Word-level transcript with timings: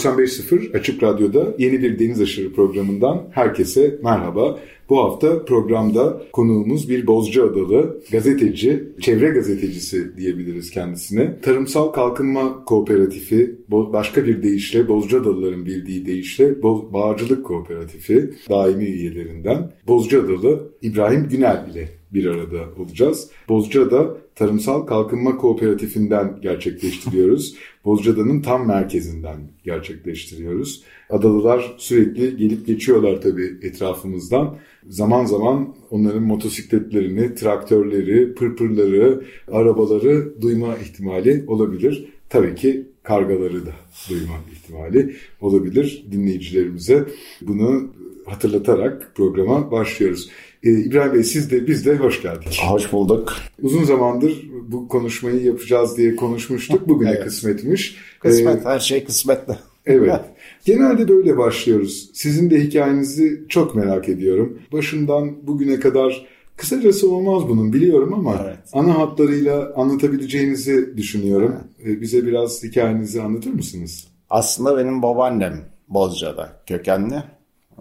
95.0 0.00 0.78
Açık 0.78 1.02
Radyo'da 1.02 1.54
yeni 1.58 1.82
bir 1.82 1.98
Deniz 1.98 2.20
Aşırı 2.20 2.52
programından 2.52 3.28
herkese 3.32 3.98
merhaba. 4.02 4.58
Bu 4.88 4.98
hafta 4.98 5.44
programda 5.44 6.22
konuğumuz 6.32 6.88
bir 6.88 7.06
Bozcaadalı 7.06 8.00
gazeteci, 8.12 8.84
çevre 9.00 9.28
gazetecisi 9.28 10.16
diyebiliriz 10.16 10.70
kendisine. 10.70 11.40
Tarımsal 11.40 11.88
Kalkınma 11.88 12.64
Kooperatifi, 12.64 13.56
başka 13.68 14.26
bir 14.26 14.42
deyişle 14.42 14.88
Bozcaadalıların 14.88 15.66
bildiği 15.66 16.06
deyişle 16.06 16.62
Bağcılık 16.62 17.46
Kooperatifi 17.46 18.30
daimi 18.50 18.84
üyelerinden 18.84 19.72
Bozcaadalı 19.86 20.72
İbrahim 20.82 21.28
Günel 21.28 21.66
ile 21.72 21.99
bir 22.12 22.26
arada 22.26 22.58
olacağız. 22.78 23.30
Bozcaada 23.48 24.16
Tarımsal 24.34 24.86
Kalkınma 24.86 25.36
Kooperatifinden 25.36 26.38
gerçekleştiriyoruz. 26.42 27.54
Bozcaada'nın 27.84 28.42
tam 28.42 28.66
merkezinden 28.66 29.38
gerçekleştiriyoruz. 29.64 30.82
Adalılar 31.10 31.74
sürekli 31.78 32.36
gelip 32.36 32.66
geçiyorlar 32.66 33.20
tabii 33.20 33.58
etrafımızdan. 33.62 34.56
Zaman 34.88 35.24
zaman 35.24 35.74
onların 35.90 36.22
motosikletlerini, 36.22 37.34
traktörleri, 37.34 38.34
pırpırları, 38.34 39.24
arabaları 39.52 40.42
duyma 40.42 40.76
ihtimali 40.76 41.44
olabilir. 41.46 42.08
Tabii 42.28 42.54
ki 42.54 42.86
kargaları 43.02 43.66
da 43.66 43.72
duyma 44.10 44.34
ihtimali 44.52 45.16
olabilir 45.40 46.04
dinleyicilerimize. 46.12 47.06
Bunu 47.42 47.90
hatırlatarak 48.26 49.12
programa 49.14 49.70
başlıyoruz. 49.70 50.30
Ee, 50.62 50.70
İbrahim 50.70 51.14
Bey 51.14 51.24
siz 51.24 51.50
de 51.50 51.66
biz 51.66 51.86
de 51.86 51.96
hoş 51.96 52.22
geldik. 52.22 52.60
Hoş 52.68 52.92
bulduk. 52.92 53.36
Uzun 53.62 53.84
zamandır 53.84 54.50
bu 54.68 54.88
konuşmayı 54.88 55.42
yapacağız 55.42 55.96
diye 55.96 56.16
konuşmuştuk. 56.16 56.88
Bugüne 56.88 57.10
evet. 57.14 57.24
kısmetmiş. 57.24 57.96
Kısmet, 58.20 58.66
ee, 58.66 58.68
her 58.68 58.78
şey 58.78 59.04
kısmetle. 59.04 59.58
Evet. 59.86 60.20
Genelde 60.64 61.08
böyle 61.08 61.38
başlıyoruz. 61.38 62.10
Sizin 62.14 62.50
de 62.50 62.60
hikayenizi 62.60 63.44
çok 63.48 63.74
merak 63.74 64.08
ediyorum. 64.08 64.58
Başından 64.72 65.46
bugüne 65.46 65.80
kadar 65.80 66.26
kısacası 66.56 67.12
olmaz 67.12 67.48
bunun 67.48 67.72
biliyorum 67.72 68.14
ama 68.14 68.40
evet. 68.44 68.58
ana 68.72 68.98
hatlarıyla 68.98 69.72
anlatabileceğinizi 69.76 70.96
düşünüyorum. 70.96 71.56
Evet. 71.82 71.96
Ee, 71.96 72.00
bize 72.00 72.26
biraz 72.26 72.62
hikayenizi 72.62 73.22
anlatır 73.22 73.50
mısınız? 73.50 74.06
Aslında 74.30 74.78
benim 74.78 75.02
babaannem 75.02 75.64
Bozca'da 75.88 76.52
kökenli. 76.66 77.22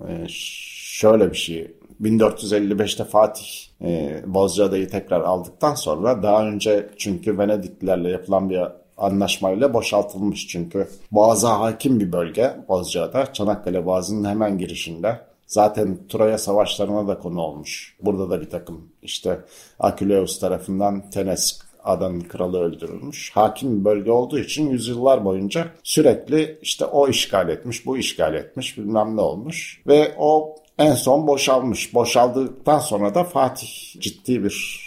Ee, 0.07 0.25
şöyle 0.29 1.31
bir 1.31 1.37
şey 1.37 1.67
1455'te 2.01 3.03
Fatih 3.03 3.47
e, 3.81 4.21
Bozcaada'yı 4.27 4.89
tekrar 4.89 5.21
aldıktan 5.21 5.75
sonra 5.75 6.23
daha 6.23 6.47
önce 6.47 6.89
çünkü 6.97 7.37
Venediklilerle 7.37 8.09
yapılan 8.09 8.49
bir 8.49 8.61
anlaşmayla 8.97 9.73
boşaltılmış 9.73 10.47
çünkü 10.47 10.87
Boğaz'a 11.11 11.59
hakim 11.59 11.99
bir 11.99 12.11
bölge 12.11 12.55
Bozcaada. 12.69 13.33
Çanakkale 13.33 13.85
Boğazı'nın 13.85 14.29
hemen 14.29 14.57
girişinde. 14.57 15.19
Zaten 15.47 15.97
Troya 16.09 16.37
savaşlarına 16.37 17.07
da 17.07 17.19
konu 17.19 17.41
olmuş. 17.41 17.97
Burada 18.01 18.29
da 18.29 18.41
bir 18.41 18.49
takım 18.49 18.89
işte 19.01 19.39
Aküleus 19.79 20.39
tarafından 20.39 21.09
Tenes 21.09 21.59
adanın 21.83 22.21
kralı 22.21 22.59
öldürülmüş. 22.59 23.31
Hakim 23.33 23.85
bölge 23.85 24.11
olduğu 24.11 24.39
için 24.39 24.69
yüzyıllar 24.69 25.25
boyunca 25.25 25.67
sürekli 25.83 26.59
işte 26.61 26.85
o 26.85 27.07
işgal 27.07 27.49
etmiş, 27.49 27.85
bu 27.85 27.97
işgal 27.97 28.33
etmiş, 28.33 28.77
bilmem 28.77 29.17
ne 29.17 29.21
olmuş. 29.21 29.81
Ve 29.87 30.15
o 30.17 30.55
en 30.79 30.93
son 30.93 31.27
boşalmış. 31.27 31.93
Boşaldıktan 31.93 32.79
sonra 32.79 33.15
da 33.15 33.23
Fatih 33.23 33.67
ciddi 33.99 34.43
bir 34.43 34.79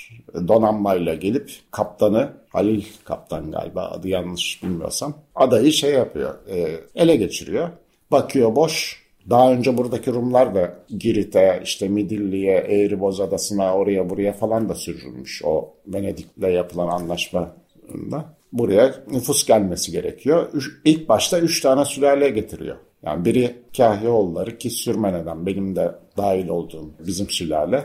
donanmayla 0.49 1.15
gelip 1.15 1.51
kaptanı 1.71 2.33
Halil 2.49 2.85
kaptan 3.05 3.51
galiba 3.51 3.83
adı 3.83 4.09
yanlış 4.09 4.63
bilmiyorsam 4.63 5.15
adayı 5.35 5.73
şey 5.73 5.93
yapıyor 5.93 6.35
e, 6.49 6.81
ele 6.95 7.17
geçiriyor. 7.17 7.69
Bakıyor 8.11 8.57
boş. 8.57 9.03
Daha 9.31 9.53
önce 9.53 9.77
buradaki 9.77 10.13
Rumlar 10.13 10.55
da 10.55 10.79
Girit'e, 10.99 11.61
işte 11.65 11.89
Midilli'ye, 11.89 12.57
Eğriboz 12.57 13.21
Adası'na, 13.21 13.75
oraya 13.75 14.11
buraya 14.11 14.33
falan 14.33 14.69
da 14.69 14.75
sürülmüş 14.75 15.43
o 15.45 15.75
Venedik'le 15.87 16.49
yapılan 16.49 16.89
anlaşmada. 16.89 17.55
Buraya 18.53 18.95
nüfus 19.11 19.47
gelmesi 19.47 19.93
gerekiyor. 19.93 20.49
Üç, 20.53 20.71
ilk 20.85 21.09
başta 21.09 21.39
üç 21.39 21.61
tane 21.61 21.85
sülale 21.85 22.29
getiriyor. 22.29 22.77
Yani 23.03 23.25
biri 23.25 23.63
Kahyaoğulları 23.77 24.59
ki 24.59 24.71
Sürmene'den 24.71 25.47
benim 25.47 25.77
de 25.77 25.95
dahil 26.17 26.49
olduğum 26.49 26.91
bizim 27.07 27.31
sülale. 27.31 27.85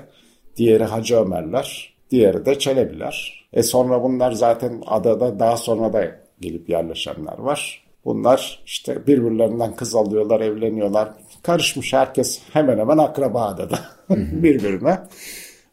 Diğeri 0.58 0.84
Hacı 0.84 1.16
Ömerler, 1.16 1.94
diğeri 2.12 2.46
de 2.46 2.60
Çelebiler. 2.60 3.48
E 3.54 3.64
sonra 3.64 4.04
bunlar 4.04 4.32
zaten 4.32 4.82
adada 4.86 5.40
daha 5.40 5.58
sonra 5.58 5.94
da 5.94 6.06
gelip 6.40 6.70
yerleşenler 6.70 7.38
var. 7.38 7.84
Bunlar 8.06 8.60
işte 8.66 9.08
birbirlerinden 9.08 9.76
kız 9.76 9.96
alıyorlar, 9.96 10.42
evleniyorlar. 10.42 11.10
Karışmış 11.44 11.94
herkes 11.94 12.42
hemen 12.54 12.78
hemen 12.78 12.98
akraba 12.98 13.46
adada 13.46 13.80
birbirine. 14.10 15.00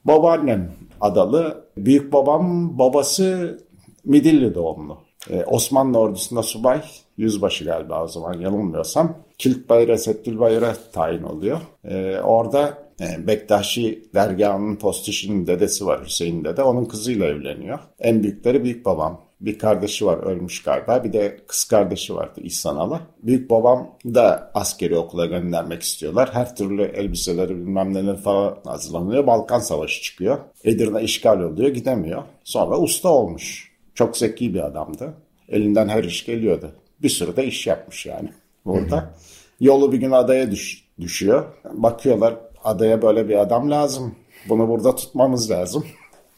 Babaannem 0.05 0.73
adalı. 1.01 1.65
Büyük 1.77 2.13
babam 2.13 2.79
babası 2.79 3.59
Midilli 4.05 4.55
doğumlu. 4.55 4.99
Ee, 5.31 5.45
Osmanlı 5.45 5.99
ordusunda 5.99 6.43
subay, 6.43 6.83
yüzbaşı 7.17 7.65
galiba 7.65 8.05
o 8.05 8.09
zaman 8.09 8.41
yanılmıyorsam. 8.41 9.19
Kilit 9.39 9.69
Bayır'a, 9.69 9.99
Settül 9.99 10.39
Bayır'a 10.39 10.75
tayin 10.93 11.23
oluyor. 11.23 11.61
Ee, 11.85 12.19
orada 12.25 12.79
e, 13.01 13.27
Bektaşi 13.27 14.05
dergahının 14.15 14.77
postişinin 14.77 15.47
dedesi 15.47 15.87
var 15.87 16.05
Hüseyin 16.05 16.45
dede. 16.45 16.63
Onun 16.63 16.85
kızıyla 16.85 17.27
evleniyor. 17.27 17.79
En 17.99 18.23
büyükleri 18.23 18.65
büyük 18.65 18.85
babam. 18.85 19.21
Bir 19.41 19.59
kardeşi 19.59 20.07
var 20.07 20.19
ölmüş 20.19 20.63
galiba. 20.63 21.05
Bir 21.05 21.13
de 21.13 21.41
kız 21.47 21.65
kardeşi 21.65 22.15
vardı 22.15 22.41
İhsan. 22.45 23.01
Büyük 23.23 23.51
babam 23.51 23.97
da 24.05 24.51
askeri 24.55 24.97
okula 24.97 25.27
göndermek 25.27 25.83
istiyorlar. 25.83 26.31
Her 26.33 26.57
türlü 26.57 26.83
elbiseleri 26.83 27.57
bilmem 27.57 27.95
neler 27.95 28.17
falan 28.17 28.59
hazırlanıyor. 28.65 29.27
Balkan 29.27 29.59
Savaşı 29.59 30.03
çıkıyor. 30.03 30.39
Edirne 30.65 31.03
işgal 31.03 31.41
oluyor 31.41 31.69
gidemiyor. 31.69 32.23
Sonra 32.45 32.79
usta 32.79 33.09
olmuş. 33.09 33.73
Çok 33.95 34.17
zeki 34.17 34.55
bir 34.55 34.67
adamdı. 34.67 35.15
Elinden 35.49 35.89
her 35.89 36.05
iş 36.05 36.27
geliyordu. 36.27 36.71
Bir 37.03 37.09
sürü 37.09 37.37
de 37.37 37.47
iş 37.47 37.67
yapmış 37.67 38.07
yani 38.07 38.33
burada. 38.65 39.15
Yolu 39.61 39.93
bir 39.93 39.99
gün 39.99 40.11
adaya 40.11 40.51
düş, 40.51 40.85
düşüyor. 41.01 41.45
Bakıyorlar 41.73 42.35
adaya 42.65 43.03
böyle 43.03 43.29
bir 43.29 43.37
adam 43.37 43.71
lazım. 43.71 44.15
Bunu 44.49 44.69
burada 44.69 44.97
tutmamız 44.97 45.51
lazım. 45.51 45.85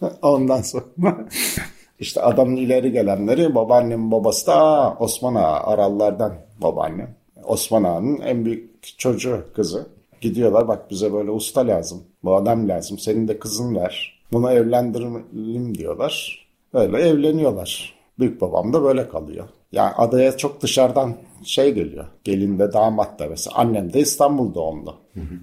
Ondan 0.22 0.62
sonra 0.62 0.84
işte 1.98 2.20
adamın 2.20 2.56
ileri 2.56 2.92
gelenleri 2.92 3.54
babaannem 3.54 4.12
babası 4.12 4.46
da 4.46 4.90
Osman 5.00 5.34
Ağa 5.34 5.60
Arallardan 5.60 6.34
babaannem. 6.62 7.14
Osman 7.44 7.84
Ağa'nın 7.84 8.20
en 8.20 8.44
büyük 8.44 8.98
çocuğu 8.98 9.44
kızı. 9.54 9.86
Gidiyorlar 10.20 10.68
bak 10.68 10.90
bize 10.90 11.12
böyle 11.12 11.30
usta 11.30 11.66
lazım. 11.66 12.02
Bu 12.24 12.36
adam 12.36 12.68
lazım. 12.68 12.98
Senin 12.98 13.28
de 13.28 13.38
kızın 13.38 13.74
var. 13.74 14.22
Bunu 14.32 14.52
evlendirelim 14.52 15.78
diyorlar. 15.78 16.46
Öyle 16.74 16.98
evleniyorlar. 16.98 17.94
Büyük 18.18 18.40
babam 18.40 18.72
da 18.72 18.82
böyle 18.82 19.08
kalıyor. 19.08 19.48
Yani 19.76 19.92
adaya 19.96 20.36
çok 20.36 20.62
dışarıdan 20.62 21.14
şey 21.44 21.74
geliyor. 21.74 22.04
Gelin 22.24 22.58
de 22.58 22.72
damat 22.72 23.18
da 23.18 23.26
mesela. 23.26 23.56
Annem 23.56 23.92
de 23.92 24.00
İstanbul 24.00 24.54
doğumlu. 24.54 24.94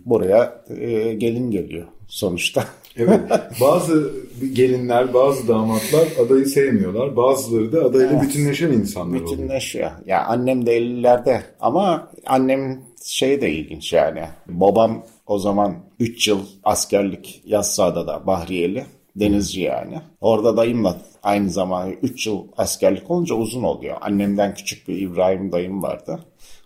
Buraya 0.06 0.64
e, 0.78 1.14
gelin 1.14 1.52
geliyor 1.52 1.88
sonuçta. 2.08 2.64
evet. 2.98 3.20
Bazı 3.62 4.12
gelinler, 4.54 5.14
bazı 5.14 5.48
damatlar 5.48 6.08
adayı 6.26 6.46
sevmiyorlar. 6.46 7.16
Bazıları 7.16 7.72
da 7.72 7.86
adayla 7.86 8.12
evet. 8.12 8.22
bütünleşen 8.22 8.72
insanlar 8.72 9.22
oluyor. 9.22 9.32
Bütünleşiyor. 9.32 9.86
Ya 9.86 9.98
yani 10.06 10.24
annem 10.24 10.66
de 10.66 10.78
50'lerde 10.78 11.42
ama 11.60 12.12
annem 12.26 12.82
şey 13.06 13.42
de 13.42 13.52
ilginç 13.52 13.94
yani. 13.94 14.24
Babam 14.48 15.04
o 15.28 15.40
zaman 15.40 15.76
3 16.00 16.28
yıl 16.28 16.40
askerlik 16.64 17.42
Yassıada'da 17.46 18.28
Bahriyeli. 18.28 18.86
Denizci 19.16 19.62
yani. 19.62 20.02
Orada 20.22 20.58
dayımla 20.58 20.98
aynı 21.24 21.50
zamanda 21.50 21.92
3 22.02 22.28
yıl 22.28 22.48
askerlik 22.58 23.12
olunca 23.12 23.36
uzun 23.36 23.64
oluyor. 23.64 23.98
Annemden 24.02 24.54
küçük 24.54 24.88
bir 24.88 25.02
İbrahim 25.02 25.52
dayım 25.52 25.84
vardı. 25.84 26.20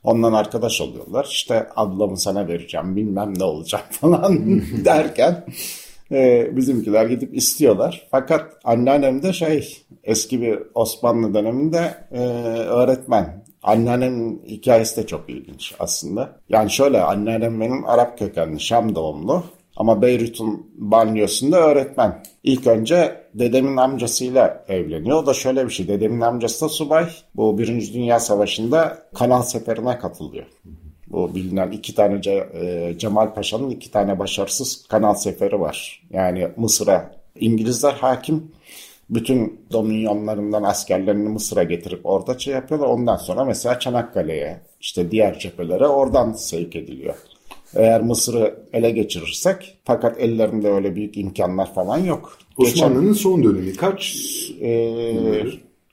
Ondan 0.03 0.33
arkadaş 0.33 0.81
oluyorlar. 0.81 1.27
İşte 1.31 1.67
ablamı 1.75 2.17
sana 2.17 2.47
vereceğim 2.47 2.95
bilmem 2.95 3.33
ne 3.39 3.43
olacak 3.43 3.85
falan 3.91 4.61
derken 4.85 5.45
e, 6.11 6.49
bizimkiler 6.55 7.05
gidip 7.05 7.37
istiyorlar. 7.37 8.07
Fakat 8.11 8.59
anneannem 8.63 9.23
de 9.23 9.33
şey 9.33 9.77
eski 10.03 10.41
bir 10.41 10.59
Osmanlı 10.75 11.33
döneminde 11.33 11.93
e, 12.11 12.19
öğretmen 12.59 13.47
Anneannemin 13.63 14.41
hikayesi 14.47 14.97
de 14.97 15.07
çok 15.07 15.29
ilginç 15.29 15.73
aslında. 15.79 16.39
Yani 16.49 16.71
şöyle 16.71 17.01
anneannem 17.01 17.61
benim 17.61 17.85
Arap 17.85 18.19
kökenli 18.19 18.59
Şam 18.59 18.95
doğumlu. 18.95 19.43
Ama 19.77 20.01
Beyrut'un 20.01 20.71
banliyosunda 20.75 21.57
öğretmen. 21.57 22.23
İlk 22.43 22.67
önce 22.67 23.26
dedemin 23.39 23.77
amcasıyla 23.77 24.65
evleniyor. 24.67 25.23
O 25.23 25.25
da 25.25 25.33
şöyle 25.33 25.65
bir 25.65 25.69
şey. 25.69 25.87
Dedemin 25.87 26.21
amcası 26.21 26.65
da 26.65 26.69
subay. 26.69 27.09
Bu 27.35 27.57
Birinci 27.57 27.93
Dünya 27.93 28.19
Savaşı'nda 28.19 29.03
kanal 29.13 29.41
seferine 29.41 29.97
katılıyor. 29.99 30.45
Bu 31.07 31.35
bilinen 31.35 31.71
iki 31.71 31.95
tane 31.95 32.21
e, 32.29 32.95
Cemal 32.97 33.33
Paşa'nın 33.33 33.69
iki 33.69 33.91
tane 33.91 34.19
başarısız 34.19 34.85
kanal 34.87 35.13
seferi 35.13 35.59
var. 35.59 36.03
Yani 36.09 36.47
Mısır'a 36.57 37.11
İngilizler 37.39 37.93
hakim 37.93 38.51
bütün 39.09 39.61
dominyonlarından 39.71 40.63
askerlerini 40.63 41.29
Mısır'a 41.29 41.63
getirip 41.63 42.05
orada 42.05 42.39
şey 42.39 42.53
yapıyorlar. 42.53 42.87
Ondan 42.87 43.17
sonra 43.17 43.45
mesela 43.45 43.79
Çanakkale'ye 43.79 44.61
işte 44.81 45.11
diğer 45.11 45.39
cephelere 45.39 45.87
oradan 45.87 46.31
sevk 46.31 46.75
ediliyor. 46.75 47.15
Eğer 47.75 48.01
Mısır'ı 48.01 48.59
ele 48.73 48.91
geçirirsek 48.91 49.77
fakat 49.85 50.19
ellerinde 50.19 50.69
öyle 50.69 50.95
büyük 50.95 51.17
imkanlar 51.17 51.73
falan 51.73 51.97
yok. 51.97 52.37
Osmanlı'nın 52.57 53.01
Geçen, 53.01 53.13
son 53.13 53.43
dönemi 53.43 53.75
kaç? 53.75 54.15
E, 54.61 55.45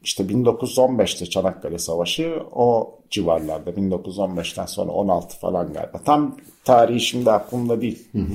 işte 0.03 0.25
1915'te 0.25 1.26
Çanakkale 1.26 1.79
Savaşı 1.79 2.43
o 2.53 2.99
civarlarda 3.11 3.71
1915'ten 3.71 4.67
sonra 4.67 4.93
16 4.93 5.38
falan 5.38 5.73
galiba. 5.73 6.00
Tam 6.05 6.37
tarihi 6.65 7.00
şimdi 7.00 7.31
aklımda 7.31 7.81
değil. 7.81 8.09
Hı 8.12 8.19
hı. 8.19 8.32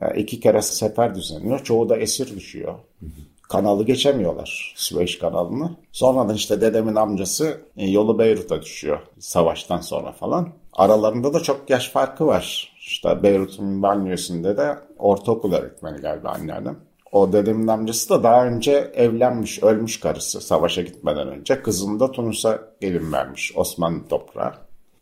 Yani 0.00 0.20
iki 0.20 0.40
kere 0.40 0.62
sefer 0.62 1.14
düzenliyor. 1.14 1.64
Çoğu 1.64 1.88
da 1.88 1.96
esir 1.96 2.36
düşüyor. 2.36 2.74
Hı 3.00 3.06
hı 3.06 3.30
kanalı 3.50 3.84
geçemiyorlar. 3.84 4.74
Süveyş 4.76 5.18
kanalını. 5.18 5.76
Sonradan 5.92 6.34
işte 6.34 6.60
dedemin 6.60 6.94
amcası 6.94 7.60
e, 7.76 7.90
yolu 7.90 8.18
Beyrut'a 8.18 8.62
düşüyor 8.62 8.98
savaştan 9.18 9.80
sonra 9.80 10.12
falan. 10.12 10.48
Aralarında 10.72 11.34
da 11.34 11.40
çok 11.40 11.70
yaş 11.70 11.88
farkı 11.88 12.26
var. 12.26 12.69
İşte 12.80 13.22
Beyrut'un 13.22 13.82
banliyosunda 13.82 14.56
de 14.56 14.78
ortaokul 14.98 15.52
öğretmeni 15.52 15.98
galiba 15.98 16.28
anneannem. 16.28 16.78
O 17.12 17.32
dedemin 17.32 17.66
amcası 17.66 18.08
da 18.10 18.22
daha 18.22 18.46
önce 18.46 18.72
evlenmiş, 18.94 19.62
ölmüş 19.62 20.00
karısı 20.00 20.40
savaşa 20.40 20.82
gitmeden 20.82 21.28
önce. 21.28 21.62
Kızını 21.62 22.00
da 22.00 22.12
Tunus'a 22.12 22.60
gelin 22.80 23.12
vermiş 23.12 23.52
Osmanlı 23.56 24.08
toprağı. 24.08 24.54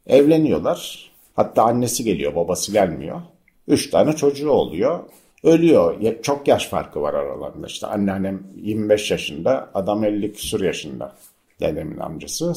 Evleniyorlar. 0.07 1.11
Hatta 1.37 1.63
annesi 1.63 2.05
geliyor, 2.05 2.35
babası 2.35 2.73
gelmiyor. 2.73 3.21
Üç 3.69 3.91
tane 3.91 4.13
çocuğu 4.13 4.51
oluyor. 4.51 5.01
Ölüyor. 5.45 5.97
Çok 6.23 6.49
yaş 6.49 6.69
farkı 6.69 7.01
var 7.01 7.15
aralarında. 7.15 7.67
İşte 7.67 7.87
anneannem 7.87 8.43
25 8.57 9.11
yaşında, 9.11 9.71
adam 9.75 10.05
50 10.05 10.33
küsur 10.33 10.61
yaşında. 10.61 11.13
Dedemin 11.61 11.99
amcası. 11.99 12.55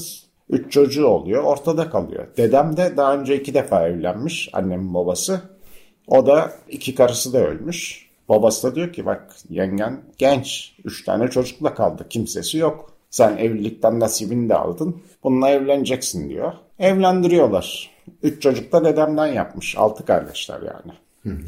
Üç 0.51 0.71
çocuğu 0.71 1.05
oluyor, 1.05 1.43
ortada 1.43 1.89
kalıyor. 1.89 2.27
Dedem 2.37 2.77
de 2.77 2.97
daha 2.97 3.17
önce 3.17 3.39
iki 3.39 3.53
defa 3.53 3.87
evlenmiş, 3.87 4.49
annemin 4.53 4.93
babası. 4.93 5.41
O 6.07 6.25
da 6.25 6.53
iki 6.69 6.95
karısı 6.95 7.33
da 7.33 7.47
ölmüş. 7.47 8.09
Babası 8.29 8.71
da 8.71 8.75
diyor 8.75 8.93
ki 8.93 9.05
bak 9.05 9.35
yengen 9.49 10.01
genç, 10.17 10.75
üç 10.83 11.05
tane 11.05 11.27
çocukla 11.27 11.73
kaldı, 11.73 12.05
kimsesi 12.09 12.57
yok. 12.57 12.91
Sen 13.09 13.37
evlilikten 13.37 13.99
nasibini 13.99 14.49
de 14.49 14.55
aldın, 14.55 15.01
bununla 15.23 15.49
evleneceksin 15.49 16.29
diyor. 16.29 16.53
Evlendiriyorlar. 16.79 17.89
Üç 18.23 18.41
çocuk 18.41 18.71
da 18.71 18.85
dedemden 18.85 19.27
yapmış, 19.27 19.77
altı 19.77 20.05
kardeşler 20.05 20.59
yani. 20.61 20.93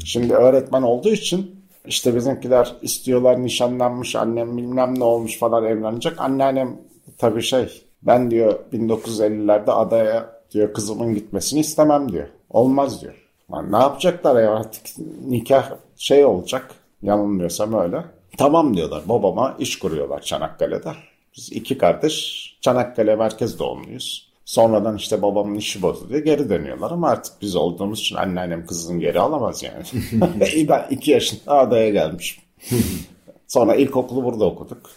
Şimdi 0.04 0.34
öğretmen 0.34 0.82
olduğu 0.82 1.08
için 1.08 1.64
işte 1.86 2.16
bizimkiler 2.16 2.72
istiyorlar 2.82 3.42
nişanlanmış 3.42 4.16
annem 4.16 4.56
bilmem 4.56 4.98
ne 4.98 5.04
olmuş 5.04 5.38
falan 5.38 5.64
evlenecek. 5.64 6.12
Anneannem 6.20 6.76
tabii 7.18 7.42
şey 7.42 7.83
ben 8.06 8.30
diyor 8.30 8.58
1950'lerde 8.72 9.70
adaya 9.70 10.40
diyor 10.50 10.72
kızımın 10.72 11.14
gitmesini 11.14 11.60
istemem 11.60 12.12
diyor. 12.12 12.28
Olmaz 12.50 13.02
diyor. 13.02 13.14
Yani 13.52 13.72
ne 13.72 13.76
yapacaklar 13.76 14.42
ya 14.42 14.54
artık 14.54 14.82
nikah 15.26 15.70
şey 15.96 16.24
olacak 16.24 16.74
yanılmıyorsam 17.02 17.74
öyle. 17.74 18.04
Tamam 18.38 18.76
diyorlar 18.76 19.02
babama 19.08 19.56
iş 19.58 19.78
kuruyorlar 19.78 20.20
Çanakkale'de. 20.20 20.92
Biz 21.36 21.52
iki 21.52 21.78
kardeş 21.78 22.44
Çanakkale 22.60 23.16
merkez 23.16 23.58
doğumluyuz. 23.58 24.34
Sonradan 24.44 24.96
işte 24.96 25.22
babamın 25.22 25.54
işi 25.54 25.82
bozuluyor 25.82 26.24
geri 26.24 26.50
dönüyorlar 26.50 26.90
ama 26.90 27.08
artık 27.08 27.32
biz 27.42 27.56
olduğumuz 27.56 28.00
için 28.00 28.16
anneannem 28.16 28.66
kızını 28.66 29.00
geri 29.00 29.20
alamaz 29.20 29.62
yani. 29.62 29.84
ben 30.68 30.86
iki 30.90 31.10
yaşında 31.10 31.52
adaya 31.52 31.90
gelmişim. 31.90 32.42
Sonra 33.48 33.74
ilkokulu 33.74 34.24
burada 34.24 34.44
okuduk. 34.44 34.90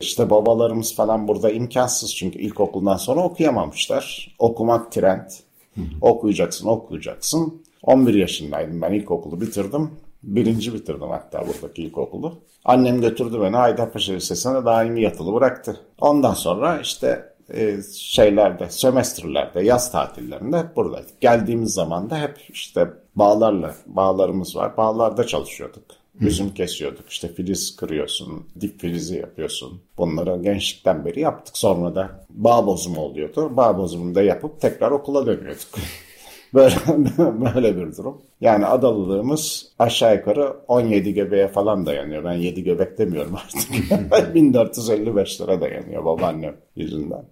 İşte 0.00 0.30
babalarımız 0.30 0.94
falan 0.94 1.28
burada 1.28 1.50
imkansız 1.50 2.14
çünkü 2.14 2.38
ilkokuldan 2.38 2.96
sonra 2.96 3.20
okuyamamışlar. 3.20 4.34
Okumak 4.38 4.92
trend. 4.92 5.30
okuyacaksın, 6.00 6.66
okuyacaksın. 6.66 7.62
11 7.82 8.14
yaşındaydım 8.14 8.82
ben 8.82 8.92
ilkokulu 8.92 9.40
bitirdim. 9.40 9.90
Birinci 10.22 10.74
bitirdim 10.74 11.08
hatta 11.10 11.46
buradaki 11.48 11.82
ilkokulu. 11.82 12.38
Annem 12.64 13.00
götürdü 13.00 13.40
beni 13.40 13.56
Haydarpaşa 13.56 14.12
Lisesi'ne 14.12 14.64
daimi 14.64 15.02
yatılı 15.02 15.34
bıraktı. 15.34 15.80
Ondan 16.00 16.34
sonra 16.34 16.80
işte 16.80 17.32
e, 17.54 17.76
şeylerde, 17.92 18.70
sömestrlerde, 18.70 19.62
yaz 19.62 19.92
tatillerinde 19.92 20.58
hep 20.58 20.76
buradaydık. 20.76 21.20
Geldiğimiz 21.20 21.72
zaman 21.74 22.10
da 22.10 22.20
hep 22.20 22.38
işte 22.48 22.90
bağlarla, 23.16 23.74
bağlarımız 23.86 24.56
var. 24.56 24.76
Bağlarda 24.76 25.26
çalışıyorduk. 25.26 25.84
Üzüm 26.20 26.54
kesiyorduk. 26.54 27.08
İşte 27.08 27.28
filiz 27.28 27.76
kırıyorsun, 27.76 28.46
dip 28.60 28.80
filizi 28.80 29.16
yapıyorsun. 29.16 29.82
Bunları 29.98 30.42
gençlikten 30.42 31.04
beri 31.04 31.20
yaptık. 31.20 31.58
Sonra 31.58 31.94
da 31.94 32.26
bağ 32.30 32.66
bozumu 32.66 33.00
oluyordu. 33.00 33.56
Bağ 33.56 33.78
bozumunu 33.78 34.14
da 34.14 34.22
yapıp 34.22 34.60
tekrar 34.60 34.90
okula 34.90 35.26
dönüyorduk. 35.26 35.68
Böyle, 36.54 36.74
böyle 37.54 37.76
bir 37.76 37.96
durum. 37.96 38.22
Yani 38.40 38.66
adalılığımız 38.66 39.72
aşağı 39.78 40.16
yukarı 40.16 40.56
17 40.68 41.14
göbeğe 41.14 41.48
falan 41.48 41.86
dayanıyor. 41.86 42.24
Ben 42.24 42.32
7 42.32 42.64
göbek 42.64 42.98
demiyorum 42.98 43.34
artık. 43.36 43.60
1455'lere 44.34 45.60
dayanıyor 45.60 46.04
babaannem 46.04 46.56
yüzünden. 46.76 47.24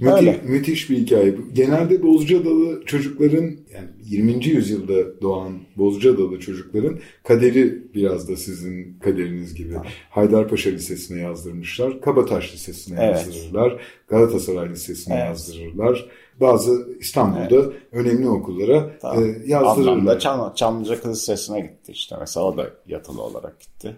Müthi, 0.00 0.40
müthiş 0.44 0.90
bir 0.90 0.98
hikaye. 0.98 1.34
Genelde 1.52 2.02
Bozcaadalı 2.02 2.84
çocukların 2.84 3.44
yani 3.44 3.88
20. 4.04 4.46
yüzyılda 4.46 5.20
doğan 5.22 5.52
Bozcaadalı 5.76 6.40
çocukların 6.40 6.98
kaderi 7.24 7.94
biraz 7.94 8.28
da 8.28 8.36
sizin 8.36 8.98
kaderiniz 8.98 9.54
gibi. 9.54 9.74
Ha. 9.74 9.82
Haydarpaşa 10.10 10.70
Lisesi'ne 10.70 11.20
yazdırmışlar. 11.20 12.00
Kabataş 12.00 12.54
Lisesi'ne 12.54 12.98
evet. 13.02 13.26
yazdırırlar. 13.26 13.80
Galatasaray 14.08 14.70
Lisesi'ne 14.70 15.14
evet. 15.14 15.24
yazdırırlar. 15.24 16.08
Bazı 16.40 16.88
İstanbul'da 17.00 17.54
evet. 17.54 17.72
önemli 17.92 18.28
okullara 18.28 18.98
tamam. 19.00 19.24
e, 19.24 19.36
yazdırırlar. 19.46 20.18
Çam, 20.18 20.52
Çamlıca 20.54 21.00
Kız 21.00 21.10
Lisesi'ne 21.10 21.60
gitti 21.60 21.92
işte. 21.92 22.16
Mesela 22.20 22.46
o 22.46 22.56
da 22.56 22.70
yatılı 22.86 23.22
olarak 23.22 23.60
gitti. 23.60 23.96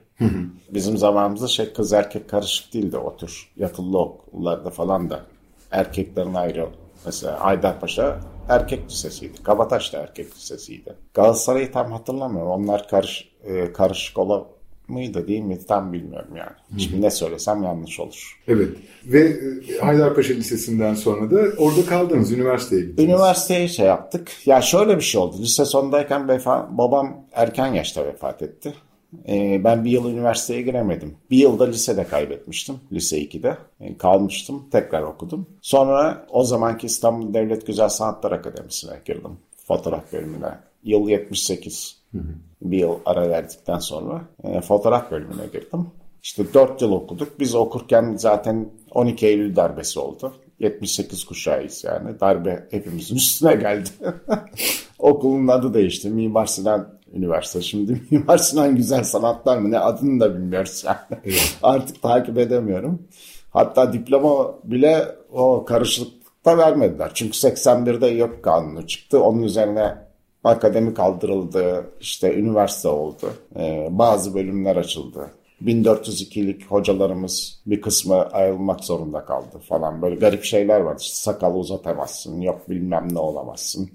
Bizim 0.71 0.97
zamanımızda 0.97 1.49
şey 1.49 1.73
kız 1.73 1.92
erkek 1.92 2.28
karışık 2.28 2.75
değildi 2.75 2.97
o 2.97 3.16
tür 3.16 3.49
yatılı 3.57 3.99
okullarda 3.99 4.71
falan 4.71 5.11
da 5.11 5.26
erkeklerin 5.70 6.34
ayrı. 6.34 6.68
Mesela 7.06 7.44
Haydarpaşa 7.44 8.20
erkek 8.48 8.90
lisesiydi. 8.90 9.42
Kabataş 9.42 9.92
da 9.92 9.98
erkek 9.98 10.36
lisesiydi. 10.36 10.94
Galatasaray'ı 11.14 11.72
tam 11.72 11.92
hatırlamıyorum. 11.92 12.50
Onlar 12.50 12.88
karış, 12.88 13.28
e, 13.44 13.72
karışık 13.72 14.18
ola 14.18 14.46
mıydı 14.88 15.28
değil 15.28 15.40
mi 15.40 15.58
tam 15.68 15.92
bilmiyorum 15.92 16.36
yani. 16.36 16.50
Hı. 16.74 16.80
Şimdi 16.80 17.02
ne 17.02 17.10
söylesem 17.10 17.62
yanlış 17.62 18.00
olur. 18.00 18.40
Evet. 18.48 18.68
Ve 19.04 19.20
e, 19.20 19.78
Haydarpaşa 19.80 20.34
Lisesi'nden 20.34 20.94
sonra 20.94 21.30
da 21.30 21.40
orada 21.58 21.86
kaldınız. 21.86 22.32
Üniversiteye 22.32 22.82
gittiniz. 22.82 23.08
Üniversiteye 23.08 23.68
şey 23.68 23.86
yaptık. 23.86 24.30
Ya 24.46 24.62
şöyle 24.62 24.96
bir 24.96 25.02
şey 25.02 25.20
oldu. 25.20 25.36
Lise 25.38 25.64
sondayken 25.64 26.28
vefa, 26.28 26.68
babam 26.70 27.24
erken 27.32 27.66
yaşta 27.66 28.06
vefat 28.06 28.42
etti. 28.42 28.74
Ee, 29.29 29.61
ben 29.64 29.85
bir 29.85 29.90
yıl 29.90 30.11
üniversiteye 30.11 30.62
giremedim. 30.62 31.17
Bir 31.31 31.38
yılda 31.38 31.64
lisede 31.64 32.05
kaybetmiştim. 32.05 32.76
Lise 32.93 33.23
2'de. 33.23 33.59
Ee, 33.81 33.99
kalmıştım. 33.99 34.64
Tekrar 34.73 35.02
okudum. 35.02 35.47
Sonra 35.62 36.26
o 36.31 36.45
zamanki 36.45 36.87
İstanbul 36.87 37.35
Devlet 37.35 37.67
Güzel 37.67 37.88
Sanatlar 37.88 38.33
Akademisi'ne 38.33 39.00
girdim. 39.05 39.38
Fotoğraf 39.67 40.12
bölümüne. 40.12 40.59
Yıl 40.85 41.09
78. 41.09 41.97
Hı 42.12 42.19
hı. 42.19 42.23
Bir 42.62 42.79
yıl 42.79 42.95
ara 43.07 43.29
verdikten 43.29 43.79
sonra 43.79 44.23
e, 44.45 44.61
fotoğraf 44.61 45.11
bölümüne 45.11 45.47
girdim. 45.52 45.87
İşte 46.23 46.55
4 46.55 46.83
yıl 46.83 46.93
okuduk. 46.93 47.40
Biz 47.40 47.55
okurken 47.55 48.17
zaten 48.17 48.69
12 48.90 49.26
Eylül 49.26 49.57
darbesi 49.57 50.00
oldu. 50.00 50.35
78 50.59 51.25
kuşağıyız 51.25 51.85
yani. 51.85 52.21
Darbe 52.21 52.69
hepimizin 52.71 53.17
üstüne 53.17 53.55
geldi. 53.55 53.88
Okulun 54.99 55.49
adı 55.49 55.75
değişti. 55.75 56.11
Mimar 56.11 56.47
Sinan 56.47 57.00
üniversite. 57.14 57.62
Şimdi 57.62 58.02
Mimar 58.11 58.38
Sinan 58.38 58.76
Güzel 58.76 59.05
Sanatlar 59.05 59.59
mı 59.59 59.71
ne 59.71 59.79
adını 59.79 60.21
da 60.21 60.35
bilmiyoruz 60.35 60.85
yani. 60.87 61.21
Evet. 61.25 61.59
Artık 61.62 62.02
takip 62.02 62.38
edemiyorum. 62.38 63.02
Hatta 63.50 63.93
diploma 63.93 64.55
bile 64.64 65.14
o 65.33 65.64
karışıklıkta 65.64 66.59
vermediler. 66.59 67.11
Çünkü 67.14 67.33
81'de 67.33 68.07
yok 68.07 68.43
kanunu 68.43 68.87
çıktı. 68.87 69.23
Onun 69.23 69.43
üzerine 69.43 69.95
akademi 70.45 70.95
kaldırıldı. 70.95 71.85
işte 72.00 72.35
üniversite 72.35 72.88
oldu. 72.88 73.33
Ee, 73.57 73.88
bazı 73.90 74.35
bölümler 74.35 74.76
açıldı. 74.76 75.31
1402'lik 75.64 76.67
hocalarımız 76.67 77.61
bir 77.67 77.81
kısmı 77.81 78.14
ayrılmak 78.14 78.85
zorunda 78.85 79.25
kaldı 79.25 79.59
falan. 79.69 80.02
Böyle 80.02 80.14
garip 80.14 80.45
şeyler 80.45 80.81
var. 80.81 80.97
İşte 81.00 81.14
sakalı 81.14 81.55
uzatamazsın, 81.55 82.40
yok 82.40 82.71
bilmem 82.71 83.09
ne 83.12 83.19
olamazsın. 83.19 83.90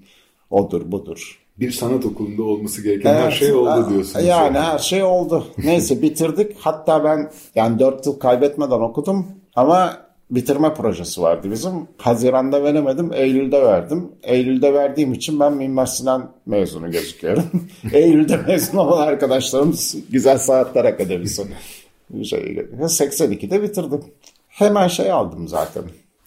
Odur 0.50 0.92
budur. 0.92 1.45
Bir 1.60 1.70
sanat 1.70 2.04
okulunda 2.04 2.42
olması 2.42 2.82
gereken 2.82 3.14
her 3.14 3.30
şey 3.30 3.52
oldu 3.52 3.90
diyorsunuz. 3.90 4.24
Yani 4.26 4.58
her 4.58 4.78
şey 4.78 5.02
oldu. 5.02 5.46
Neyse 5.58 6.02
bitirdik. 6.02 6.56
Hatta 6.60 7.04
ben 7.04 7.30
yani 7.54 7.78
4 7.78 8.06
yıl 8.06 8.18
kaybetmeden 8.18 8.80
okudum. 8.80 9.26
Ama 9.56 10.06
bitirme 10.30 10.74
projesi 10.74 11.22
vardı 11.22 11.50
bizim. 11.50 11.72
Haziran'da 11.98 12.64
veremedim, 12.64 13.12
Eylül'de 13.12 13.62
verdim. 13.62 14.08
Eylül'de 14.22 14.74
verdiğim 14.74 15.12
için 15.12 15.40
ben 15.40 15.52
Mimar 15.52 15.86
Sinan 15.86 16.30
mezunu 16.46 16.90
gözüküyorum. 16.90 17.44
Eylül'de 17.92 18.36
mezun 18.36 18.78
olan 18.78 19.06
arkadaşlarımız 19.06 19.96
Güzel 20.10 20.38
Sanatlar 20.38 20.84
Akademisi. 20.84 21.42
Şey, 22.22 22.38
82'de 22.80 23.62
bitirdim. 23.62 24.04
Hemen 24.48 24.88
şey 24.88 25.10
aldım 25.10 25.48
zaten. 25.48 25.82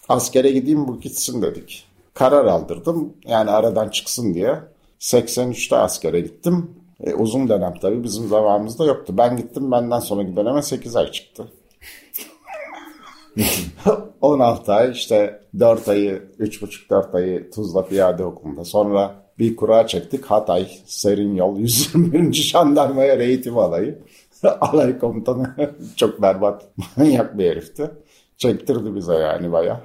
Askere 0.09 0.51
gideyim 0.51 0.88
bu 0.88 1.00
gitsin 1.00 1.41
dedik. 1.41 1.83
Karar 2.13 2.45
aldırdım. 2.45 3.13
Yani 3.27 3.50
aradan 3.51 3.89
çıksın 3.89 4.33
diye. 4.33 4.55
83'te 4.99 5.75
askere 5.75 6.19
gittim. 6.19 6.71
E, 7.03 7.13
uzun 7.13 7.49
dönem 7.49 7.73
tabii 7.81 8.03
bizim 8.03 8.27
zamanımızda 8.27 8.85
yoktu. 8.85 9.13
Ben 9.17 9.37
gittim 9.37 9.71
benden 9.71 9.99
sonraki 9.99 10.35
döneme 10.35 10.61
8 10.61 10.95
ay 10.95 11.11
çıktı. 11.11 11.47
16 14.21 14.73
ay 14.73 14.91
işte 14.91 15.41
4 15.59 15.87
ayı 15.87 16.23
3,5-4 16.39 17.17
ayı 17.17 17.51
Tuzla 17.51 17.85
Piyade 17.85 18.25
Okulu'nda. 18.25 18.65
Sonra 18.65 19.15
bir 19.39 19.55
kura 19.55 19.87
çektik 19.87 20.25
Hatay 20.25 20.67
Serin 20.85 21.35
Yol 21.35 21.57
121. 21.57 22.33
Jandarmaya 22.33 23.15
eğitim 23.15 23.57
alayı. 23.57 23.99
Alay 24.61 24.99
komutanı 24.99 25.55
çok 25.95 26.21
berbat 26.21 26.65
manyak 26.97 27.37
bir 27.37 27.45
herifti. 27.45 27.91
Çektirdi 28.37 28.95
bize 28.95 29.13
yani 29.13 29.51
baya. 29.51 29.81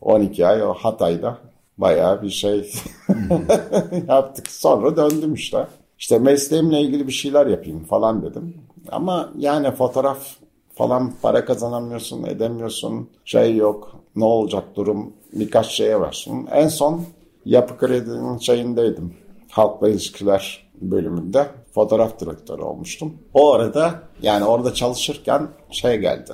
12 0.00 0.46
ay 0.46 0.62
o 0.62 0.74
Hatay'da 0.74 1.38
baya 1.78 2.22
bir 2.22 2.30
şey 2.30 2.72
yaptık. 4.08 4.50
Sonra 4.50 4.96
döndüm 4.96 5.34
işte. 5.34 5.66
İşte 5.98 6.18
mesleğimle 6.18 6.80
ilgili 6.80 7.06
bir 7.06 7.12
şeyler 7.12 7.46
yapayım 7.46 7.84
falan 7.84 8.22
dedim. 8.22 8.54
Ama 8.92 9.30
yani 9.38 9.70
fotoğraf 9.70 10.18
falan 10.74 11.12
para 11.22 11.44
kazanamıyorsun, 11.44 12.24
edemiyorsun. 12.24 13.08
Şey 13.24 13.56
yok, 13.56 13.96
ne 14.16 14.24
olacak 14.24 14.64
durum 14.76 15.12
birkaç 15.32 15.66
şeye 15.66 16.00
varsın. 16.00 16.46
En 16.52 16.68
son 16.68 17.04
yapı 17.44 17.78
kredinin 17.78 18.38
şeyindeydim. 18.38 19.14
Halkla 19.50 19.88
ilişkiler 19.88 20.66
bölümünde 20.80 21.46
fotoğraf 21.74 22.20
direktörü 22.20 22.62
olmuştum. 22.62 23.14
O 23.34 23.52
arada 23.52 24.02
yani 24.22 24.44
orada 24.44 24.74
çalışırken 24.74 25.48
şey 25.70 25.98
geldi. 25.98 26.32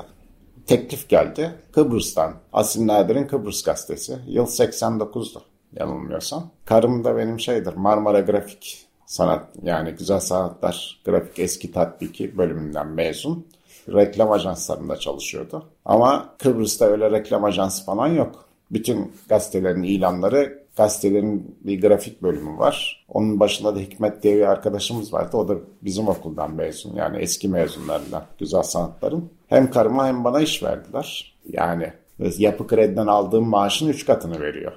Teklif 0.66 1.09
geldi 1.09 1.54
Kıbrıs'tan. 1.73 2.35
Asil 2.52 2.87
Nadir'in 2.87 3.26
Kıbrıs 3.26 3.62
gazetesi. 3.62 4.19
Yıl 4.26 4.47
89'du 4.47 5.42
yanılmıyorsam. 5.73 6.50
Karım 6.64 7.04
da 7.04 7.16
benim 7.16 7.40
şeydir 7.40 7.75
Marmara 7.75 8.21
Grafik 8.21 8.87
Sanat 9.07 9.49
yani 9.62 9.90
Güzel 9.90 10.21
Sanatlar 10.21 11.00
Grafik 11.04 11.38
Eski 11.38 11.73
Tatbiki 11.73 12.38
bölümünden 12.38 12.88
mezun 12.88 13.47
reklam 13.88 14.33
ajanslarında 14.33 14.97
çalışıyordu. 14.97 15.64
Ama 15.85 16.35
Kıbrıs'ta 16.38 16.85
öyle 16.85 17.11
reklam 17.11 17.45
ajansı 17.45 17.85
falan 17.85 18.09
yok. 18.09 18.45
Bütün 18.71 19.12
gazetelerin 19.28 19.83
ilanları, 19.83 20.62
gazetelerin 20.76 21.57
bir 21.61 21.81
grafik 21.81 22.23
bölümü 22.23 22.59
var. 22.59 23.04
Onun 23.09 23.40
başında 23.40 23.76
da 23.76 23.81
Hikmet 23.81 24.23
diye 24.23 24.37
bir 24.37 24.49
arkadaşımız 24.50 25.12
vardı. 25.12 25.37
O 25.37 25.49
da 25.49 25.54
bizim 25.83 26.09
okuldan 26.09 26.54
mezun. 26.54 26.95
Yani 26.95 27.19
eski 27.19 27.49
mezunlarından 27.49 28.25
güzel 28.38 28.62
sanatların. 28.62 29.31
Hem 29.52 29.71
karıma 29.71 30.06
hem 30.06 30.25
bana 30.25 30.40
iş 30.40 30.62
verdiler. 30.62 31.35
Yani 31.49 31.92
yapı 32.38 32.66
krediden 32.66 33.06
aldığım 33.06 33.49
maaşın 33.49 33.88
üç 33.88 34.06
katını 34.06 34.40
veriyor. 34.40 34.73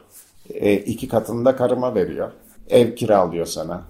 E, 0.49 0.73
iki 0.73 1.07
katını 1.07 1.45
da 1.45 1.55
karıma 1.55 1.95
veriyor. 1.95 2.31
Ev 2.69 2.95
kiralıyor 2.95 3.45
sana. 3.45 3.81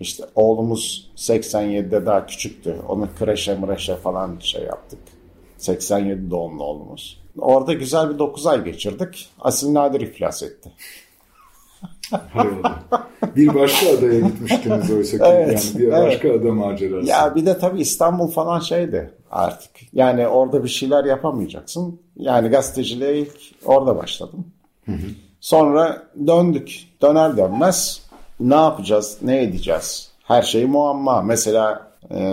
İşte 0.00 0.24
oğlumuz 0.34 1.10
87'de 1.16 2.06
daha 2.06 2.26
küçüktü. 2.26 2.76
Onu 2.88 3.08
kreşe 3.18 3.54
mreşe 3.54 3.96
falan 3.96 4.36
şey 4.40 4.62
yaptık. 4.62 4.98
87 5.58 6.30
doğumlu 6.30 6.64
oğlumuz. 6.64 7.22
Orada 7.38 7.72
güzel 7.72 8.10
bir 8.10 8.18
9 8.18 8.46
ay 8.46 8.64
geçirdik. 8.64 9.28
Asil 9.40 9.74
Nadir 9.74 10.00
iflas 10.00 10.42
etti. 10.42 10.70
bir 13.36 13.54
başka 13.54 13.98
adaya 13.98 14.20
gitmiştiniz 14.20 14.90
oysa 14.90 15.16
ki. 15.18 15.24
Evet, 15.26 15.72
yani 15.74 15.78
bir 15.78 15.92
evet. 15.92 16.06
başka 16.06 16.32
ada 16.32 16.52
macerası. 16.52 17.08
Ya 17.08 17.34
bir 17.34 17.46
de 17.46 17.58
tabii 17.58 17.80
İstanbul 17.80 18.28
falan 18.30 18.60
şeydi 18.60 19.15
artık. 19.30 19.70
Yani 19.92 20.28
orada 20.28 20.64
bir 20.64 20.68
şeyler 20.68 21.04
yapamayacaksın. 21.04 22.00
Yani 22.16 22.48
gazeteciliğe 22.48 23.18
ilk 23.18 23.36
orada 23.64 23.96
başladım. 23.96 24.46
Hı 24.86 24.92
hı. 24.92 25.06
Sonra 25.40 26.02
döndük. 26.26 26.80
Döner 27.02 27.36
dönmez 27.36 28.06
ne 28.40 28.54
yapacağız, 28.54 29.18
ne 29.22 29.42
edeceğiz? 29.42 30.12
Her 30.24 30.42
şey 30.42 30.66
muamma. 30.66 31.22
Mesela 31.22 31.92
e, 32.10 32.24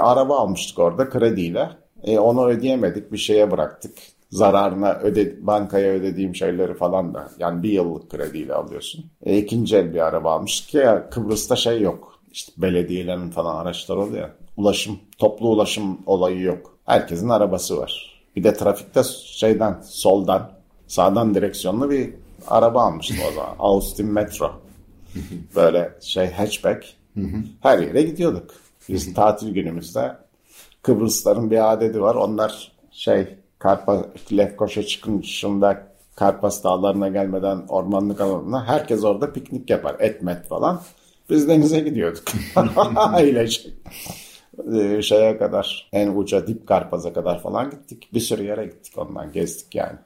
araba 0.00 0.38
almıştık 0.38 0.78
orada 0.78 1.08
krediyle. 1.08 1.70
E, 2.02 2.18
onu 2.18 2.46
ödeyemedik, 2.46 3.12
bir 3.12 3.18
şeye 3.18 3.50
bıraktık. 3.50 3.98
Zararına 4.30 4.92
öde, 4.92 5.46
bankaya 5.46 5.92
ödediğim 5.92 6.34
şeyleri 6.34 6.74
falan 6.74 7.14
da. 7.14 7.28
Yani 7.38 7.62
bir 7.62 7.70
yıllık 7.70 8.10
krediyle 8.10 8.54
alıyorsun. 8.54 9.04
E, 9.22 9.38
ikinci 9.38 9.76
el 9.76 9.94
bir 9.94 10.06
araba 10.06 10.32
almıştık 10.32 10.70
ki 10.70 10.76
ya 10.76 11.10
Kıbrıs'ta 11.10 11.56
şey 11.56 11.80
yok. 11.80 12.20
İşte 12.32 12.52
belediyelerin 12.56 13.30
falan 13.30 13.56
araçlar 13.56 13.96
oluyor. 13.96 14.28
Ulaşım, 14.56 14.98
toplu 15.18 15.48
ulaşım 15.48 15.98
olayı 16.06 16.40
yok. 16.40 16.76
Herkesin 16.86 17.28
arabası 17.28 17.78
var. 17.78 18.22
Bir 18.36 18.44
de 18.44 18.54
trafikte 18.54 19.02
şeyden, 19.24 19.80
soldan, 19.84 20.50
sağdan 20.86 21.34
direksiyonlu 21.34 21.90
bir 21.90 22.14
araba 22.46 22.82
almıştım 22.82 23.16
o 23.30 23.34
zaman. 23.34 23.54
Austin 23.58 24.06
Metro. 24.06 24.52
Böyle 25.56 25.92
şey 26.00 26.32
hatchback. 26.32 26.86
Her 27.60 27.78
yere 27.78 28.02
gidiyorduk. 28.02 28.50
Biz 28.88 29.14
tatil 29.14 29.54
günümüzde 29.54 30.16
Kıbrısların 30.82 31.50
bir 31.50 31.72
adeti 31.72 32.02
var. 32.02 32.14
Onlar 32.14 32.72
şey 32.90 33.26
Karpa, 33.58 34.06
Lefkoşa 34.32 34.82
çıkışında 34.82 35.86
Karpas 36.16 36.64
dağlarına 36.64 37.08
gelmeden 37.08 37.62
ormanlık 37.68 38.20
alanına 38.20 38.66
herkes 38.66 39.04
orada 39.04 39.32
piknik 39.32 39.70
yapar. 39.70 39.96
Etmet 39.98 40.46
falan. 40.48 40.80
Biz 41.30 41.48
denize 41.48 41.80
gidiyorduk. 41.80 42.24
Ailece. 42.96 43.60
Ee, 44.74 45.02
şeye 45.02 45.38
kadar 45.38 45.88
en 45.92 46.16
uca 46.16 46.46
dip 46.46 46.66
Karpaz'a 46.66 47.12
kadar 47.12 47.42
falan 47.42 47.70
gittik. 47.70 48.08
Bir 48.14 48.20
sürü 48.20 48.42
yere 48.42 48.64
gittik 48.64 48.98
ondan 48.98 49.32
gezdik 49.32 49.74
yani. 49.74 49.98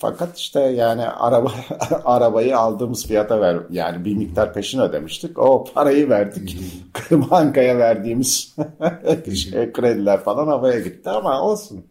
Fakat 0.00 0.38
işte 0.38 0.60
yani 0.60 1.06
araba 1.06 1.52
arabayı 2.04 2.58
aldığımız 2.58 3.06
fiyata 3.06 3.40
ver 3.40 3.56
yani 3.70 4.04
bir 4.04 4.16
miktar 4.16 4.54
peşin 4.54 4.80
ödemiştik. 4.80 5.38
O 5.38 5.64
parayı 5.74 6.08
verdik. 6.08 6.58
Bankaya 7.10 7.78
verdiğimiz 7.78 8.56
şey, 9.34 9.72
krediler 9.72 10.20
falan 10.20 10.46
havaya 10.46 10.80
gitti 10.80 11.10
ama 11.10 11.42
olsun. 11.42 11.86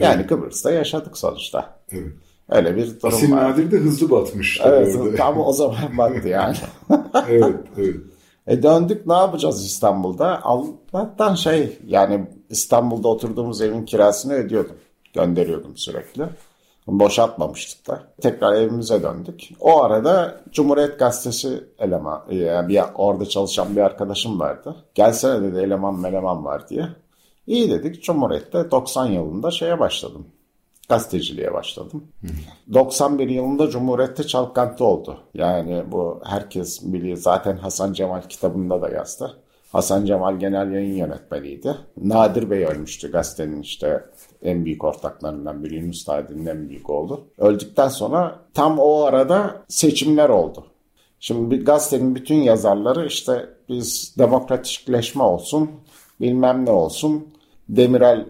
Yani 0.00 0.16
evet. 0.16 0.26
Kıbrıs'ta 0.26 0.70
yaşadık 0.70 1.18
sonuçta. 1.18 1.78
Evet. 1.92 2.12
Öyle 2.48 2.76
bir 2.76 2.86
durum 2.86 3.14
Asil 3.14 3.32
var. 3.32 3.50
Nadir 3.50 3.70
de 3.70 3.76
hızlı 3.76 4.10
batmış. 4.10 4.60
Evet 4.64 4.96
orada. 4.96 5.16
tam 5.16 5.40
o 5.40 5.52
zaman 5.52 5.98
battı 5.98 6.28
yani. 6.28 6.56
evet, 7.28 7.56
evet. 7.78 7.96
E 8.50 8.62
döndük 8.62 9.06
ne 9.06 9.14
yapacağız 9.14 9.66
İstanbul'da? 9.66 10.40
Allah'tan 10.42 11.34
şey 11.34 11.78
yani 11.86 12.26
İstanbul'da 12.48 13.08
oturduğumuz 13.08 13.60
evin 13.60 13.84
kirasını 13.84 14.32
ödüyordum 14.32 14.76
gönderiyordum 15.14 15.76
sürekli. 15.76 16.24
Boşaltmamıştık 16.86 17.88
da. 17.88 18.02
Tekrar 18.20 18.52
evimize 18.52 19.02
döndük. 19.02 19.48
O 19.60 19.82
arada 19.82 20.40
Cumhuriyet 20.52 20.98
Gazetesi 20.98 21.64
eleman, 21.78 22.22
yani 22.30 22.68
bir, 22.68 22.80
orada 22.94 23.28
çalışan 23.28 23.76
bir 23.76 23.80
arkadaşım 23.80 24.40
vardı. 24.40 24.76
Gelsene 24.94 25.42
dedi 25.42 25.58
eleman 25.58 26.00
meleman 26.00 26.44
var 26.44 26.68
diye. 26.68 26.88
İyi 27.46 27.70
dedik 27.70 28.02
Cumhuriyet'te 28.02 28.70
90 28.70 29.06
yılında 29.06 29.50
şeye 29.50 29.80
başladım. 29.80 30.26
Gazeteciliğe 30.90 31.54
başladım. 31.54 32.04
91 32.72 33.28
yılında 33.28 33.70
Cumhuriyet'te 33.70 34.26
çalkantı 34.26 34.84
oldu. 34.84 35.18
Yani 35.34 35.82
bu 35.92 36.20
herkes 36.24 36.82
biliyor. 36.84 37.16
Zaten 37.16 37.56
Hasan 37.56 37.92
Cemal 37.92 38.22
kitabında 38.22 38.82
da 38.82 38.88
yazdı. 38.88 39.36
Hasan 39.72 40.04
Cemal 40.04 40.38
genel 40.38 40.72
yayın 40.72 40.94
yönetmeniydi. 40.94 41.74
Nadir 41.96 42.50
Bey 42.50 42.64
ölmüştü 42.64 43.12
gazetenin 43.12 43.62
işte 43.62 44.04
en 44.42 44.64
büyük 44.64 44.84
ortaklarından 44.84 45.64
biri 45.64 45.74
Yunus 45.74 46.04
Tadi'nin 46.04 46.46
en 46.46 46.68
büyük 46.68 46.90
oğlu. 46.90 47.20
Öldükten 47.38 47.88
sonra 47.88 48.38
tam 48.54 48.78
o 48.78 49.02
arada 49.02 49.64
seçimler 49.68 50.28
oldu. 50.28 50.66
Şimdi 51.20 51.50
bir 51.50 51.64
gazetenin 51.64 52.14
bütün 52.14 52.36
yazarları 52.36 53.06
işte 53.06 53.48
biz 53.68 54.14
demokratikleşme 54.18 55.22
olsun, 55.22 55.70
bilmem 56.20 56.66
ne 56.66 56.70
olsun. 56.70 57.28
Demirel 57.68 58.26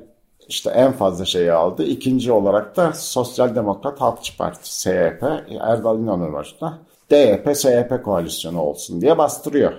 işte 0.51 0.71
en 0.71 0.93
fazla 0.93 1.25
şeyi 1.25 1.53
aldı. 1.53 1.83
İkinci 1.85 2.33
olarak 2.33 2.77
da 2.77 2.93
Sosyal 2.93 3.55
Demokrat 3.55 4.01
Halkçı 4.01 4.37
Parti, 4.37 4.81
SHP, 4.81 5.23
Erdal 5.61 5.99
İnanır 5.99 6.33
başta. 6.33 6.79
DYP, 7.11 7.57
SHP 7.57 8.05
koalisyonu 8.05 8.61
olsun 8.61 9.01
diye 9.01 9.19
bastırıyor. 9.19 9.73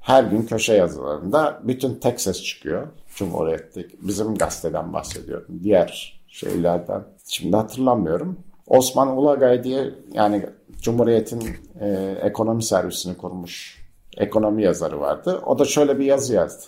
her 0.00 0.24
gün 0.24 0.42
köşe 0.42 0.74
yazılarında 0.74 1.60
bütün 1.62 1.94
tek 1.94 2.20
ses 2.20 2.42
çıkıyor. 2.42 2.86
Cumhuriyet'teki 3.14 3.96
bizim 4.00 4.34
gazeteden 4.34 4.92
bahsediyorum. 4.92 5.60
Diğer 5.62 6.20
şeylerden 6.28 7.02
şimdi 7.28 7.56
hatırlamıyorum. 7.56 8.38
Osman 8.66 9.16
Ulagay 9.16 9.64
diye 9.64 9.94
yani 10.12 10.46
Cumhuriyet'in 10.80 11.42
e, 11.80 12.16
ekonomi 12.22 12.62
servisini 12.62 13.16
kurmuş 13.16 13.78
ekonomi 14.16 14.62
yazarı 14.62 15.00
vardı. 15.00 15.42
O 15.46 15.58
da 15.58 15.64
şöyle 15.64 15.98
bir 15.98 16.04
yazı 16.04 16.34
yazdı. 16.34 16.64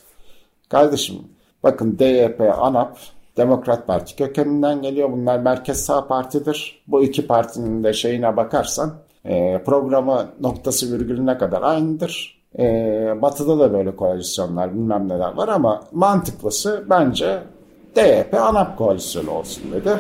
Kardeşim 0.68 1.16
bakın 1.62 1.98
DYP, 1.98 2.40
ANAP 2.40 2.98
Demokrat 3.40 3.86
Parti 3.86 4.16
kökeninden 4.16 4.82
geliyor. 4.82 5.12
Bunlar 5.12 5.38
merkez 5.38 5.84
sağ 5.84 6.06
partidir. 6.06 6.82
Bu 6.86 7.02
iki 7.02 7.26
partinin 7.26 7.84
de 7.84 7.92
şeyine 7.92 8.36
bakarsan 8.36 8.94
e, 9.24 9.62
programı 9.64 10.26
noktası 10.40 10.92
virgülüne 10.92 11.38
kadar 11.38 11.62
aynıdır. 11.62 12.40
E, 12.58 12.64
batı'da 13.22 13.58
da 13.58 13.72
böyle 13.72 13.96
koalisyonlar 13.96 14.74
bilmem 14.74 15.08
neler 15.08 15.32
var 15.32 15.48
ama 15.48 15.82
mantıklısı 15.92 16.84
bence 16.90 17.42
DYP 17.96 18.34
ANAP 18.34 18.78
koalisyonu 18.78 19.30
olsun 19.30 19.72
dedi. 19.72 19.90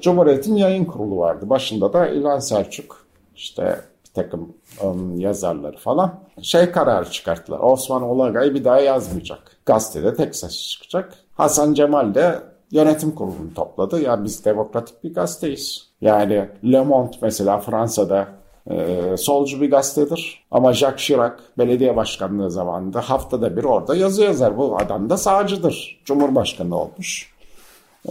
Cumhuriyet'in 0.00 0.56
yayın 0.56 0.84
kurulu 0.84 1.18
vardı. 1.18 1.50
Başında 1.50 1.92
da 1.92 2.08
İlhan 2.08 2.38
Selçuk 2.38 3.06
işte 3.36 3.80
bir 4.04 4.22
takım 4.22 4.52
um, 4.82 5.20
yazarları 5.20 5.76
falan 5.76 6.14
şey 6.42 6.70
kararı 6.70 7.10
çıkarttılar. 7.10 7.58
Osman 7.58 8.02
Olagay 8.02 8.54
bir 8.54 8.64
daha 8.64 8.80
yazmayacak. 8.80 9.56
Gazetede 9.66 10.14
tek 10.14 10.36
ses 10.36 10.68
çıkacak. 10.68 11.14
Hasan 11.34 11.74
Cemal 11.74 12.14
de 12.14 12.53
yönetim 12.74 13.14
kurulunu 13.14 13.54
topladı. 13.54 14.00
Ya 14.00 14.24
biz 14.24 14.44
demokratik 14.44 15.04
bir 15.04 15.14
gazeteyiz. 15.14 15.88
Yani 16.00 16.48
Le 16.64 16.80
Monde 16.80 17.16
mesela 17.22 17.58
Fransa'da 17.58 18.28
e, 18.70 19.00
solcu 19.16 19.60
bir 19.60 19.70
gazetedir. 19.70 20.44
Ama 20.50 20.72
Jacques 20.72 21.06
Chirac 21.06 21.34
belediye 21.58 21.96
başkanlığı 21.96 22.50
zamanında 22.50 23.00
haftada 23.00 23.56
bir 23.56 23.64
orada 23.64 23.96
yazı 23.96 24.22
yazar. 24.22 24.58
Bu 24.58 24.76
adam 24.76 25.10
da 25.10 25.16
sağcıdır. 25.16 26.02
Cumhurbaşkanı 26.04 26.80
olmuş. 26.80 27.34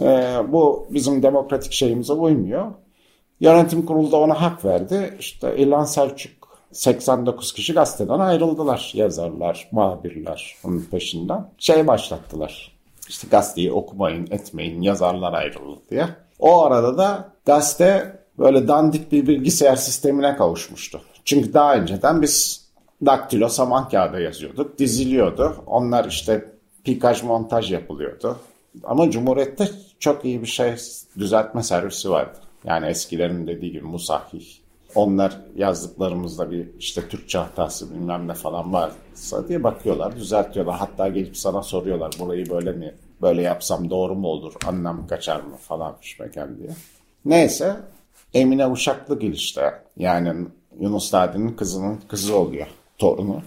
E, 0.02 0.36
bu 0.48 0.86
bizim 0.90 1.22
demokratik 1.22 1.72
şeyimize 1.72 2.12
uymuyor. 2.12 2.66
Yönetim 3.40 3.86
kurulu 3.86 4.12
da 4.12 4.16
ona 4.16 4.42
hak 4.42 4.64
verdi. 4.64 5.16
İşte 5.18 5.56
İlhan 5.56 5.84
Selçuk 5.84 6.58
89 6.72 7.52
kişi 7.52 7.72
gazeteden 7.72 8.18
ayrıldılar. 8.18 8.92
Yazarlar, 8.94 9.68
muhabirler 9.72 10.56
onun 10.64 10.86
peşinden. 10.90 11.50
Şey 11.58 11.86
başlattılar. 11.86 12.73
İşte 13.08 13.28
gazeteyi 13.30 13.72
okumayın, 13.72 14.28
etmeyin, 14.30 14.82
yazarlar 14.82 15.32
ayrıldı 15.32 15.80
diye. 15.90 16.06
O 16.38 16.62
arada 16.62 16.98
da 16.98 17.32
gazete 17.46 18.20
böyle 18.38 18.68
dandik 18.68 19.12
bir 19.12 19.26
bilgisayar 19.26 19.76
sistemine 19.76 20.36
kavuşmuştu. 20.36 21.00
Çünkü 21.24 21.54
daha 21.54 21.74
önceden 21.76 22.22
biz 22.22 22.64
daktilo 23.06 23.48
saman 23.48 23.88
kağıda 23.88 24.20
yazıyorduk, 24.20 24.78
diziliyordu. 24.78 25.56
Onlar 25.66 26.04
işte 26.04 26.50
pikaj 26.84 27.22
montaj 27.22 27.72
yapılıyordu. 27.72 28.36
Ama 28.84 29.10
Cumhuriyet'te 29.10 29.68
çok 29.98 30.24
iyi 30.24 30.42
bir 30.42 30.46
şey 30.46 30.74
düzeltme 31.18 31.62
servisi 31.62 32.10
vardı. 32.10 32.38
Yani 32.64 32.86
eskilerin 32.86 33.46
dediği 33.46 33.72
gibi 33.72 33.84
musahih. 33.84 34.63
Onlar 34.94 35.40
yazdıklarımızda 35.56 36.50
bir 36.50 36.68
işte 36.78 37.08
Türkçe 37.08 37.38
hatası 37.38 37.94
bilmem 37.94 38.28
ne 38.28 38.34
falan 38.34 38.72
varsa 38.72 39.48
diye 39.48 39.64
bakıyorlar, 39.64 40.16
düzeltiyorlar. 40.16 40.76
Hatta 40.76 41.08
gelip 41.08 41.36
sana 41.36 41.62
soruyorlar 41.62 42.12
burayı 42.18 42.50
böyle 42.50 42.72
mi, 42.72 42.94
böyle 43.22 43.42
yapsam 43.42 43.90
doğru 43.90 44.14
mu 44.14 44.28
olur, 44.28 44.52
anlam 44.66 45.06
kaçar 45.06 45.40
mı 45.40 45.56
falan 45.56 45.96
fişmeken 46.00 46.58
diye. 46.58 46.70
Neyse 47.24 47.76
Emine 48.34 48.66
Uşaklıgil 48.66 49.32
işte 49.32 49.82
yani 49.96 50.46
Yunus 50.80 51.14
Nadi'nin 51.14 51.52
kızının 51.52 52.00
kızı 52.08 52.36
oluyor, 52.36 52.66
torunu. 52.98 53.42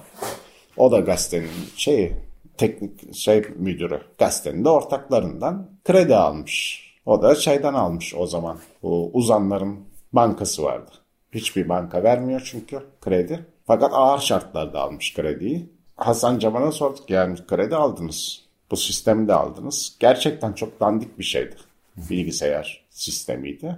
O 0.77 0.91
da 0.91 0.99
gazetenin 0.99 1.49
şeyi, 1.75 2.13
teknik 2.57 3.15
şey 3.15 3.41
müdürü. 3.55 4.01
Gazetenin 4.17 4.65
de 4.65 4.69
ortaklarından 4.69 5.69
kredi 5.85 6.15
almış. 6.15 6.87
O 7.05 7.21
da 7.21 7.35
şeyden 7.35 7.73
almış 7.73 8.15
o 8.15 8.27
zaman. 8.27 8.57
Bu 8.83 9.11
uzanların 9.13 9.79
bankası 10.13 10.63
vardı. 10.63 10.91
Hiçbir 11.31 11.69
banka 11.69 12.03
vermiyor 12.03 12.49
çünkü 12.51 12.79
kredi. 13.01 13.45
Fakat 13.67 13.91
ağır 13.93 14.19
şartlarda 14.19 14.81
almış 14.81 15.13
krediyi. 15.13 15.69
Hasan 15.95 16.39
Cemal'a 16.39 16.71
sorduk 16.71 17.09
yani 17.09 17.37
kredi 17.47 17.75
aldınız. 17.75 18.41
Bu 18.71 18.77
sistemi 18.77 19.27
de 19.27 19.33
aldınız. 19.33 19.97
Gerçekten 19.99 20.53
çok 20.53 20.79
dandik 20.79 21.19
bir 21.19 21.23
şeydi. 21.23 21.55
Bilgisayar 21.97 22.85
sistemiydi. 22.89 23.77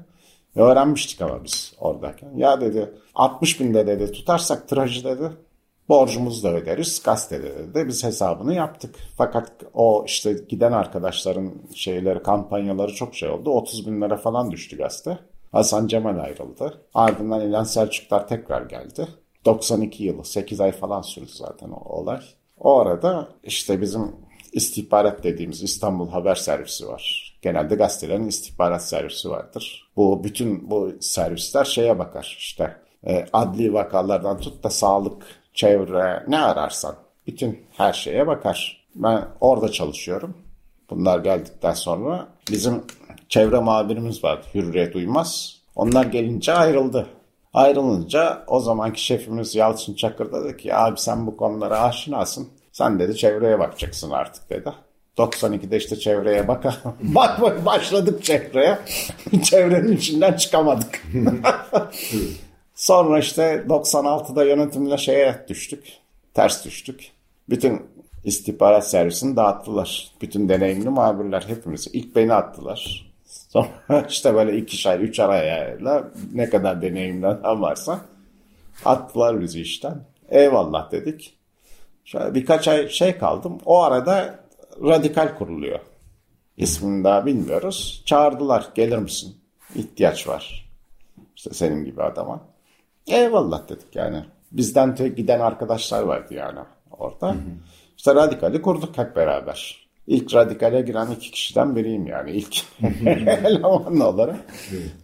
Ve 0.57 0.61
öğrenmiştik 0.61 1.21
ama 1.21 1.43
biz 1.43 1.73
oradayken. 1.79 2.29
Ya 2.35 2.61
dedi 2.61 2.93
60 3.15 3.59
binde 3.59 3.87
dedi 3.87 4.11
tutarsak 4.11 4.67
tirajı 4.67 5.03
dedi 5.03 5.31
borcumuzu 5.89 6.43
da 6.43 6.53
öderiz 6.53 7.03
gazetede 7.03 7.73
de 7.73 7.87
biz 7.87 8.03
hesabını 8.03 8.53
yaptık. 8.53 8.95
Fakat 9.17 9.51
o 9.73 10.03
işte 10.07 10.33
giden 10.49 10.71
arkadaşların 10.71 11.53
şeyleri 11.75 12.23
kampanyaları 12.23 12.93
çok 12.93 13.15
şey 13.15 13.29
oldu. 13.29 13.49
30 13.49 13.87
bin 13.87 14.01
lira 14.01 14.17
falan 14.17 14.51
düştü 14.51 14.77
gazete. 14.77 15.19
Hasan 15.51 15.87
Cemal 15.87 16.19
ayrıldı. 16.19 16.81
Ardından 16.93 17.41
İlhan 17.41 17.63
Selçuklar 17.63 18.27
tekrar 18.27 18.61
geldi. 18.61 19.07
92 19.45 20.03
yılı 20.03 20.25
8 20.25 20.61
ay 20.61 20.71
falan 20.71 21.01
sürdü 21.01 21.31
zaten 21.33 21.69
o 21.69 21.89
olay. 21.89 22.21
O 22.59 22.79
arada 22.79 23.27
işte 23.43 23.81
bizim 23.81 24.15
istihbarat 24.53 25.23
dediğimiz 25.23 25.63
İstanbul 25.63 26.09
Haber 26.09 26.35
Servisi 26.35 26.87
var. 26.87 27.35
Genelde 27.41 27.75
gazetelerin 27.75 28.27
istihbarat 28.27 28.83
servisi 28.83 29.29
vardır. 29.29 29.91
Bu 29.95 30.23
bütün 30.23 30.69
bu 30.69 30.91
servisler 30.99 31.65
şeye 31.65 31.99
bakar 31.99 32.35
işte 32.39 32.75
e, 33.07 33.25
adli 33.33 33.73
vakalardan 33.73 34.37
tut 34.37 34.63
da 34.63 34.69
sağlık, 34.69 35.25
çevre 35.53 36.23
ne 36.27 36.39
ararsan 36.39 36.95
bütün 37.27 37.59
her 37.77 37.93
şeye 37.93 38.27
bakar. 38.27 38.85
Ben 38.95 39.27
orada 39.41 39.71
çalışıyorum. 39.71 40.37
Bunlar 40.89 41.19
geldikten 41.19 41.73
sonra 41.73 42.27
bizim 42.51 42.83
çevre 43.29 43.59
muhabirimiz 43.59 44.23
vardı 44.23 44.45
Hürriyet 44.55 44.95
Uymaz. 44.95 45.59
Onlar 45.75 46.05
gelince 46.05 46.53
ayrıldı. 46.53 47.07
Ayrılınca 47.53 48.43
o 48.47 48.59
zamanki 48.59 49.03
şefimiz 49.03 49.55
Yalçın 49.55 49.93
Çakır 49.93 50.31
dedi 50.31 50.57
ki 50.57 50.75
abi 50.75 50.99
sen 50.99 51.27
bu 51.27 51.37
konulara 51.37 51.81
aşinasın. 51.81 52.47
Sen 52.71 52.99
dedi 52.99 53.17
çevreye 53.17 53.59
bakacaksın 53.59 54.11
artık 54.11 54.49
dedi. 54.49 54.73
92'de 55.17 55.77
işte 55.77 55.99
çevreye 55.99 56.47
baka 56.47 56.75
bak 57.01 57.65
başladık 57.65 58.23
çevreye. 58.23 58.79
Çevrenin 59.43 59.97
içinden 59.97 60.33
çıkamadık. 60.33 61.03
Sonra 62.75 63.19
işte 63.19 63.63
96'da 63.69 64.43
yönetimle 64.43 64.97
şeye 64.97 65.45
düştük. 65.47 65.93
Ters 66.33 66.65
düştük. 66.65 67.11
Bütün 67.49 67.81
istihbarat 68.23 68.89
servisini 68.89 69.35
dağıttılar. 69.35 70.11
Bütün 70.21 70.49
deneyimli 70.49 70.89
muhabirler 70.89 71.43
hepimizi. 71.47 71.89
ilk 71.89 72.15
beni 72.15 72.33
attılar. 72.33 73.08
Sonra 73.49 73.67
işte 74.09 74.33
böyle 74.33 74.57
ikişer, 74.57 74.99
üç 74.99 75.19
arayla 75.19 76.11
ne 76.33 76.49
kadar 76.49 76.81
deneyimli 76.81 77.27
adam 77.27 77.61
varsa 77.61 77.99
attılar 78.85 79.41
bizi 79.41 79.61
işten. 79.61 80.01
Eyvallah 80.29 80.91
dedik. 80.91 81.37
Şöyle 82.05 82.35
birkaç 82.35 82.67
ay 82.67 82.89
şey 82.89 83.17
kaldım. 83.17 83.57
O 83.65 83.81
arada 83.81 84.39
radikal 84.83 85.37
kuruluyor. 85.37 85.79
İsmini 86.57 87.03
daha 87.03 87.25
bilmiyoruz. 87.25 88.03
Çağırdılar 88.05 88.67
gelir 88.75 88.97
misin? 88.97 89.35
İhtiyaç 89.75 90.27
var. 90.27 90.69
İşte 91.35 91.53
senin 91.53 91.85
gibi 91.85 92.03
adama. 92.03 92.41
Eyvallah 93.07 93.69
dedik 93.69 93.95
yani. 93.95 94.25
Bizden 94.51 94.95
giden 94.95 95.39
arkadaşlar 95.39 96.03
vardı 96.03 96.33
yani 96.33 96.59
orada. 96.91 97.27
Hı 97.27 97.31
hı. 97.31 97.39
İşte 97.97 98.15
radikali 98.15 98.61
kurduk 98.61 98.97
hep 98.97 99.15
beraber. 99.15 99.88
İlk 100.09 100.33
radikale 100.33 100.81
giren 100.81 101.11
iki 101.11 101.31
kişiden 101.31 101.75
biriyim 101.75 102.07
yani 102.07 102.31
ilk 102.31 102.63
eleman 103.45 103.99
olarak. 103.99 104.35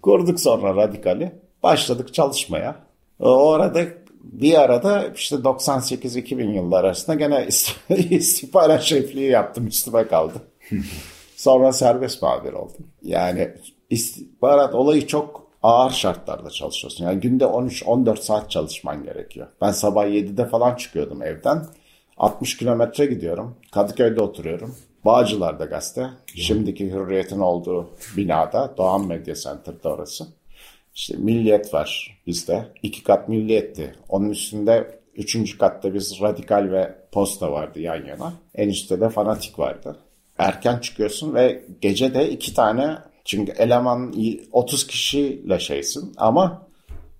Kurduk 0.01 0.39
sonra 0.39 0.75
radikali. 0.75 1.31
Başladık 1.63 2.13
çalışmaya. 2.13 2.75
O 3.19 3.49
arada 3.49 3.81
bir 4.23 4.61
arada 4.61 5.07
işte 5.15 5.35
98-2000 5.35 6.53
yıllar 6.53 6.83
arasında 6.83 7.15
gene 7.15 7.47
istihbarat 8.09 8.81
şefliği 8.81 9.29
yaptım 9.29 9.67
üstüme 9.67 10.07
kaldı. 10.07 10.33
Sonra 11.35 11.73
serbest 11.73 12.21
muhabir 12.21 12.53
oldum. 12.53 12.87
Yani 13.01 13.51
istihbarat 13.89 14.75
olayı 14.75 15.07
çok 15.07 15.47
ağır 15.63 15.91
şartlarda 15.91 16.49
çalışıyorsun. 16.49 17.05
Yani 17.05 17.19
günde 17.19 17.43
13-14 17.43 18.17
saat 18.17 18.51
çalışman 18.51 19.03
gerekiyor. 19.03 19.47
Ben 19.61 19.71
sabah 19.71 20.05
7'de 20.05 20.45
falan 20.45 20.75
çıkıyordum 20.75 21.23
evden. 21.23 21.65
60 22.17 22.57
kilometre 22.57 23.05
gidiyorum. 23.05 23.55
Kadıköy'de 23.71 24.21
oturuyorum. 24.21 24.75
Bağcılar'da 25.05 25.65
gazete. 25.65 26.09
Şimdiki 26.35 26.91
Hürriyet'in 26.91 27.39
olduğu 27.39 27.89
binada. 28.17 28.73
Doğan 28.77 29.07
Medya 29.07 29.35
Center'da 29.35 29.89
orası. 29.89 30.27
İşte 30.95 31.17
Milliyet 31.17 31.73
var 31.73 32.17
bizde. 32.27 32.65
iki 32.83 33.03
kat 33.03 33.29
Milliyet'ti. 33.29 33.95
Onun 34.09 34.29
üstünde 34.29 34.99
üçüncü 35.15 35.57
katta 35.57 35.93
biz 35.93 36.21
Radikal 36.21 36.71
ve 36.71 36.95
Posta 37.11 37.51
vardı 37.51 37.79
yan 37.79 38.05
yana. 38.05 38.33
En 38.55 38.69
üstte 38.69 39.01
de 39.01 39.09
Fanatik 39.09 39.59
vardı. 39.59 39.97
Erken 40.37 40.79
çıkıyorsun 40.79 41.35
ve 41.35 41.65
gece 41.81 42.13
de 42.13 42.29
iki 42.29 42.53
tane 42.53 42.97
çünkü 43.25 43.51
eleman 43.51 44.13
30 44.51 44.87
kişiyle 44.87 45.59
şeysin 45.59 46.13
ama 46.17 46.67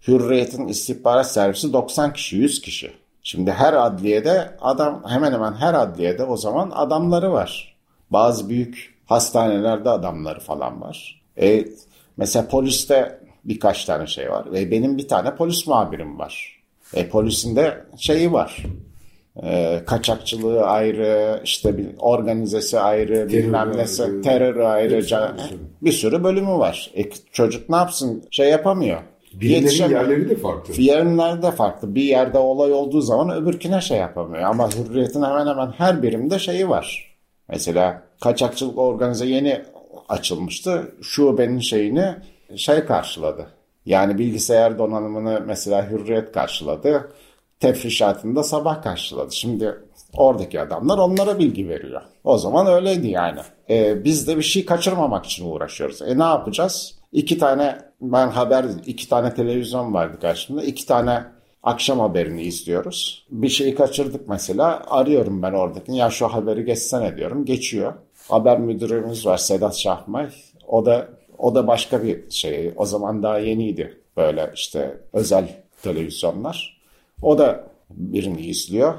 Hürriyet'in 0.08 0.68
istihbarat 0.68 1.32
servisi 1.32 1.74
90 1.74 2.14
kişi, 2.14 2.38
100 2.38 2.62
kişi. 2.62 2.92
Şimdi 3.24 3.52
her 3.52 3.74
adliyede 3.74 4.58
adam 4.62 5.04
hemen 5.08 5.34
hemen 5.34 5.54
her 5.54 5.74
adliyede 5.74 6.24
o 6.24 6.38
zaman 6.38 6.72
adamları 6.76 7.32
var. 7.32 7.75
Bazı 8.10 8.50
büyük 8.50 8.96
hastanelerde 9.06 9.90
adamları 9.90 10.40
falan 10.40 10.82
var. 10.82 11.22
E, 11.42 11.66
mesela 12.18 12.48
poliste 12.48 13.20
birkaç 13.46 13.86
tane 13.86 14.08
şey 14.08 14.32
var. 14.32 14.52
Ve 14.52 14.72
benim 14.72 14.98
bir 14.98 15.08
tane 15.08 15.36
polis 15.36 15.68
muhabirim 15.68 16.20
var. 16.20 16.62
E, 16.94 17.10
polisin 17.10 17.56
de 17.56 17.84
şeyi 17.98 18.34
var. 18.34 18.66
E, 19.44 19.82
kaçakçılığı 19.86 20.64
ayrı, 20.66 21.42
işte 21.44 21.78
bir 21.78 21.88
organizesi 22.00 22.80
ayrı, 22.80 23.30
bilmem 23.30 23.78
nesi, 23.78 24.04
ayrı. 24.04 24.22
terörü 24.22 24.64
ayrı, 24.64 24.98
bir 24.98 25.02
sürü. 25.02 25.60
bir 25.82 25.92
sürü 25.92 26.24
bölümü 26.24 26.52
var. 26.52 26.92
E, 26.98 27.10
çocuk 27.32 27.70
ne 27.70 27.76
yapsın? 27.76 28.24
Şey 28.32 28.50
yapamıyor. 28.50 29.02
Yetişemiyor. 29.42 30.02
yerleri 30.02 30.30
de 30.30 30.36
farklı. 30.36 30.82
Yerlerde 30.82 31.52
farklı. 31.52 31.96
Bir 31.96 32.04
yerde 32.04 32.38
olay 32.38 32.74
olduğu 32.74 33.02
zaman 33.02 33.30
öbürküne 33.30 33.82
şey 33.82 33.98
yapamıyor. 33.98 34.44
Ama 34.44 34.70
hürriyetin 34.72 35.24
hemen 35.24 35.48
hemen 35.48 35.72
her 35.78 36.04
birimde 36.04 36.40
şeyi 36.40 36.70
var. 36.70 37.15
Mesela 37.50 38.04
kaçakçılık 38.22 38.78
organize 38.78 39.26
yeni 39.26 39.62
açılmıştı. 40.10 40.96
Şubenin 41.02 41.60
şeyini 41.60 42.16
şey 42.56 42.86
karşıladı. 42.86 43.48
Yani 43.86 44.18
bilgisayar 44.18 44.80
donanımını 44.80 45.44
mesela 45.48 45.90
hürriyet 45.90 46.32
karşıladı. 46.32 47.12
Tefrişatını 47.60 48.36
da 48.36 48.44
sabah 48.44 48.84
karşıladı. 48.84 49.36
Şimdi 49.36 49.76
oradaki 50.14 50.62
adamlar 50.62 50.98
onlara 50.98 51.40
bilgi 51.40 51.70
veriyor. 51.70 52.02
O 52.24 52.38
zaman 52.38 52.68
öyleydi 52.68 53.08
yani. 53.08 53.40
Ee, 53.70 54.04
biz 54.04 54.28
de 54.28 54.38
bir 54.38 54.42
şey 54.42 54.66
kaçırmamak 54.66 55.26
için 55.26 55.52
uğraşıyoruz. 55.52 56.02
E 56.02 56.18
ne 56.20 56.24
yapacağız? 56.24 56.96
İki 57.12 57.38
tane 57.38 57.78
ben 58.02 58.28
haber, 58.28 58.66
iki 58.86 59.10
tane 59.10 59.34
televizyon 59.34 59.94
vardı 59.94 60.18
karşımda. 60.22 60.64
İki 60.64 60.86
tane 60.86 61.24
akşam 61.66 62.00
haberini 62.00 62.42
izliyoruz. 62.42 63.26
Bir 63.32 63.50
şeyi 63.50 63.76
kaçırdık 63.76 64.30
mesela. 64.30 64.84
Arıyorum 64.88 65.42
ben 65.42 65.54
oradaki. 65.54 65.92
Ya 65.92 66.10
şu 66.10 66.28
haberi 66.28 66.66
geçsene 66.66 67.18
diyorum. 67.18 67.46
Geçiyor. 67.46 67.94
Haber 68.28 68.60
müdürümüz 68.60 69.26
var 69.26 69.38
Sedat 69.38 69.78
Şahmay. 69.78 70.28
O 70.68 70.86
da 70.86 71.08
o 71.38 71.56
da 71.56 71.68
başka 71.68 72.04
bir 72.04 72.32
şey. 72.32 72.74
O 72.78 72.86
zaman 72.86 73.24
daha 73.24 73.40
yeniydi. 73.40 73.98
Böyle 74.18 74.52
işte 74.56 74.98
özel 75.14 75.48
televizyonlar. 75.82 76.82
O 77.22 77.38
da 77.38 77.64
birini 77.90 78.42
izliyor. 78.42 78.94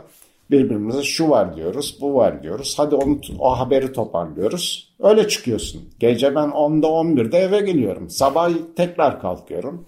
Birbirimize 0.50 1.02
şu 1.02 1.30
var 1.30 1.56
diyoruz, 1.56 1.98
bu 2.00 2.14
var 2.14 2.42
diyoruz. 2.42 2.74
Hadi 2.76 2.94
onu, 2.94 3.20
o 3.38 3.58
haberi 3.58 3.92
toparlıyoruz. 3.92 4.94
Öyle 5.00 5.28
çıkıyorsun. 5.28 5.82
Gece 6.00 6.34
ben 6.34 6.48
10'da 6.48 6.86
11'de 6.86 7.38
eve 7.38 7.60
geliyorum. 7.60 8.10
Sabah 8.10 8.50
tekrar 8.76 9.20
kalkıyorum. 9.20 9.86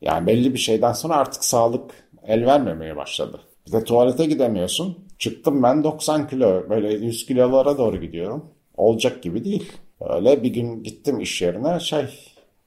Yani 0.00 0.26
belli 0.26 0.54
bir 0.54 0.58
şeyden 0.58 0.92
sonra 0.92 1.16
artık 1.16 1.44
sağlık 1.44 2.03
el 2.26 2.46
vermemeye 2.46 2.96
başladı. 2.96 3.40
Bir 3.66 3.72
de 3.72 3.84
tuvalete 3.84 4.24
gidemiyorsun. 4.24 4.98
Çıktım 5.18 5.62
ben 5.62 5.84
90 5.84 6.28
kilo, 6.28 6.70
böyle 6.70 6.92
100 6.92 7.26
kilolara 7.26 7.78
doğru 7.78 8.00
gidiyorum. 8.00 8.44
Olacak 8.76 9.22
gibi 9.22 9.44
değil. 9.44 9.72
Öyle 10.00 10.42
bir 10.42 10.52
gün 10.52 10.82
gittim 10.82 11.20
iş 11.20 11.42
yerine 11.42 11.80
şey 11.80 12.04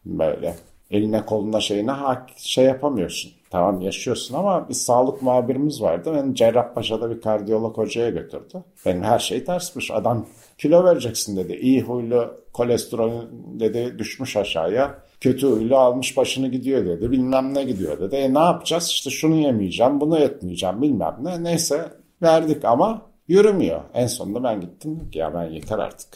böyle 0.06 0.56
eline 0.92 1.26
koluna 1.26 1.60
şeyine 1.62 1.92
şey 2.38 2.66
yapamıyorsun. 2.66 3.32
Tamam 3.50 3.82
yaşıyorsun 3.82 4.36
ama 4.36 4.70
bir 4.70 4.74
sağlık 4.74 5.22
muhabirimiz 5.22 5.82
vardı. 5.82 6.14
Beni 6.16 6.36
Cerrahpaşa'da 6.36 7.10
bir 7.10 7.22
kardiyolog 7.22 7.78
hocaya 7.78 8.10
götürdü. 8.10 8.64
Benim 8.86 9.04
her 9.04 9.20
şey 9.20 9.46
tersmiş. 9.46 9.92
Adam 9.92 10.26
kilo 10.58 10.84
vereceksin 10.84 11.38
dedi. 11.38 11.54
İyi 11.54 11.82
huylu 11.82 12.34
kolesterol 12.54 13.12
dedi 13.60 13.96
düşmüş 14.00 14.38
aşağıya. 14.38 14.96
Kötü 15.22 15.48
huylu 15.48 15.78
almış 15.78 16.18
başını 16.18 16.48
gidiyor 16.48 16.86
dedi. 16.86 17.12
Bilmem 17.12 17.54
ne 17.54 17.64
gidiyor 17.64 18.00
dedi. 18.00 18.16
E 18.16 18.34
ne 18.34 18.40
yapacağız? 18.40 18.88
İşte 18.88 19.10
şunu 19.10 19.36
yemeyeceğim, 19.36 20.02
bunu 20.02 20.18
etmeyeceğim 20.18 20.82
bilmem 20.82 21.18
ne. 21.22 21.44
Neyse 21.44 21.86
verdik 22.22 22.66
ama 22.66 23.02
yürümüyor. 23.28 23.82
En 23.94 24.08
sonunda 24.08 24.44
ben 24.44 24.62
gittim. 24.62 25.10
Ki, 25.12 25.20
Ya 25.20 25.34
ben 25.34 25.44
yeter 25.44 25.80
artık. 25.80 26.10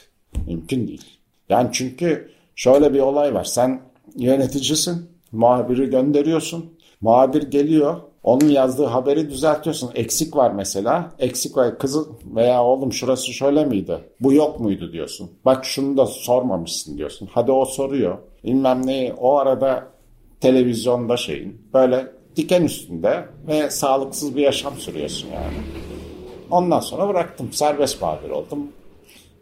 Mümkün 0.47 0.87
değil. 0.87 1.05
Yani 1.49 1.69
çünkü 1.71 2.31
şöyle 2.55 2.93
bir 2.93 2.99
olay 2.99 3.33
var. 3.33 3.43
Sen 3.43 3.81
yöneticisin. 4.15 5.11
Muhabiri 5.31 5.89
gönderiyorsun. 5.89 6.73
Muhabir 7.01 7.43
geliyor. 7.43 7.97
Onun 8.23 8.49
yazdığı 8.49 8.85
haberi 8.85 9.29
düzeltiyorsun. 9.29 9.91
Eksik 9.95 10.35
var 10.35 10.51
mesela. 10.51 11.11
Eksik 11.19 11.57
var. 11.57 11.79
Kızı 11.79 12.05
veya 12.35 12.63
oğlum 12.63 12.93
şurası 12.93 13.33
şöyle 13.33 13.65
miydi? 13.65 13.97
Bu 14.19 14.33
yok 14.33 14.59
muydu 14.59 14.91
diyorsun. 14.91 15.31
Bak 15.45 15.65
şunu 15.65 15.97
da 15.97 16.05
sormamışsın 16.05 16.97
diyorsun. 16.97 17.29
Hadi 17.31 17.51
o 17.51 17.65
soruyor. 17.65 18.17
Bilmem 18.43 18.87
neyi. 18.87 19.13
O 19.13 19.37
arada 19.37 19.87
televizyonda 20.41 21.17
şeyin. 21.17 21.61
Böyle 21.73 22.07
diken 22.35 22.63
üstünde 22.63 23.25
ve 23.47 23.69
sağlıksız 23.69 24.35
bir 24.35 24.41
yaşam 24.41 24.77
sürüyorsun 24.77 25.27
yani. 25.27 25.57
Ondan 26.51 26.79
sonra 26.79 27.09
bıraktım. 27.09 27.53
Serbest 27.53 28.01
muhabir 28.01 28.29
oldum. 28.29 28.67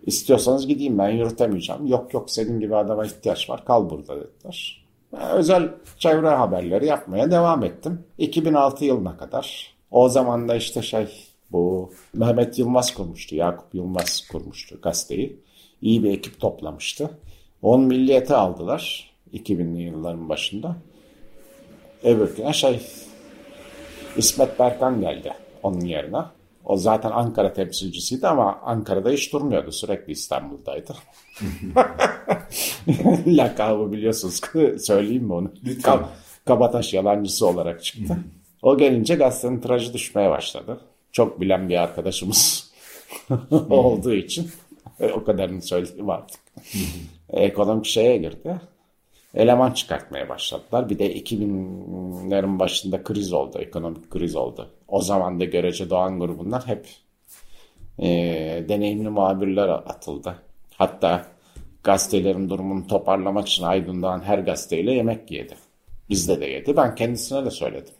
İstiyorsanız 0.05 0.67
gideyim 0.67 0.97
ben 0.97 1.09
yürütemeyeceğim. 1.09 1.87
Yok 1.87 2.13
yok 2.13 2.31
senin 2.31 2.59
gibi 2.59 2.75
adama 2.75 3.05
ihtiyaç 3.05 3.49
var 3.49 3.65
kal 3.65 3.89
burada 3.89 4.15
dediler. 4.15 4.78
Özel 5.11 5.69
çevre 5.97 6.29
haberleri 6.29 6.85
yapmaya 6.85 7.31
devam 7.31 7.63
ettim. 7.63 8.03
2006 8.17 8.85
yılına 8.85 9.17
kadar. 9.17 9.73
O 9.91 10.09
zaman 10.09 10.49
da 10.49 10.55
işte 10.55 10.81
şey 10.81 11.07
bu 11.51 11.93
Mehmet 12.13 12.59
Yılmaz 12.59 12.93
kurmuştu. 12.93 13.35
Yakup 13.35 13.75
Yılmaz 13.75 14.27
kurmuştu 14.31 14.79
gazeteyi. 14.81 15.39
İyi 15.81 16.03
bir 16.03 16.11
ekip 16.11 16.39
toplamıştı. 16.39 17.09
On 17.61 17.81
milliyete 17.81 18.35
aldılar 18.35 19.11
2000'li 19.33 19.81
yılların 19.81 20.29
başında. 20.29 20.75
Öbürküne 22.03 22.53
şey 22.53 22.81
İsmet 24.17 24.59
Berkan 24.59 25.01
geldi 25.01 25.33
onun 25.63 25.81
yerine. 25.81 26.21
O 26.69 26.77
zaten 26.77 27.12
Ankara 27.12 27.53
temsilcisiydi 27.53 28.27
ama 28.27 28.60
Ankara'da 28.63 29.10
hiç 29.10 29.34
durmuyordu. 29.34 29.71
Sürekli 29.71 30.12
İstanbul'daydı. 30.12 30.95
Lakabı 33.27 33.91
biliyorsunuz. 33.91 34.41
Söyleyeyim 34.86 35.23
mi 35.23 35.34
onu? 35.34 35.51
Lütfen. 35.65 35.91
Kab- 35.91 36.05
Kabataş 36.45 36.93
yalancısı 36.93 37.47
olarak 37.47 37.84
çıktı. 37.84 38.17
O 38.62 38.77
gelince 38.77 39.15
gazetenin 39.15 39.62
tirajı 39.62 39.93
düşmeye 39.93 40.29
başladı. 40.29 40.82
Çok 41.12 41.41
bilen 41.41 41.69
bir 41.69 41.75
arkadaşımız 41.75 42.71
olduğu 43.69 44.13
için 44.13 44.51
e, 44.99 45.12
o 45.12 45.23
kadarını 45.23 45.62
söyleyeyim 45.62 46.10
artık. 46.10 46.39
Ekonomik 47.29 47.86
şeye 47.86 48.17
girdi. 48.17 48.62
Eleman 49.35 49.71
çıkartmaya 49.71 50.29
başladılar. 50.29 50.89
Bir 50.89 50.99
de 50.99 51.17
2000'lerin 51.17 52.59
başında 52.59 53.03
kriz 53.03 53.33
oldu. 53.33 53.59
Ekonomik 53.59 54.09
kriz 54.09 54.35
oldu. 54.35 54.69
O 54.87 55.01
zaman 55.01 55.39
da 55.39 55.45
görece 55.45 55.89
Doğan 55.89 56.19
grubundan 56.19 56.67
hep 56.67 56.87
e, 57.99 58.07
deneyimli 58.69 59.09
muhabirler 59.09 59.67
atıldı. 59.67 60.35
Hatta 60.77 61.25
gazetelerin 61.83 62.49
durumunu 62.49 62.87
toparlamak 62.87 63.47
için 63.47 63.63
Aydın 63.63 64.21
her 64.21 64.39
gazeteyle 64.39 64.93
yemek 64.93 65.31
yedi. 65.31 65.55
Bizde 66.09 66.41
de 66.41 66.45
yedi. 66.45 66.77
Ben 66.77 66.95
kendisine 66.95 67.45
de 67.45 67.51
söyledim. 67.51 67.93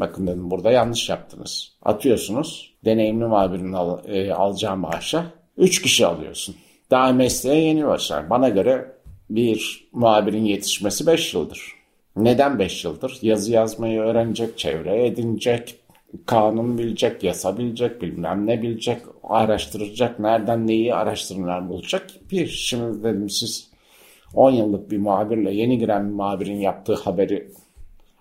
Bakın 0.00 0.26
dedim 0.26 0.50
burada 0.50 0.70
yanlış 0.70 1.08
yaptınız. 1.08 1.72
Atıyorsunuz. 1.82 2.74
Deneyimli 2.84 3.24
muhabirin 3.24 3.72
al, 3.72 3.98
e, 4.08 4.32
alacağı 4.32 4.76
maaşa 4.76 5.24
3 5.56 5.82
kişi 5.82 6.06
alıyorsun. 6.06 6.56
Daha 6.90 7.12
mesleğe 7.12 7.64
yeni 7.64 7.86
başlar. 7.86 8.30
Bana 8.30 8.48
göre 8.48 8.99
bir 9.30 9.88
muhabirin 9.92 10.44
yetişmesi 10.44 11.06
5 11.06 11.34
yıldır. 11.34 11.74
Neden 12.16 12.58
5 12.58 12.84
yıldır? 12.84 13.18
Yazı 13.22 13.52
yazmayı 13.52 14.00
öğrenecek, 14.00 14.58
çevre 14.58 15.06
edinecek, 15.06 15.80
kanun 16.26 16.78
bilecek, 16.78 17.24
yasa 17.24 17.58
bilecek, 17.58 18.02
bilmem 18.02 18.46
ne 18.46 18.62
bilecek, 18.62 19.02
araştıracak, 19.22 20.18
nereden 20.18 20.66
neyi 20.66 20.94
araştırmalar 20.94 21.68
bulacak. 21.68 22.06
Bir, 22.30 22.46
şimdi 22.46 23.04
dedim 23.04 23.30
siz 23.30 23.70
10 24.34 24.50
yıllık 24.50 24.90
bir 24.90 24.98
muhabirle 24.98 25.54
yeni 25.54 25.78
giren 25.78 26.08
bir 26.08 26.14
muhabirin 26.14 26.60
yaptığı 26.60 26.94
haberi 26.94 27.52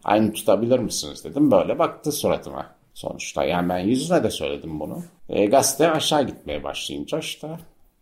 aynı 0.03 0.33
tutabilir 0.33 0.79
misiniz 0.79 1.23
dedim. 1.23 1.51
Böyle 1.51 1.79
baktı 1.79 2.11
suratıma 2.11 2.75
sonuçta. 2.93 3.43
Yani 3.43 3.69
ben 3.69 3.79
yüzüne 3.79 4.23
de 4.23 4.31
söyledim 4.31 4.79
bunu. 4.79 5.03
E, 5.29 5.45
gazete 5.45 5.91
aşağı 5.91 6.27
gitmeye 6.27 6.63
başlayınca 6.63 7.19
işte 7.19 7.47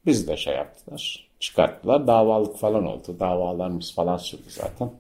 biz 0.06 0.28
de 0.28 0.38
şey 0.38 0.56
yaptılar. 0.56 1.27
Çıkarttılar. 1.39 2.08
Davalık 2.08 2.58
falan 2.58 2.86
oldu. 2.86 3.15
Davalarımız 3.19 3.95
falan 3.95 4.17
sürdü 4.17 4.50
zaten. 4.50 4.91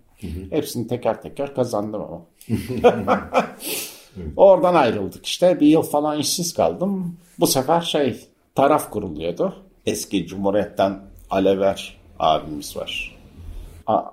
Hepsini 0.49 0.87
teker 0.87 1.21
teker 1.21 1.55
kazandım 1.55 2.01
ama. 2.01 2.21
Oradan 4.35 4.75
ayrıldık 4.75 5.25
işte. 5.25 5.59
Bir 5.59 5.67
yıl 5.67 5.81
falan 5.81 6.19
işsiz 6.19 6.53
kaldım. 6.53 7.17
Bu 7.39 7.47
sefer 7.47 7.81
şey 7.81 8.27
taraf 8.55 8.89
kuruluyordu. 8.89 9.55
Eski 9.85 10.27
Cumhuriyet'ten 10.27 10.99
Alever 11.29 11.97
abimiz 12.19 12.77
var. 12.77 13.17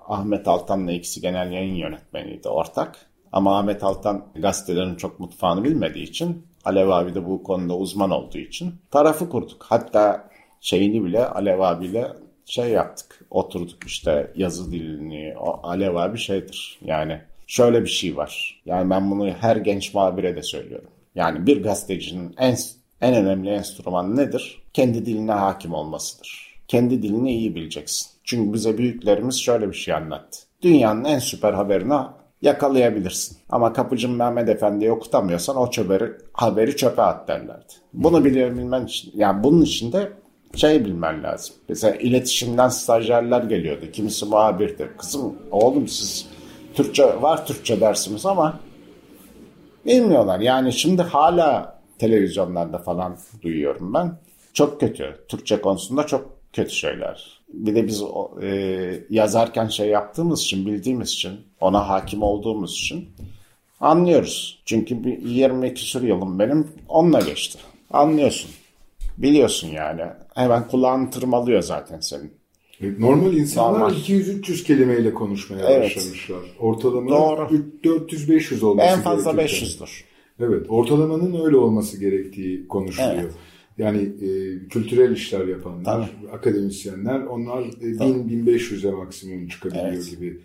Ahmet 0.08 0.48
Altan'la 0.48 0.92
ikisi 0.92 1.20
genel 1.20 1.52
yayın 1.52 1.74
yönetmeniydi 1.74 2.48
ortak. 2.48 3.06
Ama 3.32 3.58
Ahmet 3.58 3.84
Altan 3.84 4.24
gazetelerin 4.34 4.94
çok 4.94 5.20
mutfağını 5.20 5.64
bilmediği 5.64 6.02
için 6.02 6.46
Alev 6.64 6.88
abi 6.88 7.14
de 7.14 7.26
bu 7.26 7.42
konuda 7.42 7.76
uzman 7.76 8.10
olduğu 8.10 8.38
için 8.38 8.74
tarafı 8.90 9.28
kurduk. 9.28 9.66
Hatta 9.68 10.28
şeyini 10.64 11.04
bile 11.04 11.26
Alev 11.26 11.60
abiyle 11.60 12.08
şey 12.44 12.68
yaptık. 12.68 13.26
Oturduk 13.30 13.86
işte 13.86 14.32
yazı 14.36 14.72
dilini. 14.72 15.34
O 15.38 15.60
Alev 15.62 15.94
abi 15.94 16.18
şeydir 16.18 16.78
yani 16.84 17.20
şöyle 17.46 17.82
bir 17.82 17.88
şey 17.88 18.16
var. 18.16 18.62
Yani 18.66 18.90
ben 18.90 19.10
bunu 19.10 19.30
her 19.30 19.56
genç 19.56 19.94
muhabire 19.94 20.36
de 20.36 20.42
söylüyorum. 20.42 20.90
Yani 21.14 21.46
bir 21.46 21.62
gazetecinin 21.62 22.34
en, 22.38 22.56
en 23.00 23.14
önemli 23.14 23.50
enstrümanı 23.50 24.16
nedir? 24.16 24.62
Kendi 24.72 25.06
diline 25.06 25.32
hakim 25.32 25.74
olmasıdır. 25.74 26.54
Kendi 26.68 27.02
dilini 27.02 27.32
iyi 27.32 27.54
bileceksin. 27.54 28.08
Çünkü 28.24 28.52
bize 28.52 28.78
büyüklerimiz 28.78 29.40
şöyle 29.40 29.68
bir 29.68 29.76
şey 29.76 29.94
anlattı. 29.94 30.38
Dünyanın 30.62 31.04
en 31.04 31.18
süper 31.18 31.52
haberini 31.52 31.94
yakalayabilirsin. 32.42 33.38
Ama 33.48 33.72
kapıcı 33.72 34.08
Mehmet 34.08 34.48
Efendi'yi 34.48 34.92
okutamıyorsan 34.92 35.56
o 35.56 35.70
çöberi, 35.70 36.12
haberi 36.32 36.76
çöpe 36.76 37.02
at 37.02 37.28
derlerdi. 37.28 37.72
Bunu 37.92 38.24
biliyor 38.24 38.50
bilmen 38.50 38.84
için, 38.84 39.12
yani 39.14 39.44
bunun 39.44 39.62
için 39.62 39.92
de 39.92 40.12
şey 40.56 40.84
bilmen 40.84 41.22
lazım. 41.22 41.54
Mesela 41.68 41.94
iletişimden 41.96 42.68
stajyerler 42.68 43.42
geliyordu. 43.42 43.86
Kimisi 43.92 44.26
muhabirdi. 44.26 44.90
Kızım 44.98 45.36
oğlum 45.50 45.88
siz 45.88 46.26
Türkçe 46.74 47.22
var 47.22 47.46
Türkçe 47.46 47.80
dersimiz 47.80 48.26
ama 48.26 48.60
bilmiyorlar. 49.86 50.40
Yani 50.40 50.72
şimdi 50.72 51.02
hala 51.02 51.78
televizyonlarda 51.98 52.78
falan 52.78 53.16
duyuyorum 53.42 53.94
ben. 53.94 54.18
Çok 54.52 54.80
kötü. 54.80 55.24
Türkçe 55.28 55.60
konusunda 55.60 56.06
çok 56.06 56.30
kötü 56.52 56.74
şeyler. 56.74 57.40
Bir 57.48 57.74
de 57.74 57.86
biz 57.86 58.02
e, 58.42 59.04
yazarken 59.10 59.68
şey 59.68 59.88
yaptığımız 59.88 60.40
için, 60.40 60.66
bildiğimiz 60.66 61.10
için, 61.10 61.32
ona 61.60 61.88
hakim 61.88 62.22
olduğumuz 62.22 62.72
için 62.72 63.08
anlıyoruz. 63.80 64.62
Çünkü 64.64 65.04
bir 65.04 65.18
20 65.22 65.74
küsur 65.74 66.02
yılım 66.02 66.38
benim 66.38 66.68
onunla 66.88 67.20
geçti. 67.20 67.58
Anlıyorsun. 67.90 68.50
Biliyorsun 69.18 69.68
yani. 69.68 70.02
Hemen 70.34 70.68
kulağın 70.68 71.06
tırmalıyor 71.06 71.62
zaten 71.62 72.00
senin. 72.00 72.32
Normal 72.98 73.32
insanlar 73.34 73.80
Normal. 73.80 73.96
200-300 73.96 74.64
kelimeyle 74.64 75.14
konuşmaya 75.14 75.66
Evet. 75.70 75.84
başlamışlar. 75.96 76.38
Ortalama 76.58 77.10
Doğru. 77.10 77.48
400-500 77.84 78.64
olması 78.64 78.88
En 78.88 79.00
fazla 79.00 79.32
gerekirken. 79.32 79.66
500'dür. 79.66 80.04
Evet, 80.40 80.66
ortalamanın 80.68 81.44
öyle 81.44 81.56
olması 81.56 82.00
gerektiği 82.00 82.68
konuşuluyor. 82.68 83.14
Evet. 83.14 83.32
Yani 83.78 83.98
e, 84.02 84.28
kültürel 84.68 85.12
işler 85.12 85.46
yapanlar, 85.46 86.10
akademisyenler 86.32 87.20
onlar 87.20 87.62
e, 87.62 87.84
1000-1500'e 87.84 88.90
maksimum 88.90 89.48
çıkabiliyor 89.48 89.86
Evet. 89.92 90.10
gibi 90.10 90.26
e, 90.26 90.38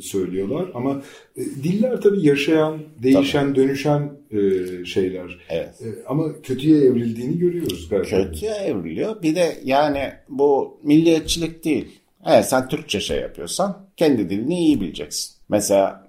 söylüyorlar. 0.00 0.70
Ama 0.74 1.02
e, 1.36 1.40
diller 1.40 2.00
tabii 2.00 2.26
yaşayan, 2.26 2.78
değişen, 3.02 3.54
dönüşen 3.54 4.12
e, 4.30 4.40
şeyler. 4.84 5.38
Evet. 5.48 5.82
E, 5.82 5.86
ama 6.06 6.42
kötüye 6.42 6.78
evrildiğini 6.78 7.38
görüyoruz 7.38 7.88
galiba. 7.88 8.06
Kötüye 8.06 8.52
evriliyor. 8.52 9.22
Bir 9.22 9.34
de 9.34 9.58
yani 9.64 10.12
bu 10.28 10.78
milliyetçilik 10.82 11.64
değil. 11.64 12.00
Evet 12.26 12.48
sen 12.48 12.68
Türkçe 12.68 13.00
şey 13.00 13.20
yapıyorsan 13.20 13.86
kendi 13.96 14.30
dilini 14.30 14.58
iyi 14.58 14.80
bileceksin. 14.80 15.34
Mesela 15.48 16.08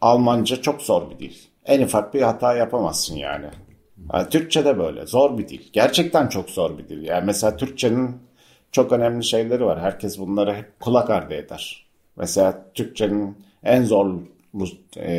Almanca 0.00 0.56
çok 0.56 0.82
zor 0.82 1.10
bir 1.10 1.18
dil. 1.18 1.34
En 1.64 1.82
ufak 1.82 2.14
bir 2.14 2.22
hata 2.22 2.56
yapamazsın 2.56 3.16
yani. 3.16 3.46
Yani 4.14 4.28
Türkçe 4.28 4.64
de 4.64 4.78
böyle 4.78 5.06
zor 5.06 5.38
bir 5.38 5.48
dil. 5.48 5.60
Gerçekten 5.72 6.28
çok 6.28 6.50
zor 6.50 6.78
bir 6.78 6.88
dil. 6.88 7.02
Yani 7.02 7.26
mesela 7.26 7.56
Türkçenin 7.56 8.16
çok 8.72 8.92
önemli 8.92 9.24
şeyleri 9.24 9.64
var. 9.64 9.80
Herkes 9.80 10.18
bunları 10.18 10.54
hep 10.54 10.80
kulak 10.80 11.10
ardı 11.10 11.34
eder. 11.34 11.86
Mesela 12.16 12.66
Türkçenin 12.74 13.36
en 13.64 13.84
zorlu 13.84 14.22
e, 14.96 15.12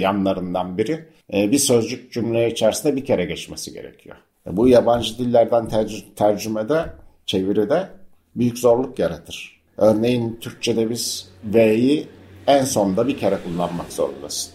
yanlarından 0.00 0.78
biri 0.78 1.04
e, 1.34 1.50
bir 1.52 1.58
sözcük 1.58 2.12
cümle 2.12 2.50
içerisinde 2.50 2.96
bir 2.96 3.04
kere 3.04 3.24
geçmesi 3.24 3.72
gerekiyor. 3.72 4.16
E, 4.46 4.56
bu 4.56 4.68
yabancı 4.68 5.18
dillerden 5.18 5.64
tercü- 5.68 6.14
tercümede, 6.16 6.84
çeviride 7.26 7.88
büyük 8.36 8.58
zorluk 8.58 8.98
yaratır. 8.98 9.60
Örneğin 9.78 10.38
Türkçe'de 10.40 10.90
biz 10.90 11.28
V'yi 11.44 12.08
en 12.46 12.64
sonda 12.64 13.08
bir 13.08 13.18
kere 13.18 13.38
kullanmak 13.44 13.92
zorundasın. 13.92 14.52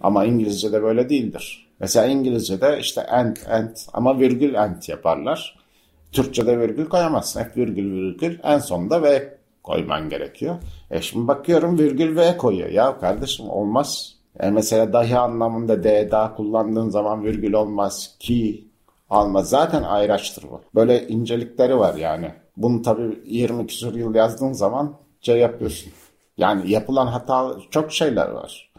Ama 0.00 0.24
İngilizce'de 0.24 0.82
böyle 0.82 1.08
değildir. 1.08 1.66
Mesela 1.80 2.06
İngilizce'de 2.06 2.78
işte 2.80 3.06
and, 3.06 3.36
and 3.50 3.76
ama 3.92 4.20
virgül 4.20 4.62
and 4.62 4.82
yaparlar. 4.88 5.58
Türkçe'de 6.12 6.58
virgül 6.60 6.86
koyamazsın. 6.86 7.40
Hep 7.40 7.56
virgül 7.56 7.92
virgül 7.92 8.38
en 8.42 8.58
sonunda 8.58 9.02
V 9.02 9.34
koyman 9.62 10.08
gerekiyor. 10.08 10.56
E 10.90 11.02
şimdi 11.02 11.28
bakıyorum 11.28 11.78
virgül 11.78 12.16
V 12.16 12.36
koyuyor. 12.36 12.68
Ya 12.68 12.98
kardeşim 12.98 13.50
olmaz. 13.50 14.14
E 14.40 14.50
mesela 14.50 14.92
dahi 14.92 15.18
anlamında 15.18 15.84
D 15.84 16.10
daha 16.10 16.36
kullandığın 16.36 16.88
zaman 16.88 17.24
virgül 17.24 17.52
olmaz. 17.52 18.16
Ki 18.18 18.64
almaz. 19.10 19.50
Zaten 19.50 19.82
ayraçtır 19.82 20.42
bu. 20.42 20.60
Böyle 20.74 21.08
incelikleri 21.08 21.78
var 21.78 21.94
yani. 21.94 22.32
Bunu 22.56 22.82
tabii 22.82 23.18
20 23.24 23.66
küsur 23.66 23.94
yıl 23.94 24.14
yazdığın 24.14 24.52
zaman 24.52 24.94
şey 25.20 25.36
yapıyorsun. 25.36 25.92
Yani 26.36 26.70
yapılan 26.70 27.06
hata 27.06 27.56
çok 27.70 27.92
şeyler 27.92 28.28
var. 28.28 28.70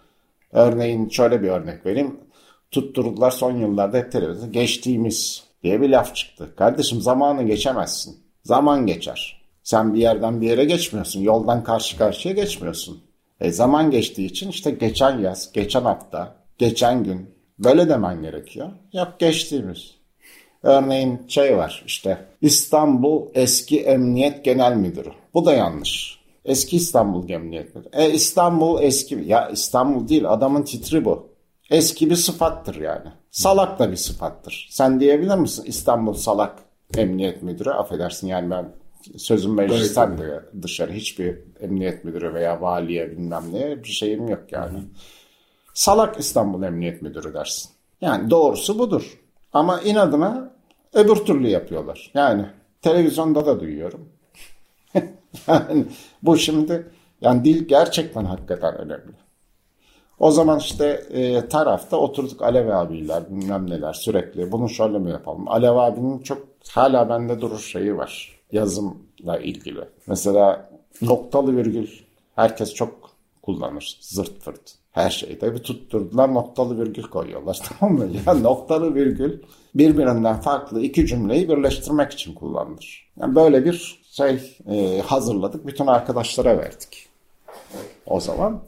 Örneğin 0.51 1.09
şöyle 1.09 1.41
bir 1.41 1.49
örnek 1.49 1.85
vereyim. 1.85 2.19
Tutturdular 2.71 3.31
son 3.31 3.51
yıllarda 3.51 3.97
hep 3.97 4.11
televizyon. 4.11 4.51
Geçtiğimiz 4.51 5.43
diye 5.63 5.81
bir 5.81 5.89
laf 5.89 6.15
çıktı. 6.15 6.55
Kardeşim 6.55 7.01
zamanı 7.01 7.43
geçemezsin. 7.43 8.19
Zaman 8.43 8.85
geçer. 8.85 9.40
Sen 9.63 9.93
bir 9.93 9.99
yerden 9.99 10.41
bir 10.41 10.47
yere 10.47 10.65
geçmiyorsun. 10.65 11.21
Yoldan 11.21 11.63
karşı 11.63 11.97
karşıya 11.97 12.33
geçmiyorsun. 12.33 13.01
E 13.41 13.51
zaman 13.51 13.91
geçtiği 13.91 14.25
için 14.25 14.49
işte 14.49 14.71
geçen 14.71 15.19
yaz, 15.19 15.51
geçen 15.53 15.81
hafta, 15.81 16.35
geçen 16.57 17.03
gün 17.03 17.29
böyle 17.59 17.89
demen 17.89 18.21
gerekiyor. 18.21 18.69
Yap 18.93 19.19
geçtiğimiz. 19.19 19.95
Örneğin 20.63 21.21
şey 21.27 21.57
var 21.57 21.83
işte 21.85 22.17
İstanbul 22.41 23.27
Eski 23.33 23.81
Emniyet 23.81 24.45
Genel 24.45 24.75
Müdürü. 24.75 25.09
Bu 25.33 25.45
da 25.45 25.53
yanlış. 25.53 26.21
Eski 26.45 26.77
İstanbul 26.77 27.29
Emniyet 27.29 27.75
Müdürü. 27.75 27.89
E 27.93 28.11
İstanbul 28.11 28.81
eski. 28.81 29.15
Ya 29.25 29.49
İstanbul 29.49 30.07
değil 30.07 30.29
adamın 30.29 30.63
titri 30.63 31.05
bu. 31.05 31.29
Eski 31.69 32.09
bir 32.09 32.15
sıfattır 32.15 32.75
yani. 32.75 33.07
Salak 33.31 33.79
da 33.79 33.91
bir 33.91 33.95
sıfattır. 33.95 34.67
Sen 34.71 34.99
diyebilir 34.99 35.35
misin 35.35 35.63
İstanbul 35.67 36.13
Salak 36.13 36.59
Emniyet 36.97 37.43
Müdürü? 37.43 37.69
Affedersin 37.69 38.27
yani 38.27 38.49
ben 38.49 38.65
sözüm 39.17 39.53
meclisten 39.53 40.17
de 40.17 40.41
dışarı 40.61 40.91
hiçbir 40.91 41.37
emniyet 41.59 42.05
müdürü 42.05 42.33
veya 42.33 42.61
valiye 42.61 43.11
bilmem 43.11 43.43
neye 43.51 43.83
bir 43.83 43.89
şeyim 43.89 44.27
yok 44.27 44.51
yani. 44.51 44.79
Salak 45.73 46.19
İstanbul 46.19 46.63
Emniyet 46.63 47.01
Müdürü 47.01 47.33
dersin. 47.33 47.71
Yani 48.01 48.29
doğrusu 48.29 48.79
budur. 48.79 49.19
Ama 49.53 49.81
inadına 49.81 50.51
öbür 50.93 51.15
türlü 51.15 51.47
yapıyorlar. 51.47 52.11
Yani 52.13 52.45
televizyonda 52.81 53.45
da 53.45 53.59
duyuyorum. 53.59 54.09
yani 55.47 55.85
bu 56.23 56.37
şimdi 56.37 56.91
yani 57.21 57.45
dil 57.45 57.67
gerçekten 57.67 58.25
hakikaten 58.25 58.77
önemli. 58.77 59.13
O 60.19 60.31
zaman 60.31 60.59
işte 60.59 60.85
e, 61.11 61.47
tarafta 61.47 61.97
oturduk 61.97 62.41
Alev 62.41 62.67
abiler 62.67 63.29
bilmem 63.29 63.69
neler 63.69 63.93
sürekli 63.93 64.51
bunu 64.51 64.69
şöyle 64.69 64.99
mi 64.99 65.09
yapalım. 65.09 65.47
Alev 65.47 65.75
abinin 65.75 66.19
çok 66.19 66.47
hala 66.69 67.09
bende 67.09 67.41
durur 67.41 67.59
şeyi 67.59 67.97
var 67.97 68.40
yazımla 68.51 69.39
ilgili. 69.43 69.81
Mesela 70.07 70.69
noktalı 71.01 71.57
virgül 71.57 71.87
herkes 72.35 72.73
çok 72.73 73.11
kullanır 73.41 73.97
zırt 74.01 74.39
fırt 74.39 74.75
her 74.91 75.09
şeyde 75.09 75.53
bir 75.53 75.59
tutturdular 75.59 76.33
noktalı 76.33 76.79
virgül 76.79 77.03
koyuyorlar 77.03 77.59
tamam 77.79 77.97
mı? 77.97 78.09
Ya 78.27 78.33
noktalı 78.33 78.95
virgül 78.95 79.39
birbirinden 79.75 80.41
farklı 80.41 80.81
iki 80.81 81.07
cümleyi 81.07 81.49
birleştirmek 81.49 82.11
için 82.11 82.33
kullanılır. 82.33 83.11
Yani 83.19 83.35
böyle 83.35 83.65
bir 83.65 84.01
şey 84.11 84.57
e, 84.67 85.01
hazırladık 85.01 85.67
bütün 85.67 85.87
arkadaşlara 85.87 86.57
verdik. 86.57 87.07
O 88.05 88.19
zaman 88.19 88.61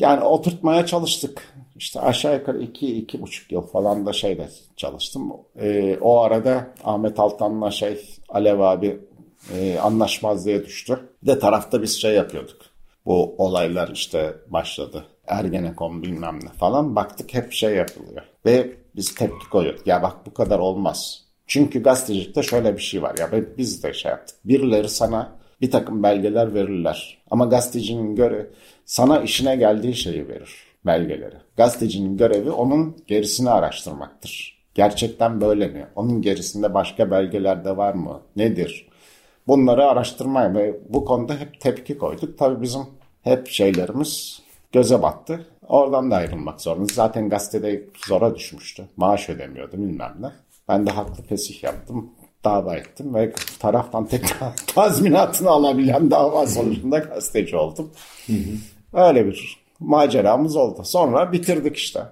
yani 0.00 0.24
oturtmaya 0.24 0.86
çalıştık. 0.86 1.54
İşte 1.76 2.00
aşağı 2.00 2.34
yukarı 2.34 2.62
iki, 2.62 2.98
iki 2.98 3.22
buçuk 3.22 3.52
yıl 3.52 3.62
falan 3.62 4.06
da 4.06 4.12
şeyde 4.12 4.48
çalıştım. 4.76 5.32
Ee, 5.60 5.98
o 6.00 6.20
arada 6.20 6.68
Ahmet 6.84 7.18
Altan'la 7.18 7.70
şey 7.70 8.18
Alev 8.28 8.60
abi 8.60 9.00
e, 9.54 9.78
anlaşmazlığa 9.78 10.64
düştü. 10.64 11.00
Bir 11.22 11.26
de 11.26 11.38
tarafta 11.38 11.82
biz 11.82 12.00
şey 12.00 12.14
yapıyorduk. 12.14 12.56
Bu 13.06 13.34
olaylar 13.38 13.88
işte 13.88 14.34
başladı. 14.46 15.04
Ergenekon 15.26 16.02
bilmem 16.02 16.38
ne 16.42 16.48
falan. 16.48 16.96
Baktık 16.96 17.34
hep 17.34 17.52
şey 17.52 17.74
yapılıyor. 17.74 18.22
Ve 18.46 18.76
biz 18.96 19.14
tepki 19.14 19.48
koyuyorduk. 19.50 19.86
Ya 19.86 20.02
bak 20.02 20.16
bu 20.26 20.34
kadar 20.34 20.58
olmaz. 20.58 21.24
Çünkü 21.46 21.82
gazetecilikte 21.82 22.42
şöyle 22.42 22.76
bir 22.76 22.82
şey 22.82 23.02
var. 23.02 23.14
Ya 23.18 23.30
biz 23.58 23.82
de 23.82 23.94
şey 23.94 24.10
yaptık. 24.10 24.36
Birileri 24.44 24.88
sana 24.88 25.38
bir 25.60 25.70
takım 25.70 26.02
belgeler 26.02 26.54
verirler. 26.54 27.18
Ama 27.30 27.44
gazetecinin 27.44 28.16
göre 28.16 28.50
sana 28.88 29.20
işine 29.20 29.56
geldiği 29.56 29.94
şeyi 29.94 30.28
verir 30.28 30.56
belgeleri. 30.86 31.34
Gazetecinin 31.56 32.16
görevi 32.16 32.50
onun 32.50 32.96
gerisini 33.06 33.50
araştırmaktır. 33.50 34.58
Gerçekten 34.74 35.40
böyle 35.40 35.68
mi? 35.68 35.86
Onun 35.96 36.22
gerisinde 36.22 36.74
başka 36.74 37.10
belgeler 37.10 37.64
de 37.64 37.76
var 37.76 37.94
mı? 37.94 38.20
Nedir? 38.36 38.88
Bunları 39.48 39.84
araştırmaya 39.84 40.54
ve 40.54 40.76
bu 40.88 41.04
konuda 41.04 41.36
hep 41.36 41.60
tepki 41.60 41.98
koyduk. 41.98 42.38
Tabii 42.38 42.62
bizim 42.62 42.82
hep 43.22 43.48
şeylerimiz 43.48 44.42
göze 44.72 45.02
battı. 45.02 45.46
Oradan 45.68 46.10
da 46.10 46.16
ayrılmak 46.16 46.60
zorundayız. 46.60 46.92
Zaten 46.92 47.28
gazetede 47.28 47.84
zora 48.06 48.34
düşmüştü. 48.34 48.84
Maaş 48.96 49.28
ödemiyordu 49.28 49.76
bilmem 49.76 50.16
ne. 50.20 50.30
Ben 50.68 50.86
de 50.86 50.90
haklı 50.90 51.22
fesih 51.22 51.62
yaptım 51.62 52.10
dava 52.44 52.76
ettim 52.76 53.14
ve 53.14 53.32
taraftan 53.58 54.06
tekrar 54.06 54.56
tazminatını 54.74 55.50
alabilen 55.50 56.10
dava 56.10 56.46
sonucunda 56.46 56.98
gazeteci 56.98 57.56
oldum. 57.56 57.90
Öyle 58.92 59.26
bir 59.26 59.64
maceramız 59.80 60.56
oldu. 60.56 60.84
Sonra 60.84 61.32
bitirdik 61.32 61.76
işte. 61.76 62.02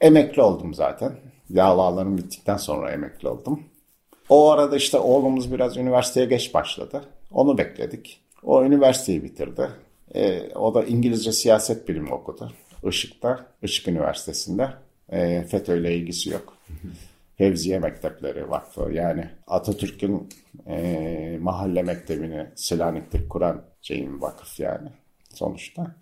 Emekli 0.00 0.42
oldum 0.42 0.74
zaten. 0.74 1.12
Davalarım 1.56 2.18
bittikten 2.18 2.56
sonra 2.56 2.90
emekli 2.90 3.28
oldum. 3.28 3.62
O 4.28 4.50
arada 4.50 4.76
işte 4.76 4.98
oğlumuz 4.98 5.52
biraz 5.52 5.76
üniversiteye 5.76 6.26
geç 6.26 6.54
başladı. 6.54 7.04
Onu 7.32 7.58
bekledik. 7.58 8.20
O 8.42 8.64
üniversiteyi 8.64 9.24
bitirdi. 9.24 9.68
E, 10.14 10.52
o 10.54 10.74
da 10.74 10.84
İngilizce 10.84 11.32
siyaset 11.32 11.88
bilimi 11.88 12.14
okudu. 12.14 12.52
Işık'ta, 12.84 13.46
Işık 13.62 13.88
Üniversitesi'nde. 13.88 14.68
E, 15.08 15.42
FETÖ 15.42 15.80
ile 15.80 15.96
ilgisi 15.96 16.30
yok. 16.30 16.56
Fevziye 17.38 17.78
Mektepleri 17.78 18.50
Vakfı 18.50 18.92
yani 18.92 19.30
Atatürk'ün 19.46 20.28
e, 20.66 21.38
mahalle 21.40 21.82
mektebini 21.82 22.46
Selanik'te 22.54 23.28
kuran 23.28 23.62
şeyin 23.82 24.20
vakıf 24.20 24.60
yani 24.60 24.88
sonuçta. 25.34 25.94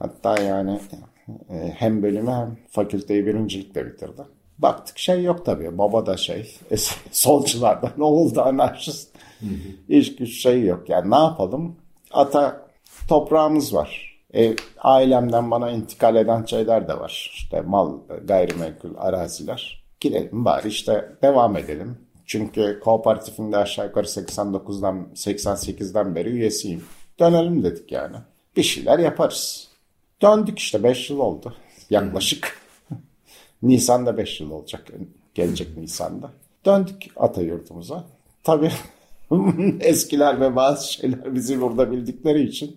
Hatta 0.00 0.42
yani 0.42 0.80
e, 1.50 1.74
hem 1.76 2.02
bölümü 2.02 2.30
hem 2.30 2.56
fakülteyi 2.70 3.26
birincilikle 3.26 3.86
bitirdi. 3.86 4.22
Baktık 4.58 4.98
şey 4.98 5.22
yok 5.22 5.46
tabii. 5.46 5.78
Baba 5.78 6.06
da 6.06 6.16
şey 6.16 6.56
solculardan 7.10 8.00
oğul 8.00 8.34
da 8.34 8.46
anarşist. 8.46 9.16
Hiç 9.88 10.16
güç 10.16 10.42
şey 10.42 10.64
yok. 10.64 10.88
Yani 10.88 11.10
ne 11.10 11.18
yapalım? 11.18 11.76
Ata 12.12 12.66
toprağımız 13.08 13.74
var. 13.74 14.20
E, 14.34 14.56
ailemden 14.78 15.50
bana 15.50 15.70
intikal 15.70 16.16
eden 16.16 16.44
şeyler 16.44 16.88
de 16.88 16.98
var. 16.98 17.30
İşte 17.34 17.60
mal, 17.60 17.98
gayrimenkul, 18.24 18.94
araziler. 18.96 19.84
Gidelim 20.00 20.44
bari 20.44 20.68
işte 20.68 21.08
devam 21.22 21.56
edelim. 21.56 21.98
Çünkü 22.26 22.80
kooperatifinde 22.84 23.56
aşağı 23.56 23.86
yukarı 23.86 24.06
89'dan 24.06 25.08
88'den 25.14 26.14
beri 26.14 26.28
üyesiyim. 26.28 26.84
Dönelim 27.18 27.64
dedik 27.64 27.92
yani. 27.92 28.16
Bir 28.56 28.62
şeyler 28.62 28.98
yaparız. 28.98 29.69
Döndük 30.22 30.58
işte 30.58 30.82
5 30.82 31.10
yıl 31.10 31.18
oldu 31.18 31.54
yaklaşık. 31.90 32.60
Nisan'da 33.62 34.16
5 34.16 34.40
yıl 34.40 34.50
olacak. 34.50 34.86
Gelecek 35.34 35.76
Nisan'da. 35.76 36.30
Döndük 36.66 37.06
ata 37.16 37.42
yurtumuza. 37.42 38.04
Tabii 38.44 38.72
eskiler 39.80 40.40
ve 40.40 40.56
bazı 40.56 40.92
şeyler 40.92 41.34
bizi 41.34 41.60
burada 41.60 41.92
bildikleri 41.92 42.42
için 42.42 42.76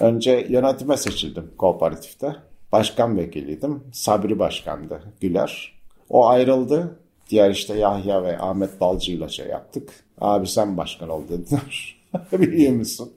önce 0.00 0.46
yönetime 0.50 0.96
seçildim 0.96 1.50
kooperatifte. 1.58 2.36
Başkan 2.72 3.16
vekiliydim. 3.16 3.82
Sabri 3.92 4.38
başkandı 4.38 5.02
Güler. 5.20 5.72
O 6.10 6.26
ayrıldı. 6.26 6.98
Diğer 7.30 7.50
işte 7.50 7.78
Yahya 7.78 8.22
ve 8.22 8.38
Ahmet 8.38 8.80
Balcı 8.80 9.12
ile 9.12 9.28
şey 9.28 9.46
yaptık. 9.46 9.90
Abi 10.20 10.46
sen 10.46 10.76
başkan 10.76 11.08
ol 11.08 11.22
dediler. 11.28 11.96
Biliyor 12.32 12.72
musun? 12.72 13.12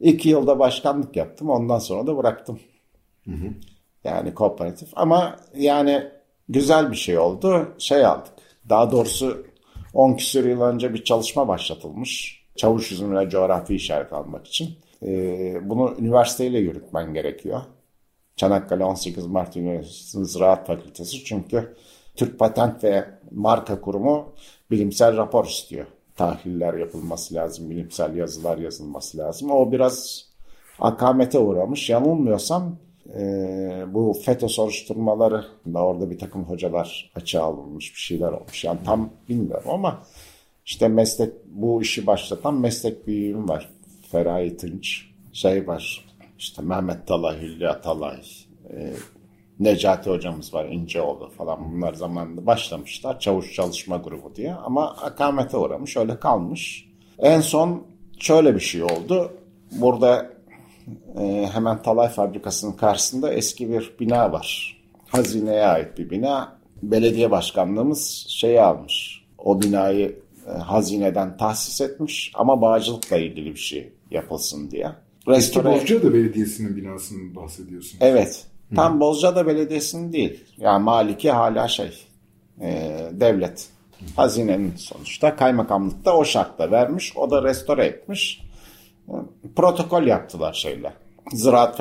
İki 0.00 0.28
yılda 0.28 0.58
başkanlık 0.58 1.16
yaptım. 1.16 1.50
Ondan 1.50 1.78
sonra 1.78 2.06
da 2.06 2.16
bıraktım. 2.16 2.60
Hı 3.24 3.30
hı. 3.30 3.50
Yani 4.04 4.34
kooperatif. 4.34 4.88
Ama 4.96 5.36
yani 5.54 6.04
güzel 6.48 6.90
bir 6.90 6.96
şey 6.96 7.18
oldu. 7.18 7.74
Şey 7.78 8.06
aldık. 8.06 8.32
Daha 8.68 8.90
doğrusu 8.90 9.46
10 9.94 10.14
küsur 10.14 10.44
yıl 10.44 10.60
önce 10.60 10.94
bir 10.94 11.04
çalışma 11.04 11.48
başlatılmış. 11.48 12.40
Çavuş 12.56 12.90
yüzümüne 12.90 13.30
coğrafi 13.30 13.74
işaret 13.74 14.12
almak 14.12 14.46
için. 14.46 14.76
Ee, 15.02 15.60
bunu 15.62 15.94
üniversiteyle 15.98 16.58
yürütmen 16.58 17.14
gerekiyor. 17.14 17.60
Çanakkale 18.36 18.84
18 18.84 19.26
Mart 19.26 19.56
Üniversitesi 19.56 20.24
Ziraat 20.24 20.66
Fakültesi. 20.66 21.24
Çünkü 21.24 21.74
Türk 22.16 22.38
Patent 22.38 22.84
ve 22.84 23.04
Marka 23.30 23.80
Kurumu 23.80 24.34
bilimsel 24.70 25.16
rapor 25.16 25.46
istiyor. 25.46 25.86
Tahliller 26.20 26.74
yapılması 26.74 27.34
lazım, 27.34 27.70
bilimsel 27.70 28.16
yazılar 28.16 28.58
yazılması 28.58 29.18
lazım. 29.18 29.50
O 29.50 29.72
biraz 29.72 30.24
akamete 30.80 31.38
uğramış. 31.38 31.90
Yanılmıyorsam 31.90 32.76
e, 33.14 33.22
bu 33.88 34.16
FETÖ 34.24 34.48
soruşturmaları 34.48 35.44
da 35.74 35.78
orada 35.84 36.10
bir 36.10 36.18
takım 36.18 36.44
hocalar 36.44 37.10
açığa 37.14 37.44
alınmış 37.44 37.94
bir 37.94 38.00
şeyler 38.00 38.32
olmuş. 38.32 38.64
Yani 38.64 38.78
tam 38.84 39.10
bilmiyorum 39.28 39.70
ama 39.70 40.02
işte 40.66 40.88
meslek 40.88 41.32
bu 41.46 41.82
işi 41.82 42.06
başlatan 42.06 42.54
meslek 42.54 43.06
büyüğüm 43.06 43.48
var. 43.48 43.70
Feraye 44.10 44.56
Tınç 44.56 45.06
şey 45.32 45.66
var 45.66 46.10
işte 46.40 46.62
Mehmet 46.62 47.06
Talay, 47.06 47.40
Hülya 47.40 47.80
Talay, 47.80 48.20
e, 48.70 48.92
Necati 49.60 50.10
hocamız 50.10 50.54
var 50.54 50.64
İnceoğlu 50.64 51.30
falan 51.38 51.72
bunlar 51.72 51.94
zamanında 51.94 52.46
başlamışlar. 52.46 53.20
Çavuş 53.20 53.54
Çalışma 53.54 53.96
Grubu 53.96 54.34
diye 54.36 54.54
ama 54.54 54.90
akamete 54.90 55.56
uğramış 55.56 55.96
öyle 55.96 56.20
kalmış. 56.20 56.90
En 57.18 57.40
son 57.40 57.82
şöyle 58.18 58.54
bir 58.54 58.60
şey 58.60 58.82
oldu. 58.82 59.32
Burada 59.72 60.30
e, 61.20 61.48
hemen 61.52 61.82
Talay 61.82 62.08
Fabrikası'nın 62.08 62.72
karşısında 62.72 63.32
eski 63.32 63.70
bir 63.70 63.94
bina 64.00 64.32
var. 64.32 64.80
Hazineye 65.08 65.66
ait 65.66 65.98
bir 65.98 66.10
bina. 66.10 66.56
Belediye 66.82 67.30
başkanlığımız 67.30 68.26
şeyi 68.28 68.60
almış. 68.60 69.24
O 69.38 69.62
binayı 69.62 70.18
e, 70.46 70.50
hazineden 70.50 71.36
tahsis 71.36 71.80
etmiş 71.80 72.32
ama 72.34 72.62
bağcılıkla 72.62 73.16
ilgili 73.16 73.54
bir 73.54 73.60
şey 73.60 73.92
yapılsın 74.10 74.70
diye. 74.70 74.90
Restore... 75.28 75.74
Eski 75.74 75.94
Bozcaada 75.94 76.14
Belediyesi'nin 76.14 76.76
binasını 76.76 77.34
bahsediyorsun. 77.34 77.98
Evet. 78.00 78.46
Tam. 78.76 79.00
Bozcaada 79.00 79.46
Belediyesi'nin 79.46 80.12
değil. 80.12 80.44
Yani 80.58 80.84
Maliki 80.84 81.30
hala 81.30 81.68
şey 81.68 82.06
e, 82.60 82.98
devlet. 83.12 83.68
Hazinenin 84.16 84.74
sonuçta 84.76 85.36
kaymakamlıkta 85.36 86.16
o 86.16 86.24
şartla 86.24 86.70
vermiş. 86.70 87.16
O 87.16 87.30
da 87.30 87.42
restore 87.42 87.84
etmiş. 87.86 88.40
Protokol 89.56 90.02
yaptılar 90.02 90.52
şeyle. 90.52 90.92
Ziraat 91.32 91.80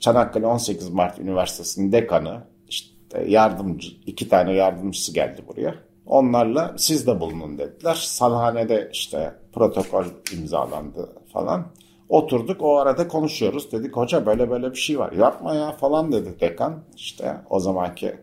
Çanakkale 0.00 0.46
18 0.46 0.88
Mart 0.88 1.18
Üniversitesi'nin 1.18 1.92
dekanı 1.92 2.42
işte 2.68 3.24
yardımcı 3.28 3.88
iki 4.06 4.28
tane 4.28 4.52
yardımcısı 4.52 5.14
geldi 5.14 5.42
buraya. 5.48 5.74
Onlarla 6.06 6.74
siz 6.78 7.06
de 7.06 7.20
bulunun 7.20 7.58
dediler. 7.58 7.94
Salhanede 7.94 8.90
işte 8.92 9.34
protokol 9.52 10.04
imzalandı 10.32 11.08
falan. 11.32 11.66
Oturduk 12.08 12.62
o 12.62 12.76
arada 12.76 13.08
konuşuyoruz. 13.08 13.72
Dedik 13.72 13.96
hoca 13.96 14.26
böyle 14.26 14.50
böyle 14.50 14.70
bir 14.70 14.76
şey 14.76 14.98
var. 14.98 15.12
Yapma 15.12 15.54
ya 15.54 15.72
falan 15.72 16.12
dedi 16.12 16.40
dekan. 16.40 16.84
İşte 16.96 17.36
o 17.50 17.60
zamanki 17.60 18.16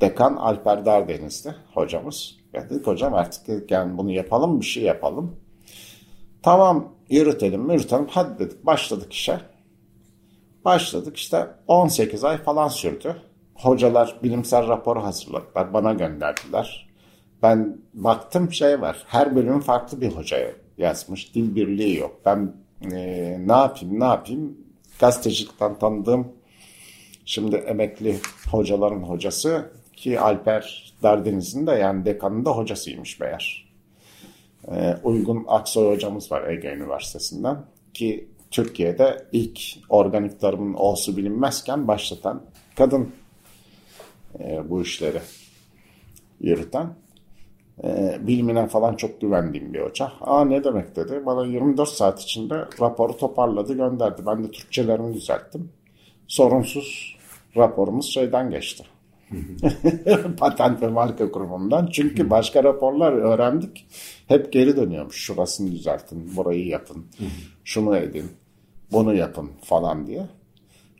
dekan 0.00 0.36
Alper 0.36 0.86
Dardeniz'di 0.86 1.54
hocamız. 1.74 2.36
Ya 2.52 2.70
dedik 2.70 2.86
hocam 2.86 3.14
artık 3.14 3.70
yani 3.70 3.98
bunu 3.98 4.10
yapalım 4.10 4.60
bir 4.60 4.66
şey 4.66 4.82
yapalım. 4.82 5.36
Tamam 6.42 6.92
yürütelim 7.08 7.70
yürütelim 7.70 8.06
hadi 8.10 8.38
dedik 8.38 8.66
başladık 8.66 9.12
işe. 9.12 9.40
Başladık 10.64 11.16
işte 11.16 11.46
18 11.68 12.24
ay 12.24 12.36
falan 12.36 12.68
sürdü. 12.68 13.16
Hocalar 13.54 14.18
bilimsel 14.22 14.68
rapor 14.68 14.96
hazırladılar 14.96 15.72
bana 15.72 15.92
gönderdiler. 15.92 16.88
Ben 17.42 17.78
baktım 17.94 18.52
şey 18.52 18.80
var 18.80 19.04
her 19.06 19.36
bölüm 19.36 19.60
farklı 19.60 20.00
bir 20.00 20.12
hocaya 20.12 20.52
yazmış 20.78 21.34
dil 21.34 21.54
birliği 21.54 21.98
yok. 21.98 22.20
Ben 22.24 22.54
e, 22.92 23.38
ne 23.46 23.52
yapayım 23.52 24.00
ne 24.00 24.04
yapayım 24.04 24.58
gazetecilikten 24.98 25.78
tanıdığım 25.78 26.32
şimdi 27.24 27.56
emekli 27.56 28.16
hocaların 28.50 29.02
hocası 29.02 29.72
ki 29.92 30.20
Alper 30.20 30.94
Dardeniz'in 31.02 31.66
de 31.66 31.72
yani 31.72 32.04
dekanın 32.04 32.44
da 32.44 32.50
hocasıymış 32.50 33.20
meğer. 33.20 33.72
E, 34.68 34.96
Uygun 35.02 35.44
Aksoy 35.48 35.94
hocamız 35.94 36.32
var 36.32 36.50
Ege 36.50 36.68
Üniversitesi'nden 36.68 37.64
ki 37.94 38.28
Türkiye'de 38.50 39.26
ilk 39.32 39.60
organik 39.88 40.40
tarımın 40.40 40.74
olsu 40.74 41.16
bilinmezken 41.16 41.88
başlatan 41.88 42.42
kadın 42.76 43.12
e, 44.38 44.70
bu 44.70 44.82
işleri 44.82 45.20
yürüten 46.40 46.94
e, 47.84 48.18
bilimine 48.20 48.66
falan 48.66 48.94
çok 48.94 49.20
güvendiğim 49.20 49.74
bir 49.74 49.80
hoca. 49.80 50.12
Aa 50.20 50.44
ne 50.44 50.64
demek 50.64 50.96
dedi. 50.96 51.22
Bana 51.26 51.46
24 51.46 51.88
saat 51.88 52.20
içinde 52.20 52.54
raporu 52.80 53.16
toparladı 53.16 53.74
gönderdi. 53.74 54.22
Ben 54.26 54.44
de 54.44 54.50
Türkçelerimi 54.50 55.14
düzelttim. 55.14 55.72
Sorunsuz 56.26 57.16
raporumuz 57.56 58.06
şeyden 58.06 58.50
geçti. 58.50 58.84
Patent 60.38 60.82
ve 60.82 60.88
marka 60.88 61.30
kurumundan. 61.32 61.88
Çünkü 61.92 62.30
başka 62.30 62.64
raporlar 62.64 63.12
öğrendik. 63.12 63.86
Hep 64.28 64.52
geri 64.52 64.76
dönüyormuş. 64.76 65.16
Şurasını 65.16 65.72
düzeltin, 65.72 66.36
burayı 66.36 66.66
yapın, 66.66 67.06
şunu 67.64 67.96
edin, 67.96 68.30
bunu 68.92 69.14
yapın 69.14 69.50
falan 69.62 70.06
diye. 70.06 70.26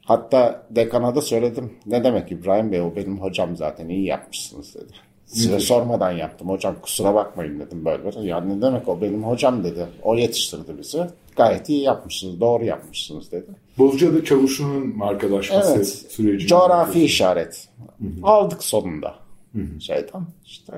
Hatta 0.05 0.67
dekana 0.71 1.15
da 1.15 1.23
söyledim. 1.23 1.73
Ne 1.87 2.05
demek 2.05 2.33
İbrahim 2.33 2.73
Bey 2.73 2.81
o 2.81 2.97
benim 2.97 3.21
hocam 3.21 3.57
zaten 3.57 3.89
iyi 3.89 4.05
yapmışsınız 4.05 4.75
dedi. 4.75 4.93
Size 5.27 5.61
sormadan 5.61 6.11
yaptım 6.11 6.49
hocam 6.49 6.75
kusura 6.83 7.15
bakmayın 7.15 7.61
dedim 7.61 7.85
böyle 7.85 8.05
böyle. 8.05 8.29
Ya 8.29 8.41
ne 8.41 8.63
demek 8.63 8.89
o 8.89 9.01
benim 9.01 9.25
hocam 9.25 9.65
dedi. 9.65 9.87
O 10.03 10.15
yetiştirdi 10.15 10.79
bizi. 10.79 11.07
Gayet 11.37 11.69
iyi 11.69 11.83
yapmışsınız 11.83 12.41
doğru 12.41 12.65
yapmışsınız 12.65 13.33
dedi. 13.33 13.51
Bozcaada 13.79 14.25
Çavuşu'nun 14.25 14.97
markalaşması 14.97 15.75
evet, 15.77 15.89
süreci. 15.89 16.47
Coğrafi 16.47 17.05
işaret. 17.05 17.69
Hı-hı. 17.99 18.11
Aldık 18.23 18.65
sonunda 18.65 19.15
Hı-hı. 19.53 19.81
şeyden 19.81 20.27
işte. 20.45 20.73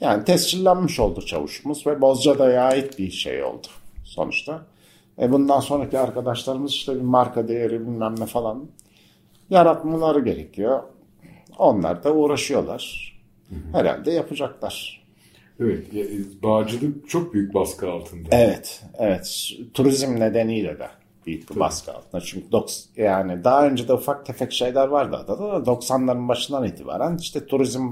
Yani 0.00 0.24
tescillenmiş 0.24 1.00
oldu 1.00 1.26
çavuşumuz 1.26 1.86
ve 1.86 2.00
Bozcaada'ya 2.00 2.62
ait 2.62 2.98
bir 2.98 3.10
şey 3.10 3.44
oldu 3.44 3.66
sonuçta. 4.04 4.66
E 5.18 5.32
bundan 5.32 5.60
sonraki 5.60 5.98
arkadaşlarımız 5.98 6.72
işte 6.72 6.94
bir 6.94 7.00
marka 7.00 7.48
değeri 7.48 7.80
bilmem 7.80 8.14
ne 8.18 8.26
falan 8.26 8.66
yaratmaları 9.50 10.20
gerekiyor. 10.20 10.82
Onlar 11.58 12.04
da 12.04 12.14
uğraşıyorlar. 12.14 13.13
Herhalde 13.72 14.12
yapacaklar. 14.12 15.04
Evet, 15.60 15.94
e, 15.94 16.42
bağcılık 16.42 17.08
çok 17.08 17.34
büyük 17.34 17.54
baskı 17.54 17.90
altında. 17.90 18.28
Evet, 18.32 18.82
evet. 18.98 19.50
Turizm 19.74 20.20
nedeniyle 20.20 20.78
de 20.78 20.88
büyük 21.26 21.50
bir 21.50 21.60
baskı 21.60 21.92
altında. 21.92 22.20
Çünkü 22.20 22.52
doks, 22.52 22.84
yani 22.96 23.44
daha 23.44 23.66
önce 23.66 23.88
de 23.88 23.92
ufak 23.92 24.26
tefek 24.26 24.52
şeyler 24.52 24.88
vardı 24.88 25.16
adada 25.16 25.66
da 25.66 25.70
90'ların 25.70 26.28
başından 26.28 26.64
itibaren 26.64 27.16
işte 27.16 27.46
turizm 27.46 27.88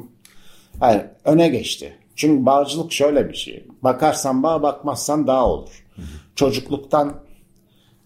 yani 0.80 1.04
öne 1.24 1.48
geçti. 1.48 1.98
Çünkü 2.16 2.46
bağcılık 2.46 2.92
şöyle 2.92 3.28
bir 3.28 3.34
şey. 3.34 3.66
Bakarsan 3.82 4.42
bağ, 4.42 4.62
bakmazsan 4.62 5.26
dağ 5.26 5.46
olur. 5.46 5.84
Çocukluktan 6.34 7.20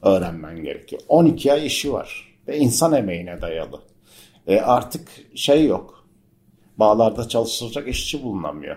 öğrenmen 0.02 0.62
gerekiyor. 0.62 1.02
12 1.08 1.52
ay 1.52 1.66
işi 1.66 1.92
var 1.92 2.36
ve 2.48 2.58
insan 2.58 2.92
emeğine 2.92 3.42
dayalı. 3.42 3.80
E 4.46 4.60
artık 4.60 5.08
şey 5.34 5.66
yok. 5.66 6.05
Bağlarda 6.78 7.28
çalıştıracak 7.28 7.88
işçi 7.88 8.22
bulunamıyor. 8.22 8.76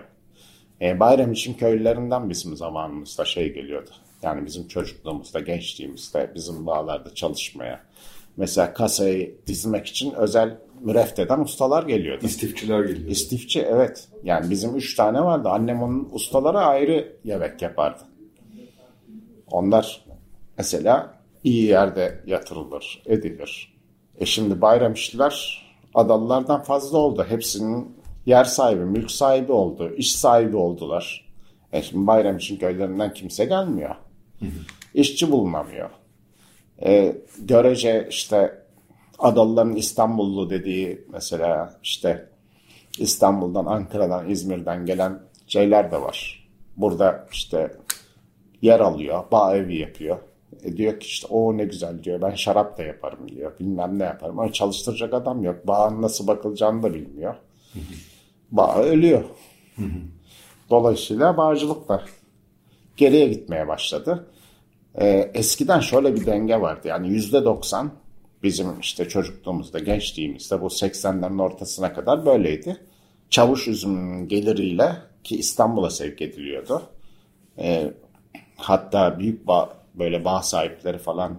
E, 0.80 1.00
bayram 1.00 1.32
için 1.32 1.54
köylülerinden 1.54 2.30
bizim 2.30 2.56
zamanımızda 2.56 3.24
şey 3.24 3.54
geliyordu. 3.54 3.90
Yani 4.22 4.46
bizim 4.46 4.68
çocukluğumuzda, 4.68 5.40
gençliğimizde 5.40 6.32
bizim 6.34 6.66
bağlarda 6.66 7.14
çalışmaya. 7.14 7.80
Mesela 8.36 8.72
kasayı 8.72 9.36
dizmek 9.46 9.86
için 9.86 10.12
özel 10.14 10.58
mürefteden 10.80 11.40
ustalar 11.40 11.82
geliyordu. 11.82 12.26
İstifçiler 12.26 12.84
geliyor. 12.84 13.10
İstifçi 13.10 13.62
evet. 13.62 14.08
Yani 14.24 14.50
bizim 14.50 14.76
üç 14.76 14.94
tane 14.94 15.20
vardı. 15.20 15.48
Annem 15.48 15.82
onun 15.82 16.08
ustalara 16.12 16.60
ayrı 16.60 17.16
yemek 17.24 17.62
yapardı. 17.62 18.02
Onlar 19.50 20.04
mesela 20.58 21.14
iyi 21.44 21.64
yerde 21.64 22.20
yatırılır, 22.26 23.02
edilir. 23.06 23.74
E 24.18 24.26
şimdi 24.26 24.60
bayram 24.60 24.92
işçiler 24.92 25.66
adalılardan 25.94 26.62
fazla 26.62 26.98
oldu. 26.98 27.26
Hepsinin 27.28 27.96
yer 28.26 28.44
sahibi, 28.44 28.84
mülk 28.84 29.10
sahibi 29.10 29.52
oldu, 29.52 29.94
iş 29.96 30.12
sahibi 30.16 30.56
oldular. 30.56 31.30
E 31.72 31.82
şimdi 31.82 32.06
bayram 32.06 32.36
için 32.36 32.56
köylerinden 32.56 33.14
kimse 33.14 33.44
gelmiyor. 33.44 33.94
İşçi 34.94 35.30
bulunamıyor. 35.32 35.90
E, 36.82 37.16
görece 37.38 38.06
işte 38.10 38.60
Adalıların 39.18 39.76
İstanbullu 39.76 40.50
dediği 40.50 41.04
mesela 41.12 41.74
işte 41.82 42.28
İstanbul'dan, 42.98 43.64
Ankara'dan, 43.64 44.28
İzmir'den 44.28 44.86
gelen 44.86 45.20
şeyler 45.46 45.92
de 45.92 46.02
var. 46.02 46.48
Burada 46.76 47.26
işte 47.32 47.76
yer 48.62 48.80
alıyor, 48.80 49.24
bağ 49.32 49.56
evi 49.56 49.76
yapıyor. 49.78 50.18
E 50.64 50.76
diyor 50.76 51.00
ki 51.00 51.06
işte 51.06 51.26
o 51.26 51.56
ne 51.56 51.64
güzel 51.64 52.04
diyor 52.04 52.22
ben 52.22 52.34
şarap 52.34 52.78
da 52.78 52.82
yaparım 52.82 53.28
diyor. 53.28 53.52
Bilmem 53.60 53.98
ne 53.98 54.04
yaparım 54.04 54.38
ama 54.38 54.52
çalıştıracak 54.52 55.14
adam 55.14 55.42
yok. 55.42 55.66
Bağın 55.66 56.02
nasıl 56.02 56.26
bakılacağını 56.26 56.82
da 56.82 56.94
bilmiyor. 56.94 57.34
Bağ 58.50 58.82
ölüyor. 58.82 59.24
Dolayısıyla 60.70 61.36
bağcılık 61.36 61.88
da 61.88 62.02
geriye 62.96 63.28
gitmeye 63.28 63.68
başladı. 63.68 64.26
Ee, 65.00 65.30
eskiden 65.34 65.80
şöyle 65.80 66.14
bir 66.14 66.26
denge 66.26 66.60
vardı. 66.60 66.88
Yani 66.88 67.08
yüzde 67.08 67.44
doksan 67.44 67.92
bizim 68.42 68.80
işte 68.80 69.08
çocukluğumuzda, 69.08 69.78
gençliğimizde 69.78 70.60
bu 70.60 70.66
80'lerin 70.66 71.42
ortasına 71.42 71.92
kadar 71.92 72.26
böyleydi. 72.26 72.76
Çavuş 73.30 73.68
üzümünün 73.68 74.28
geliriyle 74.28 74.96
ki 75.24 75.36
İstanbul'a 75.36 75.90
sevk 75.90 76.22
ediliyordu. 76.22 76.82
Ee, 77.58 77.92
hatta 78.56 79.18
büyük 79.18 79.46
bağ, 79.46 79.79
böyle 79.94 80.24
bağ 80.24 80.42
sahipleri 80.42 80.98
falan 80.98 81.38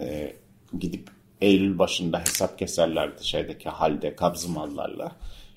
e, 0.00 0.32
gidip 0.78 1.10
Eylül 1.40 1.78
başında 1.78 2.20
hesap 2.20 2.58
keserlerdi 2.58 3.24
şeydeki 3.24 3.68
halde 3.68 4.16
kabzı 4.16 4.48
mallarla. 4.48 5.12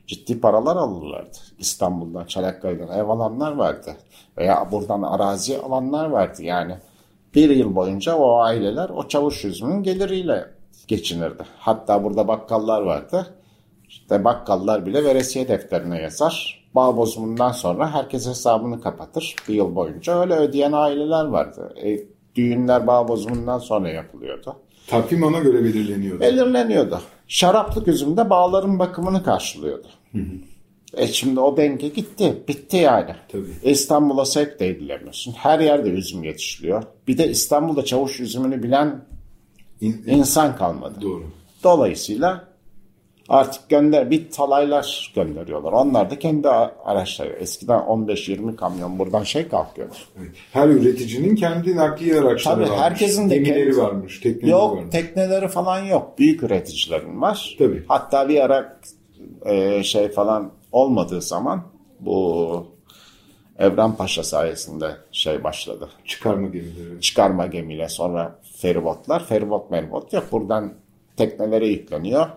Ciddi 0.08 0.42
paralar 0.42 0.76
alırlardı. 0.76 1.38
İstanbul'dan, 1.60 2.26
Çanakkale'den 2.26 2.88
ev 2.88 3.10
alanlar 3.10 3.52
vardı. 3.52 3.96
Veya 4.38 4.72
buradan 4.72 5.02
arazi 5.02 5.60
alanlar 5.60 6.06
vardı. 6.10 6.44
Yani 6.44 6.78
bir 7.36 7.50
yıl 7.50 7.76
boyunca 7.76 8.16
o 8.16 8.40
aileler 8.40 8.90
o 8.90 9.08
çavuş 9.08 9.44
yüzünün 9.44 9.84
geliriyle 9.84 10.48
geçinirdi. 10.88 11.44
Hatta 11.58 12.04
burada 12.04 12.28
bakkallar 12.28 12.82
vardı. 12.82 13.28
İşte 13.88 14.24
bakkallar 14.24 14.86
bile 14.86 15.04
veresiye 15.04 15.48
defterine 15.48 16.02
yazar. 16.02 16.61
Bağ 16.76 16.98
bozumundan 16.98 17.52
sonra 17.52 17.94
herkes 17.94 18.28
hesabını 18.28 18.82
kapatır. 18.82 19.36
Bir 19.48 19.54
yıl 19.54 19.76
boyunca 19.76 20.22
öyle 20.22 20.34
ödeyen 20.34 20.72
aileler 20.72 21.26
vardı. 21.26 21.74
E, 21.84 22.00
düğünler 22.36 22.88
bağ 22.88 23.08
bozumundan 23.08 23.60
sonra 23.60 23.90
yapılıyordu. 23.90 24.56
Takvim 24.88 25.24
ona 25.24 25.40
göre 25.40 25.64
belirleniyordu. 25.64 26.20
Belirleniyordu. 26.20 27.00
Şaraplık 27.28 27.88
üzümde 27.88 28.30
bağların 28.30 28.80
bakımını 28.80 29.24
karşılıyordu. 29.24 29.88
E 30.94 31.08
şimdi 31.08 31.40
o 31.40 31.58
denge 31.58 31.88
gitti. 31.88 32.44
Bitti 32.48 32.78
yani. 32.78 33.16
Tabii. 33.32 33.52
İstanbul'a 33.64 34.26
sevk 34.26 34.60
de 34.60 34.68
edilemiyorsun. 34.68 35.32
Her 35.32 35.60
yerde 35.60 35.90
üzüm 35.90 36.24
yetişiliyor. 36.24 36.84
Bir 37.08 37.18
de 37.18 37.30
İstanbul'da 37.30 37.86
çavuş 37.86 38.20
üzümünü 38.20 38.64
bilen 38.64 39.06
İn- 39.82 40.04
insan 40.08 40.56
kalmadı. 40.56 41.02
Doğru. 41.02 41.24
Dolayısıyla 41.64 42.48
artık 43.32 43.70
gönder 43.70 44.10
bir 44.12 44.32
talaylar 44.32 45.12
gönderiyorlar. 45.16 45.72
Onlar 45.72 46.10
da 46.10 46.20
kendi 46.20 46.48
araçları. 46.50 47.30
Eskiden 47.34 47.80
15-20 47.80 48.56
kamyon 48.56 49.00
buradan 49.00 49.24
şey 49.24 49.48
kalkıyordu. 49.48 49.94
Her 50.54 50.68
üreticinin 50.68 51.36
kendi 51.36 51.76
nakliye 51.76 52.20
araçları 52.20 52.56
Tabii, 52.56 52.64
varmış. 52.70 52.80
herkesin 52.82 53.30
de 53.30 53.38
Gemileri 53.38 53.64
kendi- 53.66 53.78
varmış, 53.78 54.20
tekneleri 54.20 54.50
Yok 54.52 54.72
varmış. 54.78 54.92
tekneleri 54.92 55.48
falan 55.48 55.80
yok. 55.80 56.20
Büyük 56.20 56.44
üreticilerin 56.44 57.22
var. 57.22 57.56
Tabii. 57.60 57.84
Hatta 57.88 58.30
bir 58.30 58.40
ara 58.46 58.80
e, 59.46 59.84
şey 59.84 60.10
falan 60.10 60.52
olmadığı 60.72 61.22
zaman 61.22 61.64
bu 62.00 62.66
Evren 63.60 63.96
Paşa 63.96 64.24
sayesinde 64.24 64.92
şey 65.12 65.44
başladı. 65.44 65.90
Çıkarma 66.06 66.48
gemileri. 66.48 67.02
Çıkarma 67.02 67.48
gemiyle 67.48 67.90
sonra 67.90 68.40
feribotlar. 68.58 69.26
Feribot 69.26 69.72
meribot 69.72 70.14
yok. 70.14 70.24
Buradan 70.32 70.74
teknelere 71.18 71.68
yükleniyor. 71.68 72.28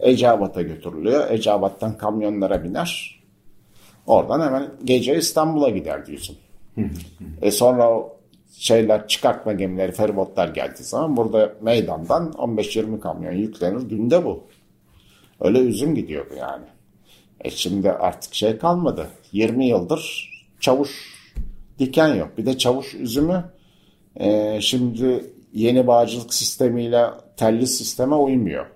Eceabat'a 0.00 0.62
götürülüyor. 0.62 1.30
Eceabat'tan 1.30 1.98
kamyonlara 1.98 2.64
biner. 2.64 3.20
Oradan 4.06 4.40
hemen 4.46 4.70
gece 4.84 5.16
İstanbul'a 5.16 5.68
gider 5.68 6.06
diyorsun. 6.06 6.36
e 7.42 7.50
sonra 7.50 7.90
o 7.90 8.16
şeyler 8.52 9.08
çıkartma 9.08 9.52
gemileri, 9.52 9.92
feribotlar 9.92 10.48
geldiği 10.48 10.82
zaman 10.82 11.16
burada 11.16 11.54
meydandan 11.60 12.32
15-20 12.32 13.00
kamyon 13.00 13.32
yüklenir. 13.32 13.88
Günde 13.88 14.24
bu. 14.24 14.44
Öyle 15.40 15.58
üzüm 15.58 15.94
gidiyordu 15.94 16.34
yani. 16.38 16.64
E 17.40 17.50
şimdi 17.50 17.92
artık 17.92 18.34
şey 18.34 18.58
kalmadı. 18.58 19.06
20 19.32 19.66
yıldır 19.66 20.30
çavuş 20.60 21.14
diken 21.78 22.14
yok. 22.14 22.38
Bir 22.38 22.46
de 22.46 22.58
çavuş 22.58 22.94
üzümü 22.94 23.44
e, 24.16 24.58
şimdi 24.60 25.24
yeni 25.52 25.86
bağcılık 25.86 26.34
sistemiyle 26.34 27.06
telli 27.36 27.66
sisteme 27.66 28.14
uymuyor. 28.14 28.66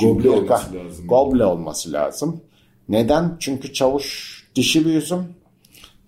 Goble 0.00 0.22
Çünkü- 0.22 0.30
olması 0.30 0.74
lazım. 0.74 1.06
Goble 1.06 1.44
olması 1.44 1.92
lazım. 1.92 2.40
Neden? 2.88 3.36
Çünkü 3.40 3.72
çavuş 3.72 4.34
dişi 4.54 4.86
bir 4.86 4.94
üzüm. 4.94 5.24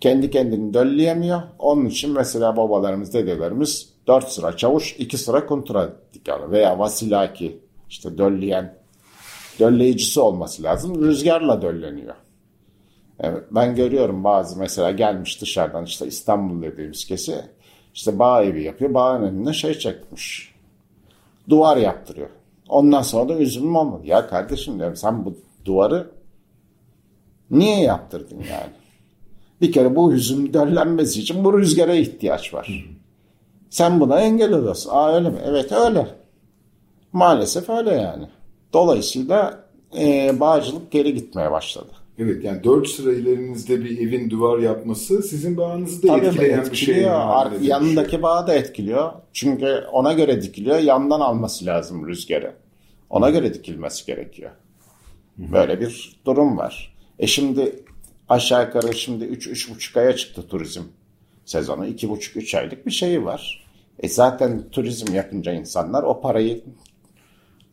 Kendi 0.01 0.31
kendini 0.31 0.75
dölleyemiyor. 0.75 1.43
Onun 1.59 1.87
için 1.87 2.13
mesela 2.13 2.57
babalarımız, 2.57 3.15
dedelerimiz 3.15 3.89
4 4.07 4.29
sıra 4.29 4.57
çavuş, 4.57 4.97
2 4.99 5.19
sıra 5.19 5.47
kontra 5.47 5.93
diker 6.15 6.51
veya 6.51 6.79
vasilaki 6.79 7.61
işte 7.89 8.19
dölleyen 8.19 8.79
dölleyicisi 9.61 10.21
olması 10.21 10.63
lazım. 10.63 11.05
Rüzgarla 11.05 11.63
dölleniyor. 11.63 12.15
Evet, 13.21 13.45
ben 13.51 13.75
görüyorum 13.75 14.25
bazı 14.25 14.59
mesela 14.59 14.91
gelmiş 14.91 15.41
dışarıdan 15.41 15.85
işte 15.85 16.07
İstanbul 16.07 16.63
dediğimiz 16.63 17.05
kesi 17.05 17.41
işte 17.97 18.19
bağ 18.19 18.43
evi 18.43 18.63
yapıyor. 18.63 18.95
Bağın 18.95 19.23
önüne 19.23 19.53
şey 19.53 19.79
çekmiş. 19.79 20.55
Duvar 21.49 21.77
yaptırıyor. 21.77 22.29
Ondan 22.69 23.03
sonra 23.03 23.29
da 23.29 23.39
üzümüm 23.39 23.77
olmadı. 23.77 24.03
Ya 24.07 24.27
kardeşim 24.27 24.79
diyorum 24.79 24.97
sen 24.97 25.25
bu 25.25 25.39
duvarı 25.65 26.11
niye 27.51 27.81
yaptırdın 27.81 28.37
yani? 28.37 28.73
Bir 29.61 29.73
kere 29.73 29.97
bu 29.97 30.13
üzüm 30.13 30.55
döllenmesi 30.55 31.21
için 31.21 31.45
bu 31.45 31.59
rüzgara 31.59 31.95
ihtiyaç 31.95 32.55
var. 32.55 32.87
Sen 33.71 34.01
buna 34.01 34.21
engel 34.21 34.53
oluyorsun. 34.53 34.91
Aa 34.93 35.15
öyle 35.15 35.31
mi? 35.31 35.39
Evet 35.45 35.73
öyle. 35.73 36.07
Maalesef 37.13 37.71
öyle 37.71 37.95
yani. 37.95 38.29
Dolayısıyla 38.73 39.65
e, 39.99 40.41
bağcılık 40.41 40.91
geri 40.91 41.15
gitmeye 41.15 41.51
başladı. 41.51 41.93
Evet 42.19 42.45
yani 42.45 42.65
dört 42.65 42.89
sıra 42.89 43.13
ilerinizde 43.13 43.85
bir 43.85 43.99
evin 44.09 44.31
duvar 44.31 44.59
yapması 44.59 45.23
sizin 45.23 45.57
bağınızı 45.57 46.03
da 46.03 46.07
Tabii 46.07 46.27
etkileyen 46.27 46.59
bir 46.71 46.77
şey. 46.77 46.95
etkiliyor. 46.95 47.11
haline 47.11 47.33
Ar- 47.33 47.51
dönüşüyor. 47.53 47.71
yanındaki 47.81 48.23
bağı 48.23 48.47
da 48.47 48.55
etkiliyor. 48.55 49.13
Çünkü 49.33 49.85
ona 49.93 50.13
göre 50.13 50.43
dikiliyor. 50.43 50.79
Yandan 50.79 51.21
alması 51.21 51.67
lazım 51.67 52.09
rüzgarı. 52.09 52.55
Ona 53.11 53.31
göre 53.31 53.55
dikilmesi 53.55 54.07
gerekiyor. 54.07 54.51
Böyle 55.39 55.81
bir 55.81 56.17
durum 56.27 56.57
var. 56.59 56.97
E 57.19 57.27
şimdi 57.27 57.83
aşağı 58.29 58.65
yukarı 58.67 58.95
şimdi 58.95 59.25
3-3,5 59.25 60.01
aya 60.01 60.17
çıktı 60.17 60.49
turizm 60.49 60.83
sezonu. 61.45 61.87
2,5-3 61.87 62.59
aylık 62.59 62.87
bir 62.87 62.91
şeyi 62.91 63.25
var. 63.25 63.65
E 64.01 64.09
zaten 64.09 64.63
turizm 64.73 65.15
yapınca 65.15 65.53
insanlar 65.53 66.03
o 66.03 66.21
parayı 66.21 66.65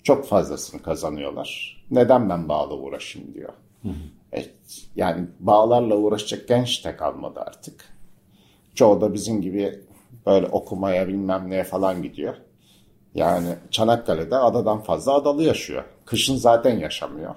çok 0.04 0.28
fazlasını 0.28 0.82
kazanıyorlar. 0.82 1.84
Neden 1.92 2.30
ben 2.30 2.50
bağla 2.50 2.74
uğraşayım 2.74 3.34
diyor. 3.34 3.54
Yani 4.96 5.28
bağlarla 5.40 5.96
uğraşacak 5.96 6.48
genç 6.48 6.86
de 6.86 6.98
kalmadı 6.98 7.40
artık. 7.40 7.86
Çoğu 8.76 9.02
da 9.02 9.14
bizim 9.14 9.42
gibi 9.42 9.80
böyle 10.26 10.48
okumaya 10.48 11.08
bilmem 11.08 11.50
neye 11.50 11.64
falan 11.64 12.04
gidiyor. 12.04 12.36
Yani 13.16 13.48
Çanakkale'de 13.72 14.36
adadan 14.36 14.80
fazla 14.82 15.14
adalı 15.14 15.44
yaşıyor. 15.44 15.84
Kışın 16.06 16.36
zaten 16.36 16.80
yaşamıyor. 16.80 17.36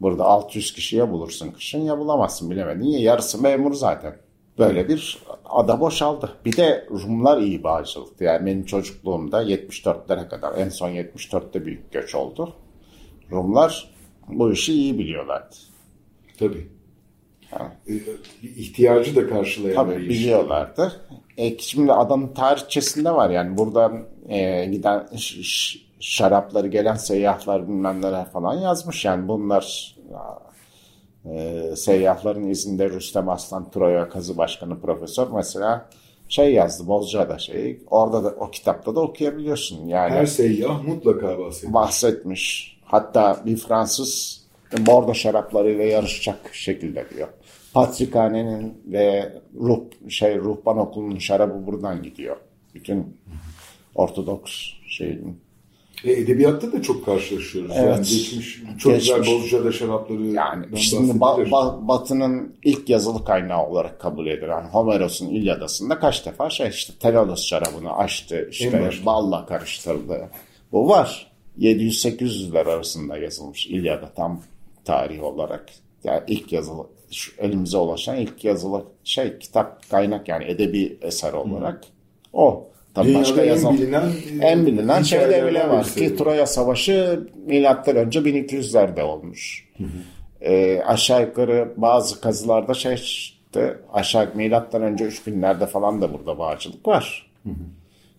Burada 0.00 0.24
600 0.24 0.72
kişiye 0.72 1.10
bulursun 1.10 1.50
kışın 1.50 1.80
ya 1.80 1.98
bulamazsın 1.98 2.50
bilemedin 2.50 2.84
ya 2.84 3.00
yarısı 3.00 3.42
memur 3.42 3.74
zaten. 3.74 4.16
Böyle 4.58 4.88
bir 4.88 5.18
ada 5.44 5.80
boşaldı. 5.80 6.32
Bir 6.44 6.56
de 6.56 6.86
Rumlar 6.90 7.38
iyi 7.38 7.62
bağcılıktı. 7.62 8.24
Yani 8.24 8.46
benim 8.46 8.64
çocukluğumda 8.64 9.42
74'lere 9.42 10.28
kadar 10.28 10.58
en 10.58 10.68
son 10.68 10.90
74'te 10.90 11.66
büyük 11.66 11.92
göç 11.92 12.14
oldu. 12.14 12.52
Rumlar 13.30 13.94
bu 14.28 14.52
işi 14.52 14.72
iyi 14.72 14.98
biliyorlardı. 14.98 15.56
Tabii. 16.38 16.68
Ha. 17.50 17.72
Ee, 17.88 17.92
ihtiyacı 18.42 19.16
da 19.16 19.28
karşılayan 19.28 19.74
Tabii 19.74 20.08
biliyorlardı. 20.08 20.92
E, 21.36 21.58
şimdi 21.58 21.92
adanın 21.92 22.28
tarihçesinde 22.28 23.10
var 23.10 23.30
yani 23.30 23.58
buradan 23.58 24.04
e, 24.28 24.64
giden 24.64 25.08
şarapları 26.00 26.68
gelen 26.68 26.94
seyyahlar 26.94 27.68
bilmem 27.68 28.02
neler 28.02 28.30
falan 28.30 28.54
yazmış. 28.60 29.04
Yani 29.04 29.28
bunlar 29.28 29.96
e, 31.24 31.62
seyyahların 31.76 32.48
izinde 32.48 32.90
Rüstem 32.90 33.28
Aslan 33.28 33.70
Troya 33.70 34.08
Kazı 34.08 34.36
Başkanı 34.36 34.80
Profesör 34.80 35.26
mesela 35.34 35.88
şey 36.28 36.52
yazdı 36.54 36.86
Bozcaada 36.86 37.38
şeyi. 37.38 37.82
Orada 37.90 38.24
da 38.24 38.28
o 38.28 38.50
kitapta 38.50 38.94
da 38.94 39.00
okuyabiliyorsun. 39.00 39.86
Yani 39.86 40.12
Her 40.12 40.26
seyyah 40.26 40.84
mutlaka 40.84 41.38
bahsediyor. 41.38 41.74
bahsetmiş. 41.74 42.76
Hatta 42.84 43.42
bir 43.46 43.56
Fransız 43.56 44.41
bordo 44.78 45.14
şaraplarıyla 45.14 45.84
yarışacak 45.84 46.54
şekilde 46.54 47.04
diyor. 47.16 47.28
Patrikhanenin 47.74 48.74
ve 48.86 49.32
ruh, 49.60 49.80
şey 50.08 50.38
ruhban 50.38 50.78
okulunun 50.78 51.18
şarabı 51.18 51.66
buradan 51.66 52.02
gidiyor. 52.02 52.36
Bütün 52.74 53.16
Ortodoks 53.94 54.52
şeyin. 54.88 55.40
E, 56.04 56.12
edebiyatta 56.12 56.72
da 56.72 56.82
çok 56.82 57.04
karşılaşıyoruz. 57.04 57.76
Yani 57.76 57.86
Evet. 57.86 57.98
geçmiş 57.98 58.62
çok 58.78 58.94
güzel 58.94 59.16
Geçmiş. 59.18 59.42
Bozcaada 59.42 59.72
şarapları 59.72 60.26
Yani 60.26 60.78
şimdi 60.78 61.12
ba- 61.12 61.48
ba- 61.48 61.88
Batı'nın 61.88 62.54
ilk 62.64 62.88
yazılı 62.88 63.24
kaynağı 63.24 63.66
olarak 63.66 64.00
kabul 64.00 64.26
edilen 64.26 64.62
Homeros'un 64.64 65.28
İlyadası'nda 65.28 65.98
kaç 65.98 66.26
defa 66.26 66.50
şey 66.50 66.68
işte 66.68 66.92
Tenedos 67.00 67.44
şarabını 67.44 67.96
açtı, 67.96 68.48
işte 68.50 68.90
balla 69.06 69.46
karıştırdı. 69.46 70.30
Bu 70.72 70.88
var. 70.88 71.32
700-800'ler 71.58 72.70
arasında 72.70 73.16
yazılmış 73.16 73.66
İlyada 73.66 74.12
tam 74.16 74.42
tarih 74.84 75.22
olarak. 75.22 75.66
Yani 76.04 76.20
ilk 76.26 76.52
yazılı, 76.52 76.86
şu 77.12 77.32
elimize 77.38 77.78
ulaşan 77.78 78.16
ilk 78.16 78.44
yazılı 78.44 78.84
şey 79.04 79.38
kitap 79.38 79.90
kaynak 79.90 80.28
yani 80.28 80.44
edebi 80.44 80.98
eser 81.02 81.32
olarak 81.32 81.84
o. 82.32 82.68
Tabii 82.94 83.06
Dünyada 83.06 83.20
başka 83.20 83.42
en 83.42 83.48
yazan 83.48 83.74
bilinen, 83.74 84.10
e, 84.40 84.46
en 84.46 84.66
bilinen 84.66 85.02
şeyde 85.02 85.46
bile 85.46 85.68
var 85.68 85.86
ki 85.86 86.16
Troya 86.16 86.46
Savaşı 86.46 87.28
milattan 87.46 87.96
önce 87.96 88.20
1200'lerde 88.20 89.02
olmuş. 89.02 89.68
Ee, 90.40 90.82
aşağı 90.86 91.22
yukarı 91.22 91.72
bazı 91.76 92.20
kazılarda 92.20 92.74
şey 92.74 92.94
işte 92.94 93.76
aşağı 93.92 94.28
milattan 94.34 94.82
önce 94.82 95.04
3000'lerde 95.04 95.66
falan 95.66 96.02
da 96.02 96.12
burada 96.12 96.38
bağcılık 96.38 96.88
var. 96.88 97.30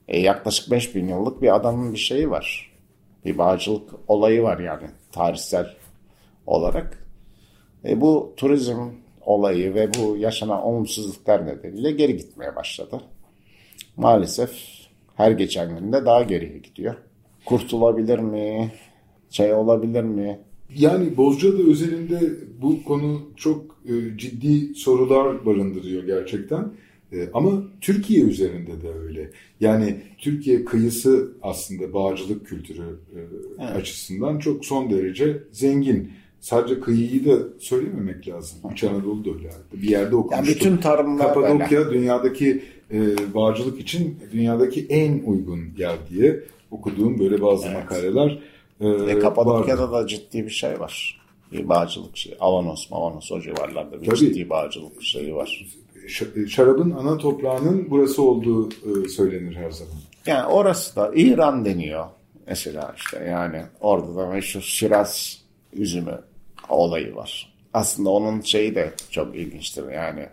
E, 0.07 0.19
yaklaşık 0.19 0.71
5000 0.71 1.07
yıllık 1.07 1.41
bir 1.41 1.55
adamın 1.55 1.93
bir 1.93 1.99
şeyi 1.99 2.29
var. 2.29 2.71
Bir 3.25 3.37
bağcılık 3.37 3.89
olayı 4.07 4.43
var 4.43 4.59
yani 4.59 4.87
tarihsel 5.11 5.67
olarak. 6.47 7.07
E, 7.85 8.01
bu 8.01 8.33
turizm 8.37 8.79
olayı 9.25 9.75
ve 9.75 9.89
bu 9.93 10.17
yaşanan 10.17 10.61
olumsuzluklar 10.61 11.45
nedeniyle 11.45 11.91
geri 11.91 12.17
gitmeye 12.17 12.55
başladı. 12.55 13.01
Maalesef 13.97 14.51
her 15.15 15.31
geçen 15.31 15.79
günde 15.79 16.05
daha 16.05 16.23
geriye 16.23 16.57
gidiyor. 16.57 16.95
Kurtulabilir 17.45 18.19
mi? 18.19 18.71
Şey 19.29 19.53
olabilir 19.53 20.03
mi? 20.03 20.39
Yani 20.75 21.17
Bozcaada 21.17 21.63
özelinde 21.63 22.19
bu 22.61 22.83
konu 22.83 23.21
çok 23.35 23.77
e, 23.85 24.17
ciddi 24.17 24.75
sorular 24.75 25.45
barındırıyor 25.45 26.03
gerçekten. 26.03 26.71
E, 27.13 27.29
ama 27.33 27.63
Türkiye 27.81 28.23
üzerinde 28.23 28.81
de 28.81 28.89
öyle. 28.89 29.31
Yani 29.59 30.01
Türkiye 30.17 30.65
kıyısı 30.65 31.31
aslında 31.41 31.93
bağcılık 31.93 32.47
kültürü 32.47 32.99
e, 33.59 33.63
açısından 33.63 34.39
çok 34.39 34.65
son 34.65 34.89
derece 34.89 35.43
zengin. 35.51 36.11
Sadece 36.43 36.79
kıyıyı 36.79 37.25
da 37.25 37.37
söylememek 37.59 38.27
lazım. 38.27 38.59
İç 38.73 38.83
Anadolu 38.83 39.25
da 39.25 39.29
öyle. 39.29 39.49
Bir 39.73 39.89
yerde 39.89 40.15
okumuştum. 40.15 40.45
Yani 40.45 40.55
bütün 40.55 40.77
tarımlar 40.77 41.33
Kapadokya 41.33 41.89
dünyadaki 41.91 42.63
e, 42.91 42.99
bağcılık 43.33 43.79
için 43.81 44.19
dünyadaki 44.31 44.85
en 44.89 45.23
uygun 45.25 45.59
yer 45.77 45.95
diye 46.09 46.39
okuduğum 46.71 47.19
böyle 47.19 47.41
bazı 47.41 47.71
makaleler 47.71 48.39
e, 48.81 48.87
E, 48.87 48.91
vardı. 48.91 49.19
Kapadokya'da 49.19 49.91
da 49.91 50.07
ciddi 50.07 50.45
bir 50.45 50.49
şey 50.49 50.79
var. 50.79 51.21
Bir 51.51 51.69
bağcılık 51.69 52.17
şey. 52.17 52.37
Avanos, 52.39 52.91
Mavanos 52.91 53.31
o 53.31 53.41
civarlarda 53.41 54.01
bir 54.01 54.05
Tabii. 54.05 54.17
ciddi 54.17 54.49
bağcılık 54.49 55.03
şeyi 55.03 55.35
var. 55.35 55.65
Ş- 56.07 56.47
Şarabın 56.49 56.91
ana 56.91 57.17
toprağının 57.17 57.87
burası 57.89 58.21
olduğu 58.21 58.69
e, 58.69 59.09
söylenir 59.09 59.55
her 59.55 59.71
zaman. 59.71 59.93
Yani 60.25 60.45
orası 60.45 60.95
da 60.95 61.11
İran 61.15 61.65
deniyor. 61.65 62.05
Mesela 62.47 62.93
işte 62.97 63.27
yani 63.29 63.61
orada 63.81 64.15
da 64.15 64.27
meşhur 64.27 64.61
Şiraz 64.61 65.41
üzümü 65.73 66.19
olayı 66.73 67.15
var. 67.15 67.53
Aslında 67.73 68.09
onun 68.09 68.41
şeyi 68.41 68.75
de 68.75 68.93
çok 69.09 69.35
ilginçtir. 69.35 69.91
Yani 69.91 70.29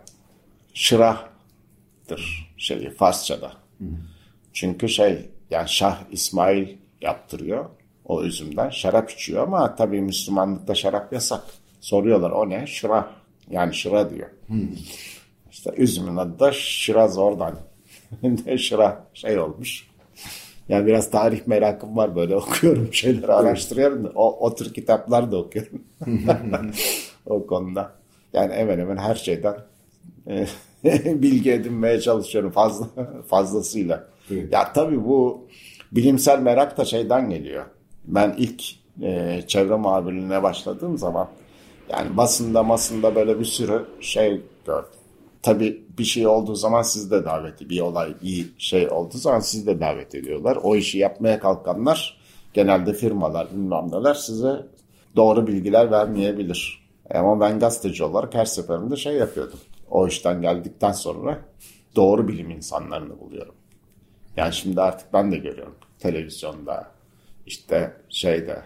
şırahdır 0.73 2.53
şeyi 2.57 2.89
Farsçada. 2.89 3.53
Çünkü 4.53 4.89
şey 4.89 5.29
yani 5.49 5.69
Şah 5.69 5.97
İsmail 6.11 6.67
yaptırıyor 7.01 7.65
o 8.05 8.23
üzümden. 8.23 8.69
Şarap 8.69 9.11
içiyor 9.11 9.43
ama 9.43 9.75
tabii 9.75 10.01
Müslümanlıkta 10.01 10.75
şarap 10.75 11.13
yasak. 11.13 11.43
Soruyorlar 11.81 12.31
o 12.31 12.49
ne? 12.49 12.67
Şırah. 12.67 13.07
Yani 13.49 13.73
şıra 13.73 14.09
diyor. 14.09 14.29
İşte 15.51 15.73
üzümün 15.77 16.17
adı 16.17 16.39
da 16.39 16.51
Şiraz 16.51 17.17
oradan. 17.17 17.55
de 18.23 18.57
şırah 18.57 18.95
şey 19.13 19.39
olmuş. 19.39 19.90
Yani 20.69 20.87
biraz 20.87 21.11
tarih 21.11 21.47
merakım 21.47 21.97
var 21.97 22.15
böyle 22.15 22.35
okuyorum 22.35 22.93
şeyleri 22.93 23.33
araştırıyorum 23.33 24.03
da 24.03 24.11
o, 24.15 24.47
o 24.47 24.55
tür 24.55 24.73
kitaplar 24.73 25.31
da 25.31 25.37
okuyorum. 25.37 25.83
o 27.25 27.47
konuda. 27.47 27.91
Yani 28.33 28.53
hemen 28.53 28.79
hemen 28.79 28.97
her 28.97 29.15
şeyden 29.15 29.55
e, 30.27 30.45
bilgi 31.21 31.51
edinmeye 31.51 32.01
çalışıyorum 32.01 32.51
fazla 32.51 32.87
fazlasıyla. 33.27 34.07
Evet. 34.31 34.53
Ya 34.53 34.73
tabii 34.73 35.05
bu 35.05 35.47
bilimsel 35.91 36.39
merak 36.39 36.77
da 36.77 36.85
şeyden 36.85 37.29
geliyor. 37.29 37.65
Ben 38.05 38.35
ilk 38.37 38.63
e, 39.01 39.41
çevre 39.47 39.75
muhabirliğine 39.75 40.43
başladığım 40.43 40.97
zaman 40.97 41.27
yani 41.89 42.17
basında 42.17 42.63
masında 42.63 43.15
böyle 43.15 43.39
bir 43.39 43.45
sürü 43.45 43.85
şey 43.99 44.41
gördüm. 44.65 45.00
Tabii 45.41 45.85
bir 45.97 46.03
şey 46.03 46.27
olduğu 46.27 46.55
zaman 46.55 46.81
siz 46.81 47.11
de 47.11 47.25
davet 47.25 47.69
bir 47.69 47.81
olay 47.81 48.13
bir 48.23 48.49
şey 48.57 48.89
olduğu 48.89 49.17
zaman 49.17 49.39
siz 49.39 49.67
de 49.67 49.79
davet 49.79 50.15
ediyorlar. 50.15 50.59
O 50.63 50.75
işi 50.75 50.97
yapmaya 50.97 51.39
kalkanlar 51.39 52.17
genelde 52.53 52.93
firmalar 52.93 53.51
bilmem 53.51 53.87
neler 53.91 54.13
size 54.13 54.65
doğru 55.15 55.47
bilgiler 55.47 55.91
vermeyebilir. 55.91 56.81
Ama 57.09 57.39
ben 57.39 57.59
gazeteci 57.59 58.03
olarak 58.03 58.33
her 58.33 58.45
seferinde 58.45 58.95
şey 58.95 59.13
yapıyordum. 59.13 59.59
O 59.89 60.07
işten 60.07 60.41
geldikten 60.41 60.91
sonra 60.91 61.39
doğru 61.95 62.27
bilim 62.27 62.49
insanlarını 62.49 63.19
buluyorum. 63.19 63.55
Yani 64.37 64.53
şimdi 64.53 64.81
artık 64.81 65.13
ben 65.13 65.31
de 65.31 65.37
görüyorum 65.37 65.75
televizyonda 65.99 66.91
işte 67.45 67.93
şeyde 68.09 68.61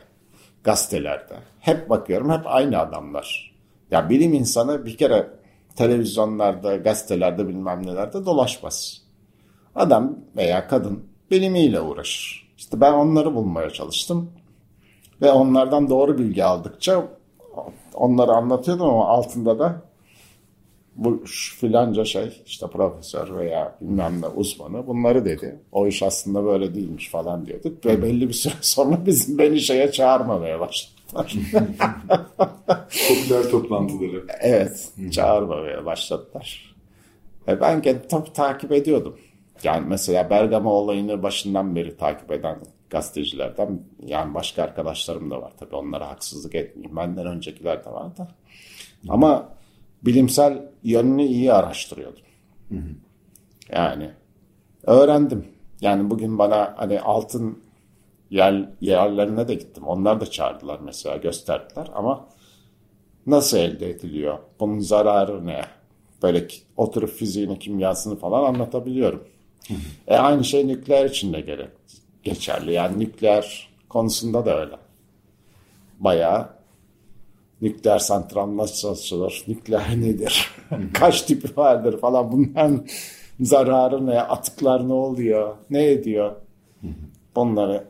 gazetelerde 0.63 1.35
hep 1.59 1.89
bakıyorum 1.89 2.31
hep 2.31 2.41
aynı 2.45 2.79
adamlar. 2.79 3.55
Ya 3.91 4.09
bilim 4.09 4.33
insanı 4.33 4.85
bir 4.85 4.97
kere 4.97 5.29
televizyonlarda, 5.75 6.75
gazetelerde 6.75 7.47
bilmem 7.47 7.87
nelerde 7.87 8.25
dolaşmaz. 8.25 9.01
Adam 9.75 10.15
veya 10.37 10.67
kadın 10.67 11.03
bilimiyle 11.31 11.81
uğraşır. 11.81 12.47
İşte 12.57 12.81
ben 12.81 12.93
onları 12.93 13.35
bulmaya 13.35 13.69
çalıştım. 13.69 14.31
Ve 15.21 15.31
onlardan 15.31 15.89
doğru 15.89 16.17
bilgi 16.17 16.43
aldıkça 16.43 17.07
onları 17.93 18.31
anlatıyordum 18.31 18.85
ama 18.89 19.07
altında 19.07 19.59
da 19.59 19.81
bu 20.95 21.23
filanca 21.59 22.05
şey 22.05 22.41
işte 22.45 22.67
profesör 22.67 23.37
veya 23.37 23.75
bilmem 23.81 24.21
ne 24.21 24.27
uzmanı 24.27 24.87
bunları 24.87 25.25
dedi. 25.25 25.59
O 25.71 25.87
iş 25.87 26.03
aslında 26.03 26.45
böyle 26.45 26.75
değilmiş 26.75 27.09
falan 27.09 27.45
diyorduk. 27.45 27.85
Ve 27.85 28.01
belli 28.01 28.27
bir 28.27 28.33
süre 28.33 28.53
sonra 28.61 29.05
bizim 29.05 29.37
beni 29.37 29.59
şeye 29.59 29.91
çağırmamaya 29.91 30.59
başladılar. 30.59 30.94
Popüler 33.07 33.49
toplantıları. 33.51 34.25
Evet, 34.39 34.91
çağırmamaya 35.11 35.85
başladılar. 35.85 36.75
E 37.47 37.61
ben 37.61 37.81
tabii 38.09 38.33
takip 38.33 38.71
ediyordum. 38.71 39.19
Yani 39.63 39.85
mesela 39.87 40.29
Bergama 40.29 40.71
olayını 40.73 41.23
başından 41.23 41.75
beri 41.75 41.97
takip 41.97 42.31
eden 42.31 42.59
gazetecilerden 42.89 43.81
yani 44.05 44.33
başka 44.33 44.63
arkadaşlarım 44.63 45.31
da 45.31 45.41
var 45.41 45.53
tabii 45.59 45.75
onlara 45.75 46.09
haksızlık 46.09 46.55
etmeyeyim. 46.55 46.95
Benden 46.95 47.25
öncekiler 47.25 47.85
de 47.85 47.91
var 47.91 48.17
da. 48.17 48.27
Ama 49.09 49.49
bilimsel 50.03 50.71
yönünü 50.83 51.23
iyi 51.23 51.53
araştırıyordum. 51.53 52.21
Yani 53.71 54.11
öğrendim. 54.83 55.45
Yani 55.81 56.09
bugün 56.09 56.39
bana 56.39 56.73
hani 56.77 56.99
altın 56.99 57.63
yer, 58.29 58.69
yerlerine 58.81 59.47
de 59.47 59.53
gittim. 59.53 59.83
Onlar 59.87 60.21
da 60.21 60.25
çağırdılar 60.25 60.79
mesela 60.79 61.17
gösterdiler 61.17 61.87
ama 61.95 62.27
nasıl 63.27 63.57
elde 63.57 63.89
ediliyor? 63.89 64.37
Bunun 64.59 64.79
zararı 64.79 65.45
ne? 65.45 65.61
Böyle 66.23 66.47
oturup 66.77 67.09
fiziğini, 67.09 67.59
kimyasını 67.59 68.15
falan 68.15 68.43
anlatabiliyorum. 68.43 69.27
E 70.07 70.15
aynı 70.17 70.43
şey 70.43 70.67
nükleer 70.67 71.05
için 71.05 71.33
de 71.33 71.41
gerek, 71.41 71.69
geçerli. 72.23 72.73
Yani 72.73 72.99
nükleer 72.99 73.69
konusunda 73.89 74.45
da 74.45 74.59
öyle. 74.59 74.75
Bayağı 75.99 76.49
nükleer 77.61 77.99
santral 77.99 78.57
nasıl 78.57 78.75
çalışılır, 78.75 79.43
nükleer 79.47 80.01
nedir, 80.01 80.51
kaç 80.93 81.21
tipi 81.21 81.57
vardır 81.57 81.99
falan 81.99 82.31
bunların 82.31 82.87
zararı 83.39 84.05
ne, 84.05 84.21
atıklar 84.21 84.89
ne 84.89 84.93
oluyor, 84.93 85.55
ne 85.69 85.91
ediyor 85.91 86.35
bunları 87.35 87.83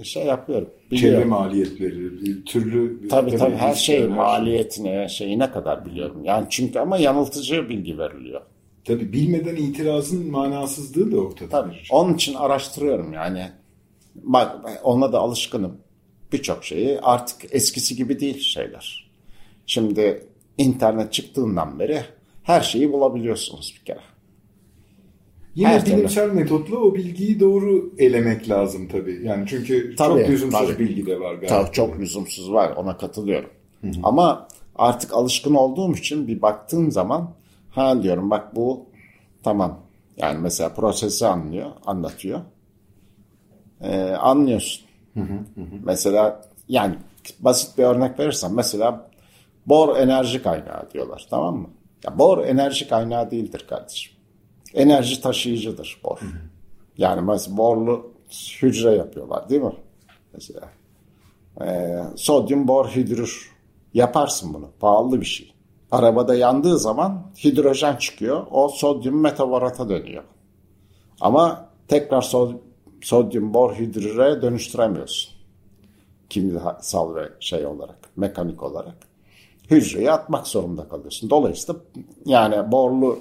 e, 0.00 0.04
şey 0.04 0.26
yapıyorum. 0.26 0.68
Biliyorum. 0.90 1.18
Çevre 1.18 1.28
maliyetleri, 1.28 2.44
türlü... 2.44 3.08
Tabii 3.08 3.36
tabii 3.36 3.56
her 3.56 3.74
şey 3.74 4.06
maliyetine, 4.06 5.08
şeyine 5.08 5.50
kadar 5.50 5.86
biliyorum. 5.86 6.24
Yani 6.24 6.46
çünkü 6.50 6.78
ama 6.78 6.98
yanıltıcı 6.98 7.68
bilgi 7.68 7.98
veriliyor. 7.98 8.40
Tabii 8.84 9.12
bilmeden 9.12 9.56
itirazın 9.56 10.30
manasızlığı 10.30 11.12
da 11.12 11.16
ortada. 11.16 11.48
Tabii. 11.48 11.76
Onun 11.90 12.14
için 12.14 12.34
araştırıyorum 12.34 13.12
yani. 13.12 13.50
Bak 14.14 14.56
ona 14.82 15.12
da 15.12 15.18
alışkınım. 15.18 15.76
Birçok 16.32 16.64
şeyi 16.64 17.00
artık 17.00 17.54
eskisi 17.54 17.96
gibi 17.96 18.20
değil 18.20 18.38
şeyler. 18.38 19.10
Şimdi 19.66 20.26
internet 20.58 21.12
çıktığından 21.12 21.78
beri 21.78 22.00
her 22.42 22.60
şeyi 22.60 22.92
bulabiliyorsunuz 22.92 23.74
bir 23.80 23.84
kere. 23.84 24.00
Yine 25.54 25.68
Her 25.68 25.86
bilimsel 25.86 26.24
türlü. 26.28 26.40
metotla 26.40 26.76
o 26.76 26.94
bilgiyi 26.94 27.40
doğru 27.40 27.92
elemek 27.98 28.48
lazım 28.48 28.88
tabii. 28.88 29.20
Yani 29.24 29.44
çünkü 29.48 29.96
tabii, 29.96 30.20
çok 30.20 30.30
lüzumsuz 30.30 30.68
tabii. 30.68 30.78
bilgi 30.78 31.06
de 31.06 31.20
var 31.20 31.34
galiba. 31.34 31.46
Tabii 31.46 31.72
çok 31.72 31.98
lüzumsuz 32.00 32.52
var 32.52 32.72
ona 32.76 32.96
katılıyorum. 32.96 33.50
Hı-hı. 33.80 33.92
Ama 34.02 34.48
artık 34.76 35.14
alışkın 35.14 35.54
olduğum 35.54 35.92
için 35.92 36.28
bir 36.28 36.42
baktığım 36.42 36.90
zaman 36.90 37.34
ha 37.70 38.02
diyorum 38.02 38.30
bak 38.30 38.56
bu 38.56 38.86
tamam. 39.42 39.80
Yani 40.16 40.38
mesela 40.38 40.74
prosesi 40.74 41.26
anlıyor, 41.26 41.70
anlatıyor. 41.86 42.40
Ee, 43.80 44.00
anlıyorsun. 44.02 44.86
Hı 45.14 45.20
hı 45.20 45.60
hı. 45.60 45.64
Mesela 45.84 46.42
yani 46.68 46.94
basit 47.40 47.78
bir 47.78 47.84
örnek 47.84 48.18
verirsem 48.18 48.54
mesela 48.54 49.10
bor 49.66 49.96
enerji 49.96 50.42
kaynağı 50.42 50.90
diyorlar 50.94 51.26
tamam 51.30 51.56
mı? 51.56 51.68
Ya 52.04 52.18
bor 52.18 52.38
enerji 52.44 52.88
kaynağı 52.88 53.30
değildir 53.30 53.66
kardeşim 53.68 54.19
enerji 54.74 55.20
taşıyıcıdır 55.20 56.00
bor. 56.04 56.18
Yani 56.98 57.20
mesela 57.20 57.56
borlu 57.56 58.12
hücre 58.62 58.90
yapıyorlar 58.90 59.48
değil 59.48 59.62
mi? 59.62 59.76
Mesela 60.32 60.70
ee, 61.60 62.00
sodyum 62.16 62.68
bor 62.68 62.88
hidrür 62.88 63.50
yaparsın 63.94 64.54
bunu. 64.54 64.68
Pahalı 64.80 65.20
bir 65.20 65.26
şey. 65.26 65.54
Arabada 65.90 66.34
yandığı 66.34 66.78
zaman 66.78 67.32
hidrojen 67.44 67.96
çıkıyor. 67.96 68.46
O 68.50 68.68
sodyum 68.68 69.20
metaborata 69.20 69.88
dönüyor. 69.88 70.24
Ama 71.20 71.68
tekrar 71.88 72.22
sod 72.22 72.52
sodyum 73.02 73.54
bor 73.54 73.74
hidrüre 73.74 74.42
dönüştüremiyorsun. 74.42 75.34
Kimyasal 76.30 77.14
ve 77.14 77.28
şey 77.40 77.66
olarak, 77.66 77.98
mekanik 78.16 78.62
olarak. 78.62 78.96
Hücreyi 79.70 80.12
atmak 80.12 80.46
zorunda 80.46 80.88
kalıyorsun. 80.88 81.30
Dolayısıyla 81.30 81.80
yani 82.26 82.72
borlu 82.72 83.18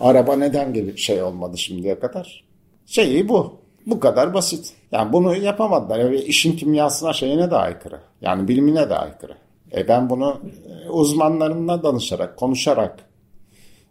Araba 0.00 0.36
neden 0.36 0.72
gibi 0.72 0.96
şey 0.96 1.22
olmadı 1.22 1.58
şimdiye 1.58 1.98
kadar? 1.98 2.44
Şeyi 2.86 3.28
bu. 3.28 3.60
Bu 3.86 4.00
kadar 4.00 4.34
basit. 4.34 4.72
Yani 4.92 5.12
bunu 5.12 5.36
yapamadılar. 5.36 5.98
Yani 5.98 6.16
işin 6.16 6.56
kimyasına 6.56 7.12
şeyine 7.12 7.50
de 7.50 7.56
aykırı. 7.56 8.00
Yani 8.20 8.48
bilimine 8.48 8.90
de 8.90 8.94
aykırı. 8.94 9.36
E 9.76 9.88
ben 9.88 10.10
bunu 10.10 10.40
e, 10.86 10.88
uzmanlarımla 10.88 11.82
danışarak, 11.82 12.36
konuşarak 12.36 13.10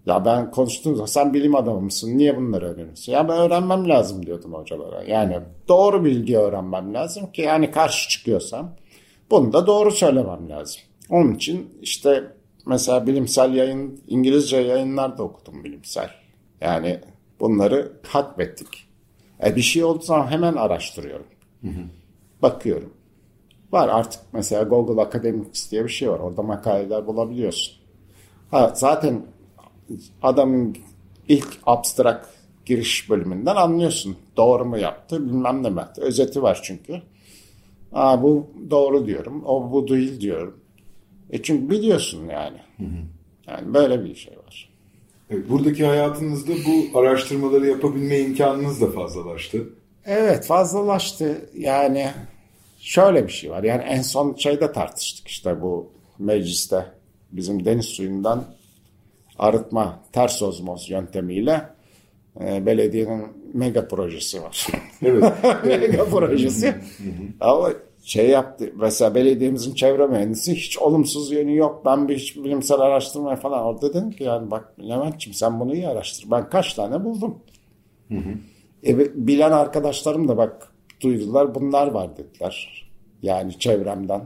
ya 0.06 0.26
ben 0.26 0.52
konuştuğum 0.52 1.08
sen 1.08 1.34
bilim 1.34 1.56
adamı 1.56 1.82
mısın? 1.82 2.18
Niye 2.18 2.38
bunları 2.38 2.66
öğreniyorsun? 2.66 3.12
Ya 3.12 3.30
ben 3.30 3.38
öğrenmem 3.38 3.90
lazım 3.90 4.26
diyordum 4.26 4.54
hocalara. 4.54 5.04
Yani 5.04 5.40
doğru 5.68 6.06
bilgi 6.06 6.38
öğrenmem 6.38 6.94
lazım 6.94 7.32
ki 7.32 7.42
yani 7.42 7.72
karşı 7.72 8.10
çıkıyorsam 8.10 8.72
bunu 9.32 9.54
da 9.54 9.68
doğru 9.68 9.92
söylemem 9.92 10.50
lazım. 10.50 10.82
Onun 11.10 11.34
için 11.36 11.70
işte 11.82 12.32
mesela 12.70 13.08
bilimsel 13.08 13.54
yayın, 13.54 14.02
İngilizce 14.08 14.58
yayınlar 14.58 15.18
da 15.18 15.24
okudum 15.24 15.64
bilimsel. 15.64 16.10
Yani 16.62 17.00
bunları 17.40 17.92
hatmettik. 18.08 18.88
E 19.44 19.56
bir 19.56 19.62
şey 19.62 19.84
olduğu 19.84 20.04
zaman 20.04 20.28
hemen 20.28 20.54
araştırıyorum. 20.54 21.26
Bakıyorum. 22.42 22.94
Var 23.72 23.90
artık 23.90 24.22
mesela 24.34 24.64
Google 24.64 25.02
Academics 25.02 25.72
diye 25.72 25.84
bir 25.84 25.90
şey 25.90 26.10
var. 26.12 26.20
Orada 26.20 26.42
makaleler 26.42 27.08
bulabiliyorsun. 27.08 27.76
Ha, 28.52 28.72
zaten 28.76 29.26
adamın 30.22 30.78
ilk 31.28 31.48
abstrak 31.66 32.30
giriş 32.66 33.10
bölümünden 33.10 33.56
anlıyorsun. 33.56 34.18
Doğru 34.38 34.66
mu 34.66 34.78
yaptı 34.78 35.28
bilmem 35.28 35.64
ne 35.64 35.70
mi. 35.70 35.82
Özeti 35.98 36.42
var 36.42 36.60
çünkü. 36.64 37.02
Aa, 37.94 38.24
bu 38.24 38.48
doğru 38.70 39.06
diyorum. 39.06 39.44
O 39.46 39.72
bu 39.72 39.88
değil 39.88 40.22
diyorum. 40.22 40.59
E 41.30 41.42
çünkü 41.42 41.70
biliyorsun 41.70 42.28
yani. 42.28 42.58
Hı 42.78 42.84
hı. 42.84 43.04
Yani 43.48 43.74
böyle 43.74 44.04
bir 44.04 44.16
şey 44.16 44.38
var. 44.38 44.70
Evet, 45.30 45.50
buradaki 45.50 45.86
hayatınızda 45.86 46.52
bu 46.68 47.00
araştırmaları 47.00 47.68
yapabilme 47.68 48.20
imkanınız 48.20 48.82
da 48.82 48.92
fazlalaştı. 48.92 49.70
Evet 50.06 50.46
fazlalaştı. 50.46 51.50
Yani 51.58 52.12
şöyle 52.80 53.28
bir 53.28 53.32
şey 53.32 53.52
var. 53.52 53.64
Yani 53.64 53.84
en 53.84 54.02
son 54.02 54.36
şeyde 54.36 54.72
tartıştık 54.72 55.28
işte 55.28 55.62
bu 55.62 55.92
mecliste 56.20 56.86
bizim 57.32 57.66
deniz 57.66 57.86
suyundan 57.86 58.46
arıtma 59.40 60.00
ters 60.12 60.42
ozmoz 60.42 60.90
yöntemiyle 60.90 61.70
e, 62.42 62.66
belediyenin 62.66 63.28
mega 63.54 63.88
projesi 63.88 64.42
var. 64.42 64.68
Evet. 65.02 65.34
mega 65.66 66.06
projesi. 66.06 66.76
Ama 67.40 67.72
şey 68.04 68.30
yaptı. 68.30 68.74
Mesela 68.76 69.16
belediyemizin 69.16 69.74
çevre 69.74 70.08
mühendisi 70.08 70.56
hiç 70.56 70.78
olumsuz 70.78 71.32
yönü 71.32 71.56
yok. 71.56 71.82
Ben 71.86 72.08
bir 72.08 72.18
hiç 72.18 72.36
bilimsel 72.36 72.80
araştırma 72.80 73.36
falan 73.36 73.66
orada 73.66 73.94
dedim 73.94 74.12
ki 74.12 74.24
yani 74.24 74.52
bak 74.52 74.74
Levent'ciğim 74.80 75.34
sen 75.34 75.60
bunu 75.60 75.76
iyi 75.76 75.88
araştır. 75.88 76.32
Ben 76.32 76.50
kaç 76.50 76.74
tane 76.74 77.04
buldum. 77.04 77.40
Hı 78.08 78.18
hı. 78.18 78.34
E, 78.88 79.00
bilen 79.28 79.52
arkadaşlarım 79.52 80.28
da 80.28 80.38
bak 80.38 80.74
duydular 81.02 81.56
bunlar 81.56 81.88
var 81.88 82.18
dediler. 82.18 82.90
Yani 83.22 83.60
çevremden 83.60 84.22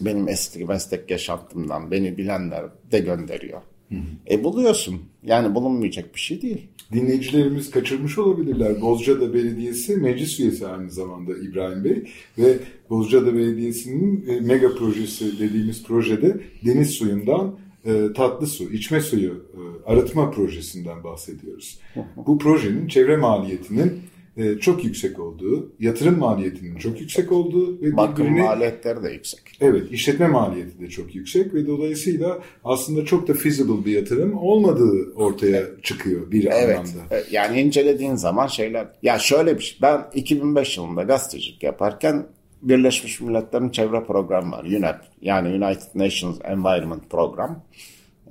benim 0.00 0.28
eski 0.28 0.64
meslek 0.64 1.10
yaşantımdan 1.10 1.90
beni 1.90 2.18
bilenler 2.18 2.64
de 2.92 2.98
gönderiyor. 2.98 3.62
Hı 3.90 3.94
hı. 3.94 4.00
E 4.30 4.44
buluyorsun. 4.44 5.00
Yani 5.22 5.54
bulunmayacak 5.54 6.14
bir 6.14 6.20
şey 6.20 6.42
değil 6.42 6.68
dinleyicilerimiz 6.92 7.70
kaçırmış 7.70 8.18
olabilirler. 8.18 8.80
Bozcaada 8.80 9.34
Belediyesi 9.34 9.96
meclis 9.96 10.40
üyesi 10.40 10.66
aynı 10.66 10.90
zamanda 10.90 11.32
İbrahim 11.36 11.84
Bey 11.84 12.04
ve 12.38 12.58
Bozcaada 12.90 13.34
Belediyesi'nin 13.34 14.26
e, 14.28 14.40
mega 14.40 14.74
projesi 14.74 15.38
dediğimiz 15.38 15.82
projede 15.84 16.40
deniz 16.64 16.90
suyundan 16.90 17.58
e, 17.84 18.12
tatlı 18.16 18.46
su, 18.46 18.64
içme 18.72 19.00
suyu 19.00 19.30
e, 19.30 19.90
arıtma 19.90 20.30
projesinden 20.30 21.04
bahsediyoruz. 21.04 21.78
Bu 22.16 22.38
projenin 22.38 22.88
çevre 22.88 23.16
maliyetinin 23.16 23.92
e, 24.36 24.54
çok 24.54 24.84
yüksek 24.84 25.20
olduğu, 25.20 25.72
yatırım 25.80 26.18
maliyetinin 26.18 26.76
çok 26.76 27.00
yüksek 27.00 27.32
olduğu 27.32 27.82
ve 27.82 27.96
bakım 27.96 28.24
birbirine, 28.24 28.42
maliyetleri 28.42 29.02
de 29.02 29.10
yüksek. 29.10 29.40
Evet, 29.60 29.92
işletme 29.92 30.28
maliyeti 30.28 30.80
de 30.80 30.88
çok 30.88 31.14
yüksek 31.14 31.54
ve 31.54 31.66
dolayısıyla 31.66 32.38
aslında 32.64 33.04
çok 33.04 33.28
da 33.28 33.34
feasible 33.34 33.84
bir 33.84 33.92
yatırım 33.92 34.38
olmadığı 34.38 35.12
ortaya 35.14 35.62
çıkıyor 35.82 36.30
bir 36.30 36.44
evet, 36.44 36.78
anlamda. 36.78 37.00
Evet, 37.10 37.32
yani 37.32 37.60
incelediğin 37.60 38.14
zaman 38.14 38.46
şeyler, 38.46 38.88
ya 39.02 39.18
şöyle 39.18 39.58
bir 39.58 39.62
şey, 39.62 39.78
ben 39.82 40.06
2005 40.14 40.76
yılında 40.76 41.02
gazetecilik 41.02 41.62
yaparken 41.62 42.26
Birleşmiş 42.62 43.20
Milletler'in 43.20 43.70
çevre 43.70 44.04
programı 44.04 44.52
var, 44.52 44.64
UNEP, 44.64 44.96
yani 45.22 45.48
United 45.48 45.88
Nations 45.94 46.38
Environment 46.44 47.10
Program. 47.10 47.62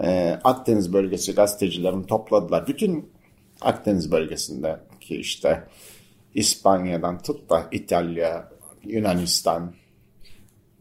Ee, 0.04 0.40
Akdeniz 0.44 0.94
bölgesi 0.94 1.36
gazetecilerini 1.36 2.06
topladılar. 2.06 2.68
Bütün 2.68 3.10
Akdeniz 3.62 4.12
bölgesindeki 5.10 5.16
işte 5.16 5.64
İspanya'dan 6.34 7.22
tut 7.22 7.50
da 7.50 7.68
İtalya, 7.72 8.50
Yunanistan 8.84 9.74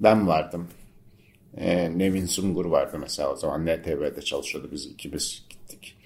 ben 0.00 0.28
vardım. 0.28 0.68
Ee, 1.56 1.98
Nevin 1.98 2.26
Sungur 2.26 2.64
vardı 2.66 2.98
mesela 3.00 3.32
o 3.32 3.36
zaman 3.36 3.66
NTV'de 3.66 4.22
çalışıyordu 4.22 4.68
biz 4.72 4.86
ikimiz 4.86 5.44
gittik. 5.48 5.96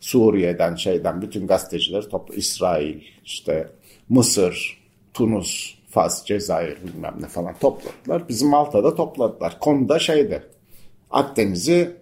Suriye'den 0.00 0.74
şeyden 0.74 1.22
bütün 1.22 1.46
gazetecileri 1.46 2.08
topla 2.08 2.34
İsrail 2.34 3.02
işte 3.24 3.68
Mısır, 4.08 4.78
Tunus, 5.14 5.74
Fas, 5.90 6.26
Cezayir 6.26 6.76
bilmem 6.82 7.16
ne 7.20 7.26
falan 7.26 7.58
topladılar. 7.58 8.28
Bizim 8.28 8.48
Malta'da 8.48 8.94
topladılar. 8.94 9.58
Konuda 9.60 9.98
şeydi 9.98 10.42
Akdeniz'i 11.10 11.96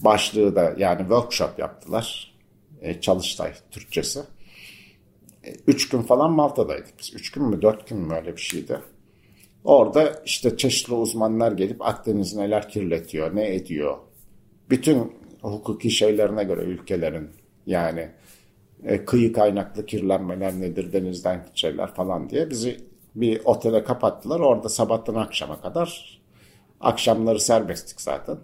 başlığı 0.00 0.56
da 0.56 0.74
yani 0.78 0.98
workshop 0.98 1.58
yaptılar. 1.58 2.34
E, 2.80 3.00
Çalıştay 3.00 3.52
Türkçesi. 3.70 4.20
E, 5.46 5.52
üç 5.66 5.88
gün 5.88 6.02
falan 6.02 6.32
Malta'daydık 6.32 6.94
biz. 6.98 7.14
Üç 7.14 7.30
gün 7.32 7.44
mü 7.44 7.62
dört 7.62 7.88
gün 7.88 7.98
mü 7.98 8.14
öyle 8.14 8.36
bir 8.36 8.40
şeydi. 8.40 8.80
Orada 9.64 10.22
işte 10.24 10.56
çeşitli 10.56 10.94
uzmanlar 10.94 11.52
gelip 11.52 11.82
Akdeniz 11.82 12.36
neler 12.36 12.68
kirletiyor, 12.68 13.36
ne 13.36 13.54
ediyor. 13.54 13.98
Bütün 14.70 15.12
hukuki 15.42 15.90
şeylerine 15.90 16.44
göre 16.44 16.60
ülkelerin 16.60 17.30
yani 17.66 18.10
e, 18.84 19.04
kıyı 19.04 19.32
kaynaklı 19.32 19.86
kirlenmeler 19.86 20.60
nedir, 20.60 20.92
denizden 20.92 21.46
şeyler 21.54 21.94
falan 21.94 22.30
diye 22.30 22.50
bizi 22.50 22.80
bir 23.14 23.40
otele 23.44 23.84
kapattılar. 23.84 24.40
Orada 24.40 24.68
sabahtan 24.68 25.14
akşama 25.14 25.60
kadar 25.60 26.20
akşamları 26.80 27.40
serbesttik 27.40 28.00
zaten. 28.00 28.38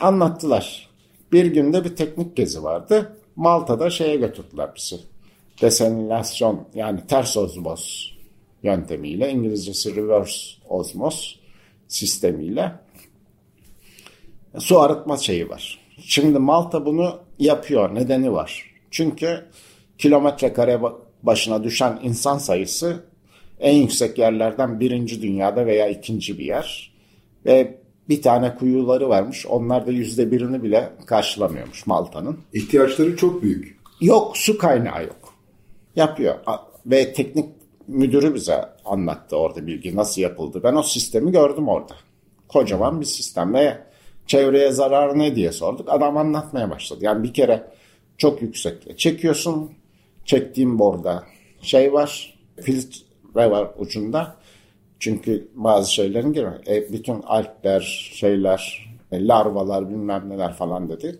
Anlattılar. 0.00 0.90
Bir 1.32 1.46
günde 1.46 1.84
bir 1.84 1.96
teknik 1.96 2.36
gezi 2.36 2.62
vardı. 2.62 3.16
Malta'da 3.36 3.90
şeye 3.90 4.16
götürdüler 4.16 4.70
bizi. 4.76 4.96
Desenilasyon 5.62 6.68
yani 6.74 7.00
ters 7.08 7.36
ozmoz 7.36 8.16
yöntemiyle 8.62 9.30
İngilizcesi 9.30 9.96
reverse 9.96 10.56
osmos 10.68 11.34
sistemiyle 11.88 12.72
su 14.58 14.80
arıtma 14.80 15.16
şeyi 15.16 15.48
var. 15.48 15.78
Şimdi 15.98 16.38
Malta 16.38 16.86
bunu 16.86 17.18
yapıyor. 17.38 17.94
Nedeni 17.94 18.32
var. 18.32 18.74
Çünkü 18.90 19.44
kilometre 19.98 20.52
kare 20.52 20.80
başına 21.22 21.64
düşen 21.64 21.98
insan 22.02 22.38
sayısı 22.38 23.04
en 23.60 23.74
yüksek 23.74 24.18
yerlerden 24.18 24.80
birinci 24.80 25.22
dünyada 25.22 25.66
veya 25.66 25.88
ikinci 25.88 26.38
bir 26.38 26.44
yer. 26.44 26.92
Ve 27.46 27.78
bir 28.08 28.22
tane 28.22 28.54
kuyuları 28.54 29.08
varmış. 29.08 29.46
Onlar 29.46 29.86
da 29.86 29.90
yüzde 29.90 30.30
birini 30.30 30.62
bile 30.62 30.92
karşılamıyormuş 31.06 31.86
Malta'nın. 31.86 32.38
İhtiyaçları 32.52 33.16
çok 33.16 33.42
büyük. 33.42 33.78
Yok 34.00 34.36
su 34.36 34.58
kaynağı 34.58 35.02
yok. 35.04 35.25
Yapıyor. 35.96 36.34
Ve 36.86 37.12
teknik 37.12 37.48
müdürü 37.88 38.34
bize 38.34 38.64
anlattı 38.84 39.36
orada 39.36 39.66
bilgi 39.66 39.96
nasıl 39.96 40.22
yapıldı. 40.22 40.60
Ben 40.64 40.74
o 40.74 40.82
sistemi 40.82 41.32
gördüm 41.32 41.68
orada. 41.68 41.94
Kocaman 42.48 43.00
bir 43.00 43.06
sistem 43.06 43.54
ve 43.54 43.78
çevreye 44.26 44.70
zarar 44.70 45.18
ne 45.18 45.36
diye 45.36 45.52
sorduk. 45.52 45.88
Adam 45.90 46.16
anlatmaya 46.16 46.70
başladı. 46.70 47.04
Yani 47.04 47.22
bir 47.22 47.34
kere 47.34 47.70
çok 48.18 48.42
yüksekte 48.42 48.96
çekiyorsun. 48.96 49.70
Çektiğim 50.24 50.78
borda 50.78 51.24
şey 51.62 51.92
var. 51.92 52.38
Filtre 52.62 53.50
var 53.50 53.68
ucunda. 53.78 54.36
Çünkü 55.00 55.48
bazı 55.54 55.92
şeylerin 55.92 56.32
girmiyor. 56.32 56.66
E, 56.66 56.92
bütün 56.92 57.22
alpler, 57.22 58.10
şeyler, 58.14 58.88
e, 59.12 59.26
larvalar 59.26 59.88
bilmem 59.88 60.28
neler 60.28 60.52
falan 60.52 60.88
dedi. 60.88 61.18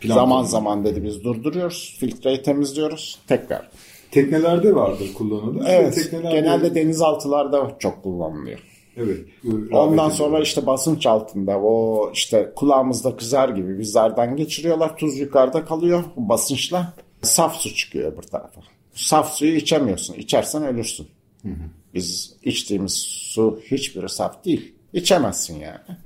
Plankton. 0.00 0.24
Zaman 0.24 0.42
zaman 0.44 0.84
dedi 0.84 1.04
biz 1.04 1.24
durduruyoruz. 1.24 1.96
Filtreyi 1.98 2.42
temizliyoruz. 2.42 3.18
Tekrar. 3.26 3.68
Teknelerde 4.10 4.74
vardır 4.74 5.14
kullanılır. 5.14 5.64
Evet. 5.68 5.94
Teknelerde... 5.94 6.40
Genelde 6.40 6.74
denizaltılarda 6.74 7.76
çok 7.78 8.02
kullanılıyor. 8.02 8.58
Evet. 8.96 9.18
Ondan 9.72 10.08
sonra 10.08 10.40
işte 10.40 10.66
basınç 10.66 11.06
altında 11.06 11.58
o 11.58 12.10
işte 12.12 12.52
kulağımızda 12.56 13.16
kızar 13.16 13.48
gibi 13.48 13.78
bizlerden 13.78 14.36
geçiriyorlar. 14.36 14.96
Tuz 14.96 15.18
yukarıda 15.18 15.64
kalıyor 15.64 16.04
basınçla. 16.16 16.92
Saf 17.22 17.56
su 17.56 17.74
çıkıyor 17.74 18.12
öbür 18.12 18.22
tarafa. 18.22 18.60
Saf 18.94 19.32
suyu 19.32 19.56
içemiyorsun. 19.56 20.14
İçersen 20.14 20.64
ölürsün. 20.66 21.06
Hı 21.42 21.48
hı. 21.48 21.54
Biz 21.94 22.36
içtiğimiz 22.42 22.92
su 23.08 23.60
hiçbiri 23.70 24.08
saf 24.08 24.44
değil. 24.44 24.72
İçemezsin 24.92 25.60
yani. 25.60 25.98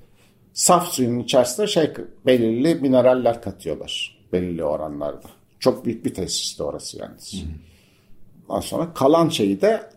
Saf 0.53 0.89
suyun 0.89 1.19
içerisinde 1.19 1.67
şey 1.67 1.91
belirli 2.27 2.75
mineraller 2.75 3.43
katıyorlar. 3.43 4.21
Belirli 4.33 4.65
oranlarda. 4.65 5.29
Çok 5.61 5.85
büyük 5.85 6.05
bir 6.05 6.15
tesisti 6.15 6.63
orası 6.63 6.99
yalnız. 6.99 7.33
Hı 7.33 7.37
hı. 7.37 7.70
Ondan 8.51 8.61
sonra 8.61 8.95
kalan 8.95 9.29
şeyi 9.29 9.61
de 9.61 9.91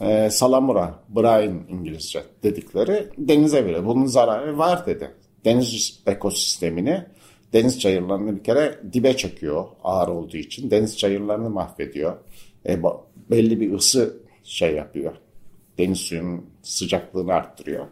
e, 0.00 0.30
salamura, 0.30 0.94
brine 1.08 1.62
İngilizce 1.68 2.22
dedikleri 2.42 3.08
denize 3.18 3.64
veriyor. 3.64 3.86
Bunun 3.86 4.06
zararı 4.06 4.58
var 4.58 4.86
dedi. 4.86 5.10
Deniz 5.44 6.02
ekosistemini, 6.06 7.04
deniz 7.52 7.80
çayırlarını 7.80 8.36
bir 8.36 8.44
kere 8.44 8.78
dibe 8.92 9.16
çekiyor 9.16 9.64
ağır 9.84 10.08
olduğu 10.08 10.36
için. 10.36 10.70
Deniz 10.70 10.98
çayırlarını 10.98 11.50
mahvediyor. 11.50 12.16
E, 12.68 12.82
belli 13.30 13.60
bir 13.60 13.72
ısı 13.72 14.16
şey 14.44 14.74
yapıyor. 14.74 15.12
Deniz 15.78 15.98
suyunun 15.98 16.46
sıcaklığını 16.62 17.32
arttırıyor. 17.32 17.86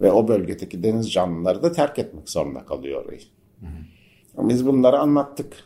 Ve 0.00 0.12
o 0.12 0.28
bölgedeki 0.28 0.82
deniz 0.82 1.12
canlıları 1.12 1.62
da 1.62 1.72
terk 1.72 1.98
etmek 1.98 2.28
zorunda 2.28 2.64
kalıyor 2.64 3.04
orayı. 3.04 3.20
Hı 3.60 3.66
hı. 4.36 4.48
Biz 4.48 4.66
bunları 4.66 4.98
anlattık. 4.98 5.56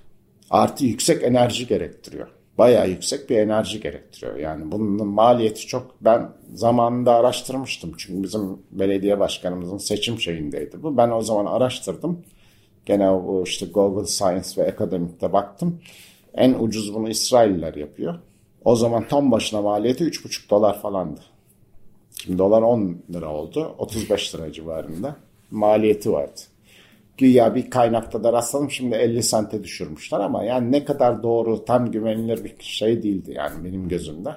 Artı 0.51 0.87
yüksek 0.87 1.23
enerji 1.23 1.67
gerektiriyor 1.67 2.36
bayağı 2.59 2.89
yüksek 2.89 3.31
bir 3.31 3.37
enerji 3.37 3.81
gerektiriyor. 3.81 4.37
Yani 4.37 4.73
bunun 4.73 5.07
maliyeti 5.07 5.67
çok 5.67 5.95
ben 6.01 6.29
zamanında 6.55 7.15
araştırmıştım. 7.15 7.93
Çünkü 7.99 8.23
bizim 8.23 8.59
belediye 8.71 9.21
başkanımızın 9.21 9.79
seçim 9.79 10.21
şeyindeydi 10.21 10.83
bu. 10.83 10.97
Ben 10.97 11.11
o 11.11 11.23
zaman 11.23 11.47
araştırdım. 11.47 12.25
Gene 12.87 13.11
o 13.11 13.43
işte 13.45 13.67
Google 13.67 14.07
Science 14.07 14.49
ve 14.57 14.73
Academic'te 14.73 15.33
baktım. 15.33 15.81
En 16.35 16.55
ucuz 16.55 16.95
bunu 16.95 17.09
İsrailler 17.09 17.75
yapıyor. 17.75 18.15
O 18.65 18.77
zaman 18.77 19.09
tam 19.09 19.31
başına 19.31 19.63
maliyeti 19.63 20.05
3,5 20.05 20.51
dolar 20.51 20.81
falandı. 20.81 21.21
Şimdi 22.23 22.39
dolar 22.39 22.63
10 22.63 22.99
lira 23.13 23.33
oldu. 23.33 23.75
35 23.79 24.35
lira 24.35 24.53
civarında 24.53 25.17
maliyeti 25.51 26.13
vardı 26.13 26.41
güya 27.19 27.55
bir 27.55 27.71
kaynakta 27.71 28.25
da 28.25 28.33
rastladım. 28.33 28.71
Şimdi 28.71 28.95
50 28.95 29.23
sente 29.23 29.65
düşürmüşler 29.65 30.21
ama 30.21 30.45
yani 30.45 30.73
ne 30.73 30.85
kadar 30.85 31.23
doğru 31.23 31.65
tam 31.65 31.91
güvenilir 31.91 32.45
bir 32.45 32.55
şey 32.61 33.03
değildi 33.03 33.33
yani 33.37 33.65
benim 33.65 33.89
gözümde. 33.89 34.31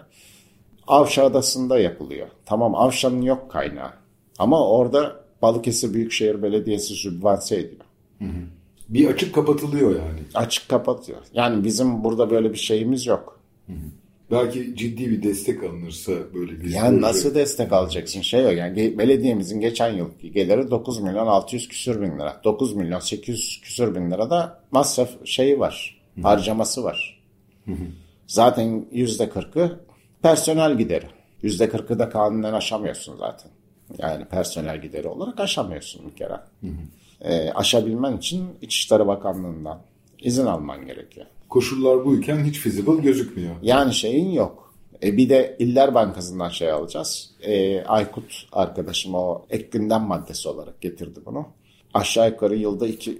Avşa 0.87 1.25
Adası'nda 1.25 1.79
yapılıyor. 1.79 2.27
Tamam 2.45 2.75
Avşa'nın 2.75 3.21
yok 3.21 3.51
kaynağı. 3.51 3.91
Ama 4.39 4.69
orada 4.69 5.15
Balıkesir 5.41 5.93
Büyükşehir 5.93 6.43
Belediyesi 6.43 6.93
sübvanse 6.93 7.55
ediyor. 7.55 7.81
Hı 8.19 8.25
hı. 8.25 8.43
Bir 8.89 9.07
açık 9.07 9.35
kapatılıyor 9.35 9.89
yani. 9.91 10.19
Açık 10.33 10.69
kapatıyor. 10.69 11.19
Yani 11.33 11.63
bizim 11.63 12.03
burada 12.03 12.29
böyle 12.29 12.53
bir 12.53 12.57
şeyimiz 12.57 13.05
yok. 13.05 13.39
Hı 13.65 13.73
hı. 13.73 13.98
Belki 14.31 14.75
ciddi 14.75 15.11
bir 15.11 15.23
destek 15.23 15.63
alınırsa 15.63 16.11
böyle 16.33 16.61
bir... 16.61 16.69
Yani 16.69 17.01
nasıl 17.01 17.35
destek 17.35 17.73
alacaksın? 17.73 18.21
Şey 18.21 18.43
yok 18.43 18.53
yani 18.53 18.97
belediyemizin 18.97 19.59
geçen 19.59 19.93
yılki 19.93 20.31
geliri 20.31 20.71
9 20.71 20.99
milyon 20.99 21.27
600 21.27 21.67
küsür 21.67 22.01
bin 22.01 22.19
lira. 22.19 22.41
9 22.43 22.75
milyon 22.75 22.99
800 22.99 23.61
küsür 23.61 23.95
bin 23.95 24.11
lira 24.11 24.29
da 24.29 24.63
masraf 24.71 25.09
şeyi 25.25 25.59
var. 25.59 26.01
Hı. 26.15 26.21
Harcaması 26.21 26.83
var. 26.83 27.21
Hı 27.65 27.71
hı. 27.71 27.85
Zaten 28.27 28.85
yüzde 28.91 29.29
kırkı 29.29 29.79
personel 30.21 30.77
gideri. 30.77 31.05
Yüzde 31.41 31.69
kırkı 31.69 31.99
da 31.99 32.09
kanunen 32.09 32.53
aşamıyorsun 32.53 33.17
zaten. 33.17 33.51
Yani 33.97 34.25
personel 34.25 34.81
gideri 34.81 35.07
olarak 35.07 35.39
aşamıyorsun 35.39 36.11
bir 36.11 36.15
kere. 36.15 36.33
Hı 36.61 36.67
hı. 36.67 37.29
E, 37.29 37.51
aşabilmen 37.51 38.17
için 38.17 38.45
İçişleri 38.61 39.07
Bakanlığı'ndan 39.07 39.81
izin 40.21 40.45
alman 40.45 40.85
gerekiyor 40.85 41.25
koşullar 41.49 42.05
buyken 42.05 42.43
hiç 42.43 42.59
feasible 42.59 43.01
gözükmüyor. 43.01 43.55
Yani 43.61 43.93
şeyin 43.93 44.31
yok. 44.31 44.73
E 45.03 45.17
bir 45.17 45.29
de 45.29 45.55
İller 45.59 45.95
Bankası'ndan 45.95 46.49
şey 46.49 46.71
alacağız. 46.71 47.31
E, 47.41 47.83
Aykut 47.83 48.47
arkadaşım 48.51 49.15
o 49.15 49.45
ek 49.49 49.67
gündem 49.71 50.01
maddesi 50.01 50.49
olarak 50.49 50.81
getirdi 50.81 51.19
bunu. 51.25 51.47
Aşağı 51.93 52.29
yukarı 52.29 52.55
yılda 52.55 52.87
2 52.87 53.19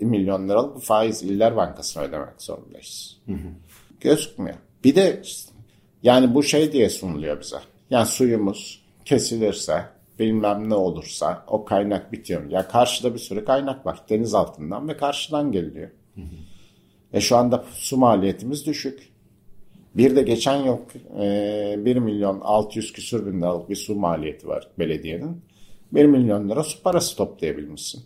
milyon 0.00 0.48
liralık 0.48 0.82
faiz 0.82 1.22
İller 1.22 1.56
Bankası'na 1.56 2.02
ödemek 2.02 2.42
zorundayız. 2.42 3.16
Hı 3.26 3.32
hı. 3.32 3.48
Gözükmüyor. 4.00 4.56
Bir 4.84 4.94
de 4.94 5.22
yani 6.02 6.34
bu 6.34 6.42
şey 6.42 6.72
diye 6.72 6.90
sunuluyor 6.90 7.40
bize. 7.40 7.56
Yani 7.90 8.06
suyumuz 8.06 8.82
kesilirse 9.04 9.84
bilmem 10.18 10.70
ne 10.70 10.74
olursa 10.74 11.44
o 11.48 11.64
kaynak 11.64 12.12
bitiyor. 12.12 12.50
Ya 12.50 12.68
karşıda 12.68 13.14
bir 13.14 13.18
sürü 13.18 13.44
kaynak 13.44 13.86
var. 13.86 14.00
Deniz 14.10 14.34
altından 14.34 14.88
ve 14.88 14.96
karşıdan 14.96 15.52
geliyor. 15.52 15.90
Hı 16.14 16.20
hı. 16.20 16.55
E 17.16 17.20
şu 17.20 17.36
anda 17.36 17.64
su 17.72 17.96
maliyetimiz 17.96 18.66
düşük. 18.66 19.08
Bir 19.94 20.16
de 20.16 20.22
geçen 20.22 20.56
yıl 20.56 20.76
e, 21.20 21.84
1 21.84 21.96
milyon 21.96 22.40
600 22.40 22.92
küsür 22.92 23.26
bin 23.26 23.40
liralık 23.40 23.70
bir 23.70 23.76
su 23.76 23.94
maliyeti 23.94 24.48
var 24.48 24.68
belediyenin. 24.78 25.40
1 25.92 26.04
milyon 26.04 26.48
lira 26.48 26.62
su 26.62 26.82
parası 26.82 27.16
toplayabilmişsin. 27.16 28.02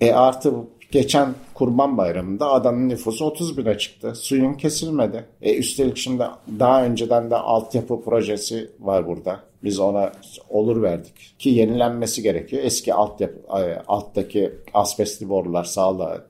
E 0.00 0.12
artı 0.12 0.52
geçen 0.90 1.34
kurban 1.54 1.98
bayramında 1.98 2.50
adanın 2.50 2.88
nüfusu 2.88 3.24
30 3.24 3.58
bine 3.58 3.78
çıktı. 3.78 4.14
Suyun 4.14 4.54
kesilmedi. 4.54 5.24
E 5.42 5.56
üstelik 5.56 5.96
şimdi 5.96 6.24
daha 6.58 6.84
önceden 6.84 7.30
de 7.30 7.36
altyapı 7.36 8.02
projesi 8.02 8.70
var 8.80 9.06
burada. 9.06 9.40
Biz 9.64 9.78
ona 9.78 10.12
olur 10.48 10.82
verdik. 10.82 11.34
Ki 11.38 11.50
yenilenmesi 11.50 12.22
gerekiyor. 12.22 12.62
Eski 12.64 12.94
altyapı, 12.94 13.58
e, 13.58 13.82
alttaki 13.88 14.52
asbestli 14.74 15.28
borular 15.28 15.64
sağlığa 15.64 16.24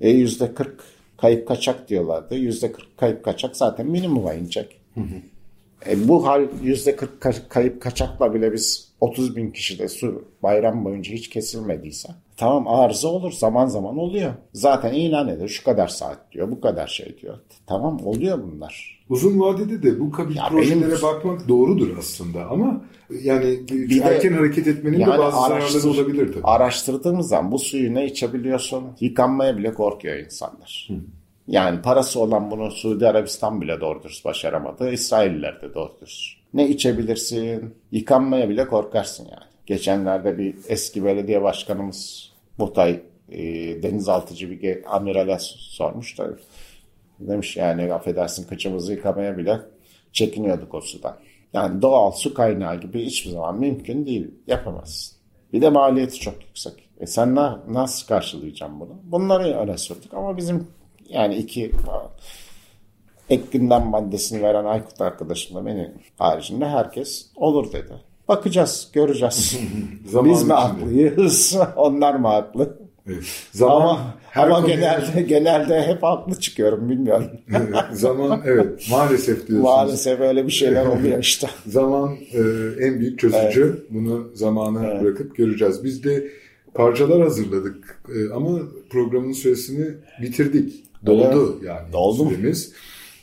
e, 0.00 0.10
yüzde 0.10 0.54
40 0.54 0.95
kayıp 1.16 1.48
kaçak 1.48 1.88
diyorlardı. 1.88 2.34
Yüzde 2.34 2.72
40 2.72 2.98
kayıp 2.98 3.24
kaçak 3.24 3.56
zaten 3.56 3.86
minimuma 3.86 4.34
inecek. 4.34 4.80
Hı 4.94 5.00
hı. 5.00 5.14
E, 5.90 6.08
bu 6.08 6.26
hal 6.26 6.46
yüzde 6.62 6.96
40 6.96 7.50
kayıp 7.50 7.82
kaçakla 7.82 8.34
bile 8.34 8.52
biz 8.52 8.92
30 9.00 9.36
bin 9.36 9.50
kişide 9.50 9.88
su 9.88 10.24
bayram 10.42 10.84
boyunca 10.84 11.12
hiç 11.12 11.28
kesilmediyse 11.28 12.08
tamam 12.36 12.68
arıza 12.68 13.08
olur 13.08 13.32
zaman 13.32 13.66
zaman 13.66 13.98
oluyor. 13.98 14.32
Zaten 14.52 14.92
ilan 14.92 15.28
ediyor 15.28 15.48
şu 15.48 15.64
kadar 15.64 15.88
saat 15.88 16.32
diyor 16.32 16.50
bu 16.50 16.60
kadar 16.60 16.86
şey 16.86 17.18
diyor. 17.18 17.38
Tamam 17.66 18.06
oluyor 18.06 18.42
bunlar. 18.42 18.95
Uzun 19.10 19.40
vadede 19.40 19.82
de 19.82 20.00
bu 20.00 20.10
kabil 20.10 20.36
Ya 20.36 20.48
projelere 20.48 20.86
benim- 20.90 21.02
bakmak 21.02 21.48
doğrudur 21.48 21.96
aslında 21.98 22.46
ama 22.50 22.84
yani 23.22 23.58
Bir 23.70 24.00
de- 24.00 24.04
erken 24.04 24.32
hareket 24.32 24.66
etmenin 24.66 24.96
de 24.98 25.00
Yani 25.02 25.18
bazı 25.18 25.40
zararları 25.40 25.88
olabilir 25.90 26.32
tabii. 26.32 26.44
Araştırdığımız 26.44 27.28
zaman 27.28 27.52
bu 27.52 27.58
suyu 27.58 27.94
ne 27.94 28.06
içebiliyorsun? 28.06 28.84
Yıkanmaya 29.00 29.58
bile 29.58 29.74
korkuyor 29.74 30.16
insanlar. 30.16 30.88
Yani 31.48 31.82
parası 31.82 32.20
olan 32.20 32.50
bunu 32.50 32.70
Suudi 32.70 33.08
Arabistan 33.08 33.60
bile 33.60 33.80
doğru 33.80 34.02
dürüst 34.02 34.24
başaramadı. 34.24 34.90
İsrailler 34.92 35.62
de 35.62 35.74
doğru 35.74 35.92
dürüst. 36.00 36.36
Ne 36.54 36.68
içebilirsin? 36.68 37.74
Yıkanmaya 37.92 38.48
bile 38.48 38.66
korkarsın 38.68 39.24
yani. 39.24 39.46
Geçenlerde 39.66 40.38
bir 40.38 40.54
eski 40.68 41.04
belediye 41.04 41.42
başkanımız 41.42 42.32
Butay 42.58 43.00
e, 43.32 43.38
denizaltıcı 43.82 44.50
bir 44.50 44.96
amirale 44.96 45.36
sormuş 45.40 46.18
da 46.18 46.28
demiş 47.20 47.56
yani 47.56 47.92
affedersin 47.92 48.46
kıçımızı 48.48 48.92
yıkamaya 48.92 49.38
bile 49.38 49.60
çekiniyorduk 50.12 50.74
o 50.74 50.80
sudan. 50.80 51.16
Yani 51.52 51.82
doğal 51.82 52.10
su 52.10 52.34
kaynağı 52.34 52.80
gibi 52.80 53.04
hiçbir 53.06 53.30
zaman 53.30 53.58
mümkün 53.58 54.06
değil. 54.06 54.30
Yapamazsın. 54.46 55.16
Bir 55.52 55.62
de 55.62 55.68
maliyeti 55.68 56.20
çok 56.20 56.34
yüksek. 56.42 56.88
E 57.00 57.06
sen 57.06 57.34
na- 57.34 57.60
nasıl 57.68 58.06
karşılayacaksın 58.06 58.80
bunu? 58.80 59.00
Bunları 59.04 59.56
öne 59.58 59.78
sürdük 59.78 60.14
ama 60.14 60.36
bizim 60.36 60.66
yani 61.08 61.34
iki 61.36 61.70
ek 63.30 63.42
gündem 63.52 63.86
maddesini 63.86 64.42
veren 64.42 64.64
Aykut 64.64 65.00
arkadaşım 65.00 65.56
da 65.56 65.66
benim 65.66 65.92
haricinde 66.18 66.68
herkes 66.68 67.30
olur 67.36 67.72
dedi. 67.72 67.92
Bakacağız, 68.28 68.90
göreceğiz. 68.92 69.60
Biz 70.24 70.42
mi 70.42 70.52
haklıyız, 70.52 71.56
onlar 71.76 72.14
mı 72.14 72.28
haklı? 72.28 72.78
Evet. 73.08 73.24
Zaman 73.52 73.80
ama 73.80 74.14
her 74.30 74.44
ama 74.46 74.60
konuya- 74.60 74.74
genelde 74.74 75.22
genelde 75.28 75.82
hep 75.82 76.02
haklı 76.02 76.40
çıkıyorum 76.40 76.88
bilmiyorum. 76.90 77.26
Evet, 77.50 77.74
zaman 77.92 78.42
evet 78.46 78.86
maalesef 78.90 79.36
diyorsunuz. 79.36 79.62
Maalesef 79.62 80.20
öyle 80.20 80.46
bir 80.46 80.52
şeyler 80.52 80.86
oluyor 80.86 81.18
işte. 81.18 81.50
Zaman 81.66 82.16
e, 82.32 82.40
en 82.86 83.00
büyük 83.00 83.18
çözücü. 83.18 83.86
Bunu 83.90 84.28
zamana 84.34 85.00
bırakıp 85.02 85.36
göreceğiz. 85.36 85.84
Biz 85.84 86.04
de 86.04 86.28
parçalar 86.74 87.22
hazırladık 87.22 88.02
E, 88.08 88.34
ama 88.34 88.58
programın 88.90 89.32
süresini 89.32 89.86
bitirdik. 90.22 90.84
Doldu 91.06 91.60
yani 91.64 91.92
Doldu 91.92 92.24
mu? 92.24 92.32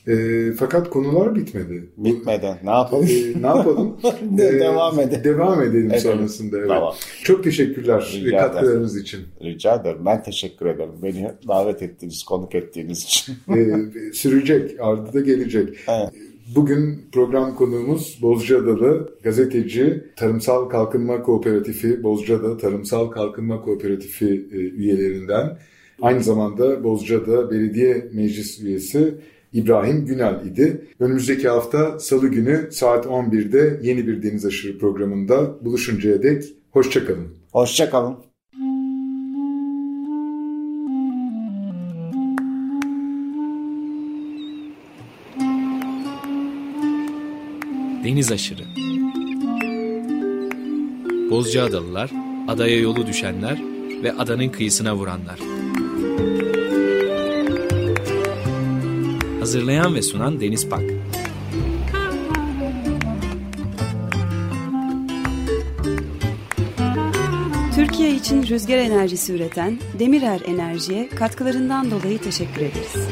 E, 0.07 0.51
fakat 0.59 0.89
konular 0.89 1.35
bitmedi. 1.35 1.83
Bitmeden 1.97 2.57
ne 2.63 2.69
yapalım? 2.69 3.07
E, 3.09 3.41
ne 3.41 3.47
yapalım? 3.47 3.97
De- 4.37 4.47
E, 4.47 4.59
devam 4.59 4.99
edelim. 4.99 5.23
Devam 5.23 5.61
edelim 5.61 5.85
Edelim. 5.87 5.99
sonrasında. 5.99 6.57
Evet. 6.57 6.67
Tamam. 6.67 6.93
Çok 7.23 7.43
teşekkürler 7.43 8.11
Rica 8.25 8.37
katkılarınız 8.37 8.97
için. 8.97 9.19
Rica 9.43 9.75
ederim. 9.75 9.97
Ben 10.05 10.23
teşekkür 10.23 10.65
ederim. 10.65 10.91
Beni 11.03 11.31
davet 11.47 11.81
ettiğiniz, 11.81 12.23
konuk 12.23 12.55
ettiğiniz 12.55 13.03
için. 13.03 13.35
e, 13.55 14.13
sürecek, 14.13 14.71
ardı 14.79 15.13
da 15.13 15.19
gelecek. 15.21 15.69
Evet. 15.87 16.09
Bugün 16.55 17.01
program 17.11 17.55
konuğumuz 17.55 18.19
Bozcaadalı 18.21 19.09
gazeteci, 19.23 20.03
Tarımsal 20.15 20.69
Kalkınma 20.69 21.21
Kooperatifi, 21.23 22.03
Bozcaada 22.03 22.57
Tarımsal 22.57 23.07
Kalkınma 23.11 23.61
Kooperatifi 23.61 24.47
e, 24.51 24.55
üyelerinden, 24.57 25.57
aynı 26.01 26.23
zamanda 26.23 26.83
Bozcaada 26.83 27.51
Belediye 27.51 28.09
Meclis 28.13 28.59
üyesi 28.61 29.15
İbrahim 29.53 30.05
Günal 30.05 30.45
idi. 30.45 30.87
Önümüzdeki 30.99 31.49
hafta 31.49 31.99
Salı 31.99 32.27
günü 32.27 32.67
saat 32.71 33.05
11'de 33.05 33.79
yeni 33.83 34.07
bir 34.07 34.23
Deniz 34.23 34.45
Aşırı 34.45 34.77
programında 34.77 35.65
buluşuncaya 35.65 36.23
dek 36.23 36.43
hoşçakalın. 36.71 37.27
Hoşçakalın. 37.51 38.15
Deniz 48.03 48.31
aşırı. 48.31 48.63
Bozcaadalılar, 51.31 52.11
adaya 52.47 52.79
yolu 52.79 53.07
düşenler 53.07 53.61
ve 54.03 54.13
adanın 54.13 54.49
kıyısına 54.49 54.95
vuranlar. 54.95 55.52
Hazırlayan 59.43 59.95
ve 59.95 60.01
sunan 60.01 60.41
Deniz 60.41 60.69
Pak. 60.69 60.81
Türkiye 67.75 68.15
için 68.15 68.47
rüzgar 68.47 68.77
enerjisi 68.77 69.33
üreten 69.33 69.79
Demirer 69.99 70.41
Enerji'ye 70.45 71.09
katkılarından 71.09 71.91
dolayı 71.91 72.19
teşekkür 72.19 72.61
ederiz. 72.61 73.07